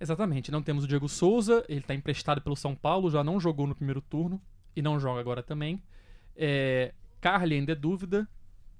Exatamente, 0.03 0.51
não 0.51 0.65
temos 0.65 0.83
o 0.83 0.89
Diego 0.89 1.09
Souza, 1.09 1.65
ele 1.69 1.79
está 1.79 1.95
emprestado 1.95 2.41
pelo 2.41 2.57
São 2.57 2.75
Paulo, 2.75 3.09
já 3.09 3.23
não 3.23 3.39
jogou 3.39 3.69
no 3.69 3.75
primeiro 3.75 4.01
turno 4.01 4.43
e 4.75 4.83
não 4.83 4.99
joga 4.99 5.21
agora 5.21 5.45
também. 5.45 5.81
É, 6.35 6.93
Carly 7.21 7.55
ainda 7.55 7.71
é 7.71 7.75
dúvida, 7.77 8.29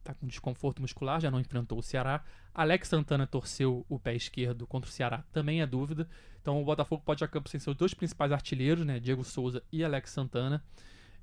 está 0.01 0.13
com 0.15 0.27
desconforto 0.27 0.83
muscular, 0.83 1.21
já 1.21 1.31
não 1.31 1.39
enfrentou 1.39 1.79
o 1.79 1.83
Ceará. 1.83 2.25
Alex 2.53 2.89
Santana 2.89 3.25
torceu 3.25 3.87
o 3.89 4.01
pé 4.01 4.17
esquerdo 4.17 4.67
contra 4.67 4.91
o 4.91 4.93
Ceará, 4.93 5.23
também 5.33 5.63
é 5.63 5.67
dúvida. 5.67 6.09
Então 6.41 6.61
o 6.61 6.65
Botafogo 6.65 7.05
pode 7.07 7.23
ir 7.23 7.25
a 7.25 7.29
campo 7.29 7.49
sem 7.49 7.61
seus 7.61 7.77
dois 7.77 7.95
principais 7.95 8.33
artilheiros, 8.33 8.85
né, 8.85 8.99
Diego 8.99 9.23
Souza 9.23 9.63
e 9.71 9.85
Alex 9.85 10.11
Santana. 10.11 10.61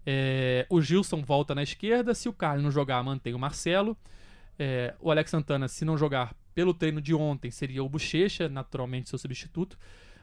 É, 0.06 0.66
o 0.70 0.82
Gilson 0.82 1.22
volta 1.24 1.54
na 1.54 1.62
esquerda, 1.62 2.16
se 2.16 2.30
o 2.30 2.34
Carly 2.34 2.64
não 2.64 2.72
jogar, 2.72 3.04
mantém 3.04 3.34
o 3.34 3.40
Marcelo. 3.40 3.98
É, 4.58 4.96
o 5.02 5.12
Alex 5.12 5.30
Santana, 5.30 5.68
se 5.68 5.84
não 5.84 5.98
jogar, 5.98 6.34
pelo 6.54 6.74
treino 6.74 7.02
de 7.02 7.14
ontem, 7.14 7.52
seria 7.52 7.84
o 7.84 7.90
Bochecha, 7.90 8.50
naturalmente 8.50 9.10
seu 9.10 9.18
substituto. 9.18 9.78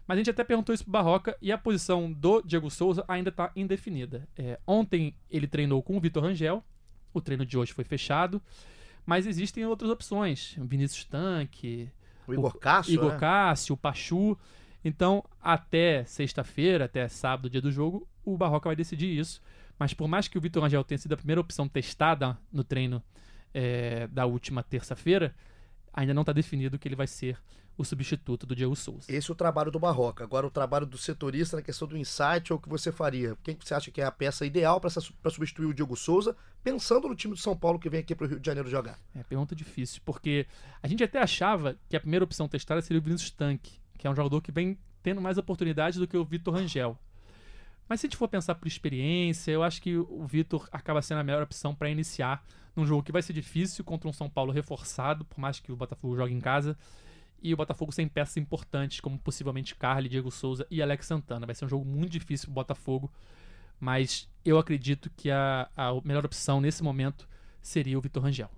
Mas 0.06 0.16
a 0.16 0.18
gente 0.18 0.30
até 0.30 0.44
perguntou 0.44 0.74
isso 0.74 0.84
pro 0.84 0.92
Barroca 0.92 1.36
e 1.42 1.50
a 1.50 1.58
posição 1.58 2.12
do 2.12 2.40
Diego 2.42 2.70
Souza 2.70 3.04
ainda 3.08 3.30
está 3.30 3.50
indefinida. 3.56 4.28
É, 4.36 4.58
ontem 4.66 5.14
ele 5.28 5.46
treinou 5.48 5.82
com 5.82 5.96
o 5.96 6.00
Vitor 6.00 6.22
Rangel, 6.22 6.62
o 7.12 7.20
treino 7.20 7.44
de 7.44 7.58
hoje 7.58 7.72
foi 7.72 7.84
fechado, 7.84 8.40
mas 9.04 9.26
existem 9.26 9.64
outras 9.66 9.90
opções. 9.90 10.56
O 10.58 10.64
Vinícius 10.64 11.04
Tanque, 11.04 11.90
o 12.26 12.34
Igor 12.34 12.58
Cássio, 12.58 12.94
Igor 12.94 13.12
né? 13.12 13.18
Cássio, 13.18 13.74
o 13.74 13.76
Pachu. 13.76 14.38
Então, 14.84 15.24
até 15.40 16.04
sexta-feira, 16.04 16.84
até 16.84 17.08
sábado, 17.08 17.50
dia 17.50 17.60
do 17.60 17.72
jogo, 17.72 18.08
o 18.24 18.36
Barroca 18.36 18.68
vai 18.68 18.76
decidir 18.76 19.18
isso. 19.18 19.42
Mas 19.78 19.92
por 19.92 20.06
mais 20.08 20.28
que 20.28 20.38
o 20.38 20.40
Vitor 20.40 20.62
Rangel 20.62 20.84
tenha 20.84 20.98
sido 20.98 21.12
a 21.12 21.16
primeira 21.16 21.40
opção 21.40 21.68
testada 21.68 22.38
no 22.52 22.62
treino 22.62 23.02
é, 23.52 24.06
da 24.08 24.26
última 24.26 24.62
terça-feira, 24.62 25.34
ainda 25.96 26.12
não 26.12 26.22
está 26.22 26.32
definido 26.32 26.78
que 26.78 26.86
ele 26.86 26.94
vai 26.94 27.06
ser 27.06 27.38
o 27.78 27.84
substituto 27.84 28.46
do 28.46 28.54
Diego 28.54 28.74
Souza. 28.74 29.06
Esse 29.08 29.30
é 29.30 29.32
o 29.32 29.36
trabalho 29.36 29.70
do 29.70 29.78
Barroca. 29.78 30.24
Agora, 30.24 30.46
o 30.46 30.50
trabalho 30.50 30.86
do 30.86 30.96
setorista 30.96 31.56
na 31.56 31.62
questão 31.62 31.86
do 31.86 31.96
insight, 31.96 32.52
ou 32.52 32.58
o 32.58 32.62
que 32.62 32.68
você 32.68 32.90
faria? 32.90 33.36
Quem 33.42 33.56
você 33.60 33.74
acha 33.74 33.90
que 33.90 34.00
é 34.00 34.04
a 34.04 34.10
peça 34.10 34.46
ideal 34.46 34.80
para 34.80 34.90
substituir 35.30 35.66
o 35.66 35.74
Diego 35.74 35.96
Souza, 35.96 36.36
pensando 36.62 37.08
no 37.08 37.14
time 37.14 37.34
do 37.34 37.40
São 37.40 37.56
Paulo 37.56 37.78
que 37.78 37.90
vem 37.90 38.00
aqui 38.00 38.14
para 38.14 38.26
o 38.26 38.28
Rio 38.28 38.40
de 38.40 38.46
Janeiro 38.46 38.68
jogar? 38.68 38.98
É, 39.14 39.22
pergunta 39.22 39.54
difícil, 39.54 40.00
porque 40.04 40.46
a 40.82 40.88
gente 40.88 41.02
até 41.04 41.18
achava 41.18 41.76
que 41.88 41.96
a 41.96 42.00
primeira 42.00 42.24
opção 42.24 42.48
testada 42.48 42.80
seria 42.80 43.00
o 43.00 43.02
Vinícius 43.02 43.30
Tanque, 43.30 43.78
que 43.98 44.06
é 44.06 44.10
um 44.10 44.16
jogador 44.16 44.40
que 44.40 44.52
vem 44.52 44.78
tendo 45.02 45.20
mais 45.20 45.38
oportunidades 45.38 45.98
do 45.98 46.06
que 46.06 46.16
o 46.16 46.24
Vitor 46.24 46.54
Rangel. 46.54 46.98
Mas 47.88 48.00
se 48.00 48.06
a 48.06 48.08
gente 48.08 48.16
for 48.16 48.28
pensar 48.28 48.54
por 48.56 48.66
experiência, 48.66 49.52
eu 49.52 49.62
acho 49.62 49.80
que 49.80 49.96
o 49.96 50.26
Vitor 50.26 50.68
acaba 50.72 51.00
sendo 51.00 51.18
a 51.18 51.24
melhor 51.24 51.42
opção 51.42 51.74
para 51.74 51.88
iniciar 51.88 52.44
num 52.74 52.84
jogo 52.86 53.02
que 53.02 53.12
vai 53.12 53.22
ser 53.22 53.32
difícil 53.32 53.84
contra 53.84 54.08
um 54.08 54.12
São 54.12 54.28
Paulo 54.28 54.52
reforçado, 54.52 55.24
por 55.24 55.38
mais 55.38 55.60
que 55.60 55.72
o 55.72 55.76
Botafogo 55.76 56.16
jogue 56.16 56.34
em 56.34 56.40
casa. 56.40 56.76
E 57.42 57.54
o 57.54 57.56
Botafogo 57.56 57.92
sem 57.92 58.08
peças 58.08 58.36
importantes, 58.36 59.00
como 59.00 59.18
possivelmente 59.18 59.74
Carly, 59.74 60.08
Diego 60.08 60.30
Souza 60.30 60.66
e 60.70 60.82
Alex 60.82 61.06
Santana. 61.06 61.46
Vai 61.46 61.54
ser 61.54 61.64
um 61.64 61.68
jogo 61.68 61.84
muito 61.84 62.10
difícil 62.10 62.46
pro 62.46 62.54
Botafogo. 62.54 63.10
Mas 63.78 64.28
eu 64.44 64.58
acredito 64.58 65.10
que 65.16 65.30
a, 65.30 65.68
a 65.76 65.94
melhor 66.02 66.24
opção 66.24 66.60
nesse 66.60 66.82
momento 66.82 67.28
seria 67.62 67.98
o 67.98 68.00
Vitor 68.00 68.22
Rangel. 68.22 68.50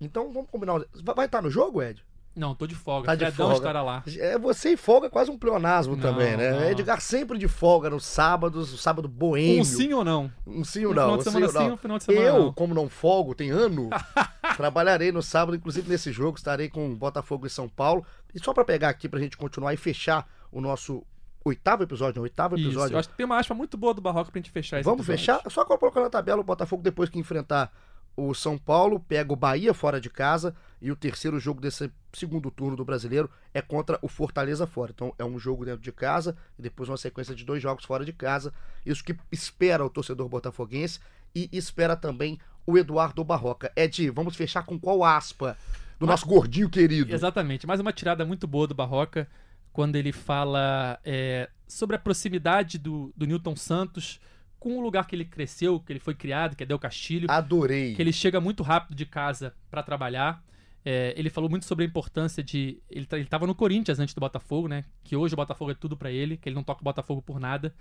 Então 0.00 0.32
vamos 0.32 0.50
combinar. 0.50 0.80
Vai 1.14 1.26
estar 1.26 1.42
no 1.42 1.50
jogo, 1.50 1.82
Ed? 1.82 2.04
Não, 2.34 2.54
tô 2.54 2.66
de 2.66 2.74
folga. 2.74 3.06
Tá 3.06 3.14
de 3.14 3.26
Fredão 3.26 3.48
folga. 3.48 3.56
estará 3.56 3.82
lá. 3.82 4.02
É, 4.18 4.38
você 4.38 4.70
e 4.70 4.76
folga 4.76 5.06
é 5.06 5.10
quase 5.10 5.30
um 5.30 5.38
pleonasmo 5.38 5.94
não, 5.96 6.02
também, 6.02 6.36
né? 6.36 6.52
Não. 6.52 6.70
Edgar 6.70 7.00
sempre 7.00 7.38
de 7.38 7.46
folga 7.46 7.90
nos 7.90 8.04
sábados, 8.04 8.72
o 8.72 8.78
sábado 8.78 9.06
boêmio. 9.06 9.60
Um 9.60 9.64
sim 9.64 9.92
ou 9.92 10.02
não? 10.02 10.32
Um 10.46 10.64
sim 10.64 10.86
ou 10.86 10.94
não? 10.94 11.14
Um 11.14 11.18
final 11.18 11.18
de 11.18 11.24
semana 11.24 11.48
sim, 11.48 11.72
um 11.72 11.76
final 11.76 11.98
de 11.98 12.04
semana 12.04 12.26
Eu, 12.26 12.38
não. 12.44 12.52
como 12.52 12.74
não 12.74 12.88
folgo, 12.88 13.34
tem 13.34 13.50
ano, 13.50 13.90
trabalharei 14.56 15.12
no 15.12 15.22
sábado, 15.22 15.54
inclusive 15.54 15.88
nesse 15.88 16.10
jogo, 16.10 16.38
estarei 16.38 16.70
com 16.70 16.94
Botafogo 16.94 17.46
e 17.46 17.50
São 17.50 17.68
Paulo. 17.68 18.04
E 18.34 18.42
só 18.42 18.54
para 18.54 18.64
pegar 18.64 18.88
aqui 18.88 19.08
pra 19.08 19.20
gente 19.20 19.36
continuar 19.36 19.74
e 19.74 19.76
fechar 19.76 20.26
o 20.50 20.60
nosso 20.60 21.04
oitavo 21.44 21.82
episódio, 21.82 22.16
não, 22.16 22.22
oitavo 22.22 22.54
episódio. 22.54 22.86
Isso, 22.86 22.94
eu 22.94 22.98
acho 22.98 23.08
que 23.10 23.16
tem 23.16 23.26
uma 23.26 23.38
aspa 23.38 23.54
muito 23.54 23.76
boa 23.76 23.92
do 23.92 24.00
Barroca 24.00 24.30
pra 24.30 24.38
gente 24.38 24.50
fechar 24.50 24.78
esse 24.78 24.84
Vamos 24.84 25.08
episódio. 25.08 25.40
fechar? 25.42 25.50
Só 25.50 25.64
colocar 25.64 26.00
na 26.00 26.08
tabela 26.08 26.40
o 26.40 26.44
Botafogo 26.44 26.82
depois 26.82 27.10
que 27.10 27.18
enfrentar 27.18 27.70
o 28.16 28.34
São 28.34 28.58
Paulo 28.58 29.00
pega 29.00 29.32
o 29.32 29.36
Bahia 29.36 29.72
fora 29.74 30.00
de 30.00 30.10
casa 30.10 30.54
e 30.80 30.90
o 30.90 30.96
terceiro 30.96 31.38
jogo 31.38 31.60
desse 31.60 31.90
segundo 32.12 32.50
turno 32.50 32.76
do 32.76 32.84
brasileiro 32.84 33.30
é 33.52 33.62
contra 33.62 33.98
o 34.02 34.08
Fortaleza 34.08 34.66
fora. 34.66 34.92
Então 34.94 35.14
é 35.18 35.24
um 35.24 35.38
jogo 35.38 35.64
dentro 35.64 35.82
de 35.82 35.92
casa 35.92 36.36
e 36.58 36.62
depois 36.62 36.88
uma 36.88 36.96
sequência 36.96 37.34
de 37.34 37.44
dois 37.44 37.62
jogos 37.62 37.84
fora 37.84 38.04
de 38.04 38.12
casa. 38.12 38.52
Isso 38.84 39.02
que 39.02 39.16
espera 39.30 39.84
o 39.84 39.90
torcedor 39.90 40.28
botafoguense 40.28 41.00
e 41.34 41.48
espera 41.52 41.96
também 41.96 42.38
o 42.66 42.78
Eduardo 42.78 43.24
Barroca. 43.24 43.72
Ed, 43.76 44.10
vamos 44.10 44.36
fechar 44.36 44.64
com 44.64 44.78
qual 44.78 45.04
aspa 45.04 45.56
do 45.98 46.06
nosso 46.06 46.26
gordinho 46.26 46.68
querido? 46.68 47.12
Exatamente, 47.12 47.66
mais 47.66 47.80
uma 47.80 47.92
tirada 47.92 48.24
muito 48.24 48.46
boa 48.46 48.66
do 48.66 48.74
Barroca 48.74 49.28
quando 49.72 49.96
ele 49.96 50.12
fala 50.12 50.98
é, 51.04 51.48
sobre 51.66 51.96
a 51.96 51.98
proximidade 51.98 52.78
do, 52.78 53.12
do 53.16 53.26
Newton 53.26 53.56
Santos 53.56 54.20
com 54.58 54.78
o 54.78 54.80
lugar 54.80 55.08
que 55.08 55.16
ele 55.16 55.24
cresceu, 55.24 55.80
que 55.80 55.92
ele 55.92 55.98
foi 55.98 56.14
criado, 56.14 56.54
que 56.54 56.62
é 56.62 56.66
Del 56.66 56.78
Castilho. 56.78 57.28
Adorei. 57.28 57.96
Que 57.96 58.02
ele 58.02 58.12
chega 58.12 58.40
muito 58.40 58.62
rápido 58.62 58.94
de 58.94 59.04
casa 59.04 59.52
para 59.68 59.82
trabalhar. 59.82 60.40
É, 60.84 61.14
ele 61.16 61.30
falou 61.30 61.48
muito 61.48 61.64
sobre 61.64 61.84
a 61.84 61.88
importância 61.88 62.42
de. 62.42 62.78
Ele, 62.90 63.06
ele 63.12 63.26
tava 63.26 63.46
no 63.46 63.54
Corinthians 63.54 63.98
antes 64.00 64.14
do 64.14 64.20
Botafogo, 64.20 64.68
né? 64.68 64.84
Que 65.04 65.16
hoje 65.16 65.34
o 65.34 65.36
Botafogo 65.36 65.70
é 65.70 65.74
tudo 65.74 65.96
para 65.96 66.10
ele, 66.10 66.36
que 66.36 66.48
ele 66.48 66.56
não 66.56 66.64
toca 66.64 66.80
o 66.80 66.84
Botafogo 66.84 67.22
por 67.22 67.38
nada. 67.38 67.74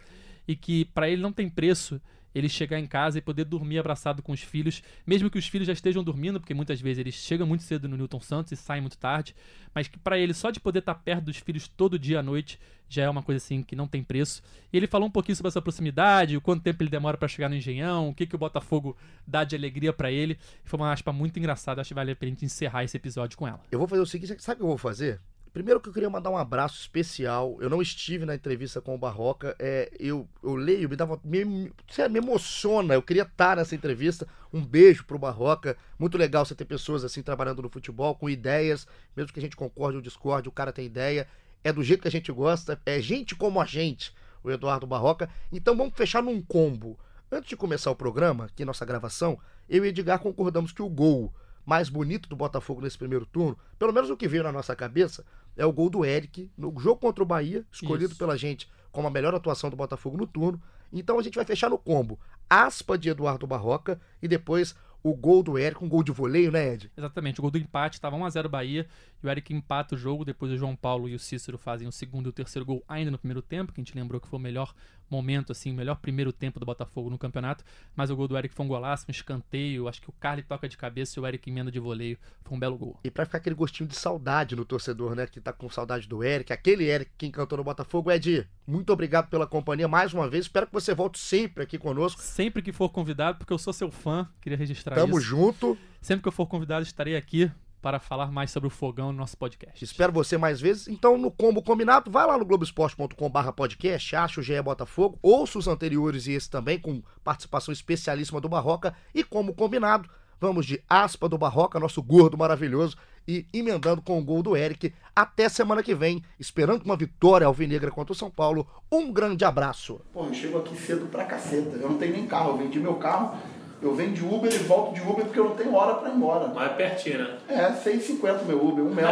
E 0.47 0.55
que 0.55 0.85
para 0.85 1.09
ele 1.09 1.21
não 1.21 1.31
tem 1.31 1.49
preço 1.49 2.01
ele 2.33 2.49
chegar 2.49 2.79
em 2.79 2.87
casa 2.87 3.17
e 3.17 3.21
poder 3.21 3.45
dormir 3.45 3.79
abraçado 3.79 4.21
com 4.21 4.31
os 4.31 4.41
filhos, 4.41 4.81
mesmo 5.05 5.29
que 5.29 5.37
os 5.37 5.47
filhos 5.47 5.67
já 5.67 5.73
estejam 5.73 6.03
dormindo, 6.03 6.39
porque 6.39 6.53
muitas 6.53 6.79
vezes 6.79 6.99
eles 6.99 7.15
chegam 7.15 7.47
muito 7.47 7.63
cedo 7.63 7.87
no 7.87 7.97
Newton 7.97 8.19
Santos 8.19 8.51
e 8.51 8.55
saem 8.55 8.81
muito 8.81 8.97
tarde, 8.97 9.35
mas 9.73 9.87
que 9.87 9.97
para 9.97 10.17
ele 10.17 10.33
só 10.33 10.51
de 10.51 10.59
poder 10.59 10.79
estar 10.79 10.95
perto 10.95 11.25
dos 11.25 11.37
filhos 11.37 11.67
todo 11.67 11.99
dia 11.99 12.19
à 12.19 12.23
noite 12.23 12.59
já 12.91 13.03
é 13.03 13.09
uma 13.09 13.23
coisa 13.23 13.37
assim 13.37 13.63
que 13.63 13.73
não 13.73 13.87
tem 13.87 14.03
preço. 14.03 14.43
E 14.71 14.75
ele 14.75 14.85
falou 14.85 15.07
um 15.07 15.11
pouquinho 15.11 15.35
sobre 15.35 15.47
essa 15.47 15.61
proximidade, 15.61 16.35
o 16.35 16.41
quanto 16.41 16.61
tempo 16.61 16.83
ele 16.83 16.89
demora 16.89 17.17
para 17.17 17.27
chegar 17.27 17.47
no 17.47 17.55
Engenhão, 17.55 18.09
o 18.09 18.13
que 18.13 18.27
que 18.27 18.35
o 18.35 18.37
Botafogo 18.37 18.97
dá 19.25 19.45
de 19.45 19.55
alegria 19.55 19.93
para 19.93 20.11
ele. 20.11 20.37
Foi 20.65 20.77
uma 20.77 20.91
aspa 20.91 21.13
muito 21.13 21.39
engraçada, 21.39 21.79
acho 21.79 21.89
que 21.89 21.93
vale 21.93 22.11
a 22.11 22.15
pena 22.15 22.31
a 22.31 22.33
gente 22.33 22.45
encerrar 22.45 22.83
esse 22.83 22.97
episódio 22.97 23.37
com 23.37 23.47
ela. 23.47 23.61
Eu 23.71 23.79
vou 23.79 23.87
fazer 23.87 24.01
o 24.01 24.05
seguinte, 24.05 24.35
sabe 24.39 24.55
o 24.55 24.57
que 24.57 24.63
eu 24.63 24.67
vou 24.67 24.77
fazer? 24.77 25.21
Primeiro 25.53 25.81
que 25.81 25.89
eu 25.89 25.93
queria 25.93 26.09
mandar 26.09 26.29
um 26.29 26.37
abraço 26.37 26.79
especial. 26.79 27.57
Eu 27.59 27.69
não 27.69 27.81
estive 27.81 28.25
na 28.25 28.33
entrevista 28.33 28.79
com 28.79 28.95
o 28.95 28.97
Barroca. 28.97 29.53
É, 29.59 29.91
eu, 29.99 30.25
eu 30.41 30.55
leio, 30.55 30.87
me 30.87 30.95
dava. 30.95 31.19
Me, 31.25 31.43
me, 31.43 31.73
me 32.09 32.19
emociona. 32.19 32.93
Eu 32.93 33.01
queria 33.01 33.23
estar 33.23 33.57
nessa 33.57 33.75
entrevista. 33.75 34.25
Um 34.53 34.63
beijo 34.63 35.03
pro 35.03 35.19
Barroca. 35.19 35.75
Muito 35.99 36.17
legal 36.17 36.45
você 36.45 36.55
ter 36.55 36.63
pessoas 36.63 37.03
assim 37.03 37.21
trabalhando 37.21 37.61
no 37.61 37.69
futebol, 37.69 38.15
com 38.15 38.29
ideias, 38.29 38.87
mesmo 39.15 39.33
que 39.33 39.39
a 39.39 39.41
gente 39.41 39.57
concorde 39.57 39.97
ou 39.97 40.01
discorde, 40.01 40.47
o 40.47 40.53
cara 40.53 40.71
tem 40.71 40.85
ideia. 40.85 41.27
É 41.65 41.73
do 41.73 41.83
jeito 41.83 42.01
que 42.01 42.07
a 42.07 42.11
gente 42.11 42.31
gosta. 42.31 42.81
É 42.85 43.01
gente 43.01 43.35
como 43.35 43.59
a 43.59 43.65
gente, 43.65 44.15
o 44.41 44.49
Eduardo 44.49 44.87
Barroca. 44.87 45.29
Então 45.51 45.75
vamos 45.75 45.95
fechar 45.95 46.23
num 46.23 46.41
combo. 46.41 46.97
Antes 47.29 47.49
de 47.49 47.57
começar 47.57 47.91
o 47.91 47.95
programa, 47.95 48.45
aqui 48.45 48.63
nossa 48.63 48.85
gravação, 48.85 49.37
eu 49.67 49.83
e 49.83 49.89
Edgar 49.89 50.19
concordamos 50.19 50.71
que 50.71 50.81
o 50.81 50.89
gol 50.89 51.33
mais 51.65 51.89
bonito 51.89 52.27
do 52.27 52.35
Botafogo 52.35 52.81
nesse 52.81 52.97
primeiro 52.97 53.25
turno, 53.25 53.57
pelo 53.77 53.93
menos 53.93 54.09
o 54.09 54.17
que 54.17 54.27
veio 54.27 54.43
na 54.43 54.51
nossa 54.51 54.75
cabeça, 54.75 55.23
é 55.55 55.65
o 55.65 55.71
gol 55.71 55.89
do 55.89 56.05
Eric 56.05 56.51
no 56.57 56.73
jogo 56.79 57.01
contra 57.01 57.23
o 57.23 57.27
Bahia, 57.27 57.65
escolhido 57.71 58.11
Isso. 58.11 58.17
pela 58.17 58.37
gente 58.37 58.69
como 58.91 59.07
a 59.07 59.11
melhor 59.11 59.33
atuação 59.33 59.69
do 59.69 59.75
Botafogo 59.75 60.17
no 60.17 60.27
turno. 60.27 60.61
Então 60.91 61.17
a 61.17 61.23
gente 61.23 61.35
vai 61.35 61.45
fechar 61.45 61.69
no 61.69 61.77
combo. 61.77 62.19
Aspa 62.49 62.97
de 62.97 63.09
Eduardo 63.09 63.47
Barroca 63.47 63.99
e 64.21 64.27
depois 64.27 64.75
o 65.03 65.15
gol 65.15 65.41
do 65.41 65.57
Eric, 65.57 65.83
um 65.83 65.89
gol 65.89 66.03
de 66.03 66.11
voleio, 66.11 66.51
né, 66.51 66.73
Ed? 66.73 66.91
Exatamente, 66.95 67.39
o 67.39 67.41
gol 67.41 67.49
do 67.49 67.57
empate, 67.57 67.95
estava 67.95 68.15
1x0 68.17 68.47
Bahia, 68.47 68.87
e 69.23 69.27
o 69.27 69.29
Eric 69.29 69.53
empata 69.53 69.95
o 69.95 69.97
jogo, 69.97 70.25
depois 70.25 70.51
o 70.51 70.57
João 70.57 70.75
Paulo 70.75 71.07
e 71.07 71.15
o 71.15 71.19
Cícero 71.19 71.57
fazem 71.57 71.87
o 71.87 71.91
segundo 71.91 72.27
e 72.27 72.29
o 72.29 72.33
terceiro 72.33 72.65
gol 72.65 72.83
ainda 72.87 73.11
no 73.11 73.17
primeiro 73.17 73.41
tempo, 73.41 73.71
que 73.71 73.79
a 73.79 73.83
gente 73.83 73.95
lembrou 73.95 74.19
que 74.19 74.27
foi 74.27 74.39
o 74.39 74.41
melhor 74.41 74.73
momento, 75.09 75.51
assim, 75.51 75.71
o 75.71 75.75
melhor 75.75 75.95
primeiro 75.95 76.31
tempo 76.31 76.59
do 76.59 76.65
Botafogo 76.65 77.09
no 77.09 77.17
campeonato, 77.17 77.63
mas 77.95 78.09
o 78.09 78.15
gol 78.15 78.27
do 78.27 78.37
Eric 78.37 78.55
foi 78.55 78.65
um 78.65 78.69
golaço, 78.69 79.05
um 79.07 79.11
escanteio, 79.11 79.87
acho 79.87 80.01
que 80.01 80.09
o 80.09 80.13
Carly 80.13 80.41
toca 80.41 80.69
de 80.69 80.77
cabeça 80.77 81.19
e 81.19 81.21
o 81.21 81.27
Eric 81.27 81.49
emenda 81.49 81.69
de 81.69 81.79
voleio, 81.79 82.17
foi 82.43 82.55
um 82.55 82.59
belo 82.59 82.77
gol. 82.77 82.99
E 83.03 83.11
pra 83.11 83.25
ficar 83.25 83.39
aquele 83.39 83.55
gostinho 83.55 83.87
de 83.87 83.95
saudade 83.95 84.55
no 84.55 84.63
torcedor, 84.63 85.13
né, 85.15 85.27
que 85.27 85.41
tá 85.41 85.51
com 85.51 85.69
saudade 85.69 86.07
do 86.07 86.23
Eric, 86.23 86.53
aquele 86.53 86.85
Eric 86.85 87.11
que 87.17 87.25
encantou 87.25 87.57
no 87.57 87.63
Botafogo, 87.63 88.09
Ed, 88.09 88.47
muito 88.65 88.91
obrigado 88.93 89.29
pela 89.29 89.45
companhia 89.45 89.87
mais 89.87 90.13
uma 90.13 90.29
vez, 90.29 90.45
espero 90.45 90.65
que 90.65 90.73
você 90.73 90.95
volte 90.95 91.19
sempre 91.19 91.63
aqui 91.63 91.77
conosco. 91.77 92.21
Sempre 92.21 92.61
que 92.61 92.71
for 92.71 92.89
convidado, 92.89 93.37
porque 93.37 93.51
eu 93.51 93.57
sou 93.57 93.73
seu 93.73 93.91
fã, 93.91 94.27
queria 94.39 94.57
registrar 94.57 94.95
Tamo 94.95 95.19
isso. 95.19 95.29
Tamo 95.29 95.41
junto. 95.41 95.77
Sempre 96.01 96.23
que 96.23 96.27
eu 96.29 96.31
for 96.31 96.47
convidado, 96.47 96.83
estarei 96.83 97.15
aqui 97.15 97.51
para 97.81 97.99
falar 97.99 98.31
mais 98.31 98.51
sobre 98.51 98.67
o 98.67 98.69
fogão 98.69 99.11
no 99.11 99.17
nosso 99.17 99.35
podcast. 99.35 99.83
Espero 99.83 100.13
você 100.13 100.37
mais 100.37 100.61
vezes. 100.61 100.87
Então, 100.87 101.17
no 101.17 101.31
combo 101.31 101.61
combinado, 101.61 102.11
vai 102.11 102.25
lá 102.25 102.37
no 102.37 102.45
globesport.com.br 102.45 103.51
podcast, 103.55 104.15
acha 104.15 104.39
o 104.39 104.43
GE 104.43 104.61
Botafogo, 104.61 105.17
ouça 105.21 105.57
os 105.57 105.67
anteriores 105.67 106.27
e 106.27 106.33
esse 106.33 106.49
também, 106.49 106.79
com 106.79 107.01
participação 107.23 107.71
especialíssima 107.71 108.39
do 108.39 108.47
Barroca. 108.47 108.93
E 109.15 109.23
como 109.23 109.53
combinado, 109.53 110.07
vamos 110.39 110.65
de 110.65 110.81
aspa 110.87 111.27
do 111.27 111.37
Barroca, 111.37 111.79
nosso 111.79 112.01
gordo 112.03 112.37
maravilhoso, 112.37 112.95
e 113.27 113.45
emendando 113.53 114.01
com 114.01 114.19
o 114.19 114.23
gol 114.23 114.43
do 114.43 114.55
Eric. 114.55 114.93
Até 115.15 115.49
semana 115.49 115.81
que 115.81 115.95
vem, 115.95 116.23
esperando 116.39 116.83
uma 116.83 116.95
vitória 116.95 117.47
alvinegra 117.47 117.91
contra 117.91 118.13
o 118.13 118.15
São 118.15 118.29
Paulo. 118.29 118.67
Um 118.91 119.11
grande 119.11 119.43
abraço. 119.43 120.01
Pô, 120.13 120.25
eu 120.25 120.33
chego 120.33 120.59
aqui 120.59 120.75
cedo 120.75 121.07
pra 121.07 121.25
caceta. 121.25 121.77
Eu 121.77 121.89
não 121.89 121.97
tenho 121.97 122.13
nem 122.13 122.27
carro, 122.27 122.51
eu 122.51 122.57
vendi 122.57 122.79
meu 122.79 122.95
carro 122.95 123.37
eu 123.81 123.95
venho 123.95 124.11
de 124.11 124.23
Uber 124.23 124.53
e 124.53 124.57
volto 124.59 124.93
de 124.93 125.01
Uber 125.01 125.25
porque 125.25 125.39
eu 125.39 125.45
não 125.45 125.55
tenho 125.55 125.73
hora 125.75 125.95
para 125.95 126.09
ir 126.09 126.15
embora. 126.15 126.47
Mais 126.47 126.73
pertinho, 126.73 127.19
né? 127.19 127.37
É, 127.49 127.71
6,50 127.71 128.43
meu 128.45 128.63
Uber, 128.63 128.85
um 128.85 128.93
mel. 128.93 129.09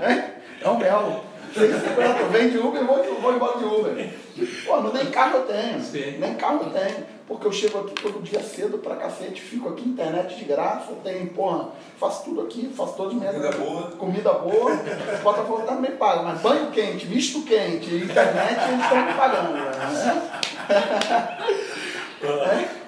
é, 0.00 0.30
é 0.62 0.68
um 0.68 0.78
mel. 0.78 1.24
6,50, 1.54 2.18
eu 2.18 2.30
venho 2.30 2.50
de 2.50 2.58
Uber 2.58 2.80
e 2.80 2.84
vou, 2.84 3.20
vou 3.20 3.34
embora 3.34 3.58
de 3.58 3.64
Uber. 3.64 4.10
Pô, 4.64 4.80
nem 4.92 5.06
carro 5.10 5.38
eu 5.38 5.42
tenho. 5.42 5.82
Sim. 5.82 6.16
Nem 6.18 6.34
carro 6.34 6.62
eu 6.64 6.70
tenho. 6.70 7.04
Porque 7.28 7.46
eu 7.46 7.52
chego 7.52 7.80
aqui 7.80 7.94
todo 7.94 8.22
dia 8.22 8.40
cedo 8.40 8.78
pra 8.78 8.96
cacete, 8.96 9.40
fico 9.40 9.68
aqui, 9.68 9.88
internet 9.88 10.34
de 10.36 10.44
graça, 10.44 10.92
tem, 11.04 11.26
porra, 11.26 11.68
faço 11.98 12.24
tudo 12.24 12.42
aqui, 12.42 12.72
faço 12.74 12.94
todas 12.94 13.12
as 13.14 13.18
minhas. 13.18 13.34
Comida 13.34 13.52
boa. 13.52 13.82
Comida 13.92 14.32
boa. 14.32 14.76
Botafogo 15.22 15.62
também 15.62 15.92
paga, 15.92 16.22
mas 16.22 16.40
banho 16.40 16.70
quente, 16.70 17.06
misto 17.06 17.42
quente, 17.42 17.94
internet 17.94 18.68
eles 18.68 18.82
estão 18.82 19.06
me 19.06 19.14
pagando. 19.14 19.52
Né? 19.52 19.70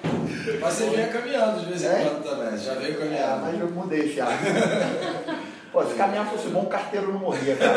é. 0.11 0.14
Mas 0.59 0.73
você 0.73 0.89
vinha 0.89 1.07
caminhando 1.07 1.59
de 1.59 1.65
vez 1.65 1.83
em 1.83 1.87
é? 1.87 2.09
quando 2.09 2.23
também, 2.23 2.57
já 2.57 2.73
veio 2.75 2.97
caminhando. 2.97 3.23
É, 3.23 3.35
mas 3.41 3.59
eu 3.59 3.69
mudei 3.69 4.05
esse 4.05 4.21
hábito. 4.21 4.43
Pô, 5.71 5.83
se 5.83 5.95
caminhar 5.95 6.25
fosse 6.27 6.47
bom, 6.47 6.61
o 6.61 6.67
carteiro 6.67 7.11
não 7.11 7.19
morria, 7.19 7.57
cara. 7.57 7.75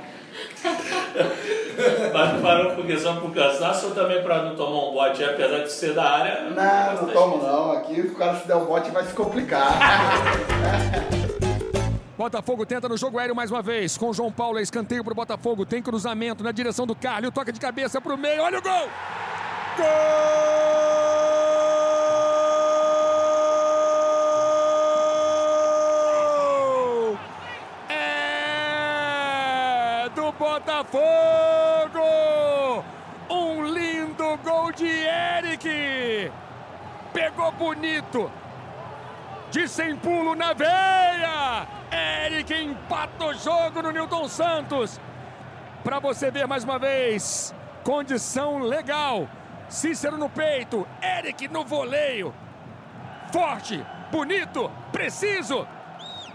Mas 2.12 2.40
parou 2.40 2.74
porque 2.74 2.98
só 2.98 3.16
por 3.16 3.32
cansaço 3.32 3.86
ou 3.86 3.94
também 3.94 4.22
para 4.22 4.44
não 4.44 4.56
tomar 4.56 4.88
um 4.88 4.92
bote, 4.92 5.24
apesar 5.24 5.58
de 5.58 5.72
ser 5.72 5.94
da 5.94 6.04
área? 6.04 6.50
Não, 6.50 7.02
não 7.02 7.12
tomo 7.12 7.38
não. 7.38 7.72
Aqui 7.72 8.00
o 8.00 8.14
cara 8.14 8.36
se 8.36 8.46
der 8.46 8.56
um 8.56 8.64
bote 8.64 8.90
vai 8.90 9.04
se 9.04 9.12
complicar. 9.12 9.68
Botafogo 12.16 12.64
tenta 12.64 12.88
no 12.88 12.96
jogo 12.96 13.18
aéreo 13.18 13.34
mais 13.34 13.50
uma 13.50 13.60
vez. 13.60 13.98
Com 13.98 14.12
João 14.12 14.30
Paulo, 14.30 14.58
é 14.58 14.62
escanteio 14.62 15.02
pro 15.02 15.14
Botafogo. 15.14 15.66
Tem 15.66 15.82
cruzamento 15.82 16.44
na 16.44 16.52
direção 16.52 16.86
do 16.86 16.94
Carlos. 16.94 17.32
Toca 17.32 17.52
de 17.52 17.58
cabeça 17.58 18.00
pro 18.00 18.16
meio. 18.16 18.42
Olha 18.42 18.58
o 18.58 18.62
gol! 18.62 18.88
Gol! 19.76 19.84
É 27.88 27.94
do 30.14 30.30
Botafogo! 30.32 30.94
Um 33.28 33.64
lindo 33.64 34.38
gol 34.44 34.70
de 34.70 34.86
Eric! 34.86 36.30
Pegou 37.12 37.50
bonito! 37.52 38.30
De 39.50 39.66
sem 39.66 39.96
pulo 39.96 40.36
na 40.36 40.52
veia! 40.52 41.66
Eric 41.90 42.54
empata 42.54 43.24
o 43.24 43.34
jogo 43.34 43.82
no 43.82 43.90
Newton 43.90 44.28
Santos! 44.28 45.00
Para 45.82 45.98
você 45.98 46.30
ver 46.30 46.46
mais 46.46 46.62
uma 46.62 46.78
vez, 46.78 47.52
condição 47.82 48.60
legal 48.60 49.28
Cícero 49.68 50.16
no 50.16 50.28
peito, 50.28 50.86
Eric 51.02 51.48
no 51.48 51.64
voleio. 51.64 52.34
Forte, 53.32 53.84
bonito, 54.10 54.70
preciso. 54.92 55.66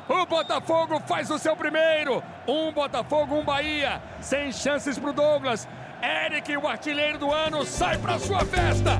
O 0.08 0.26
Botafogo 0.26 1.00
faz 1.02 1.30
o 1.30 1.38
seu 1.38 1.56
primeiro. 1.56 2.24
Um 2.48 2.72
Botafogo, 2.72 3.36
um 3.36 3.46
Bahia. 3.46 4.02
Sem 4.20 4.52
chances 4.52 4.98
para 4.98 5.12
o 5.12 5.14
Douglas. 5.14 5.68
Eric, 6.02 6.56
o 6.58 6.68
artilheiro 6.68 7.18
do 7.20 7.32
ano, 7.32 7.64
sai 7.64 7.98
para 7.98 8.18
sua 8.18 8.40
festa. 8.46 9.00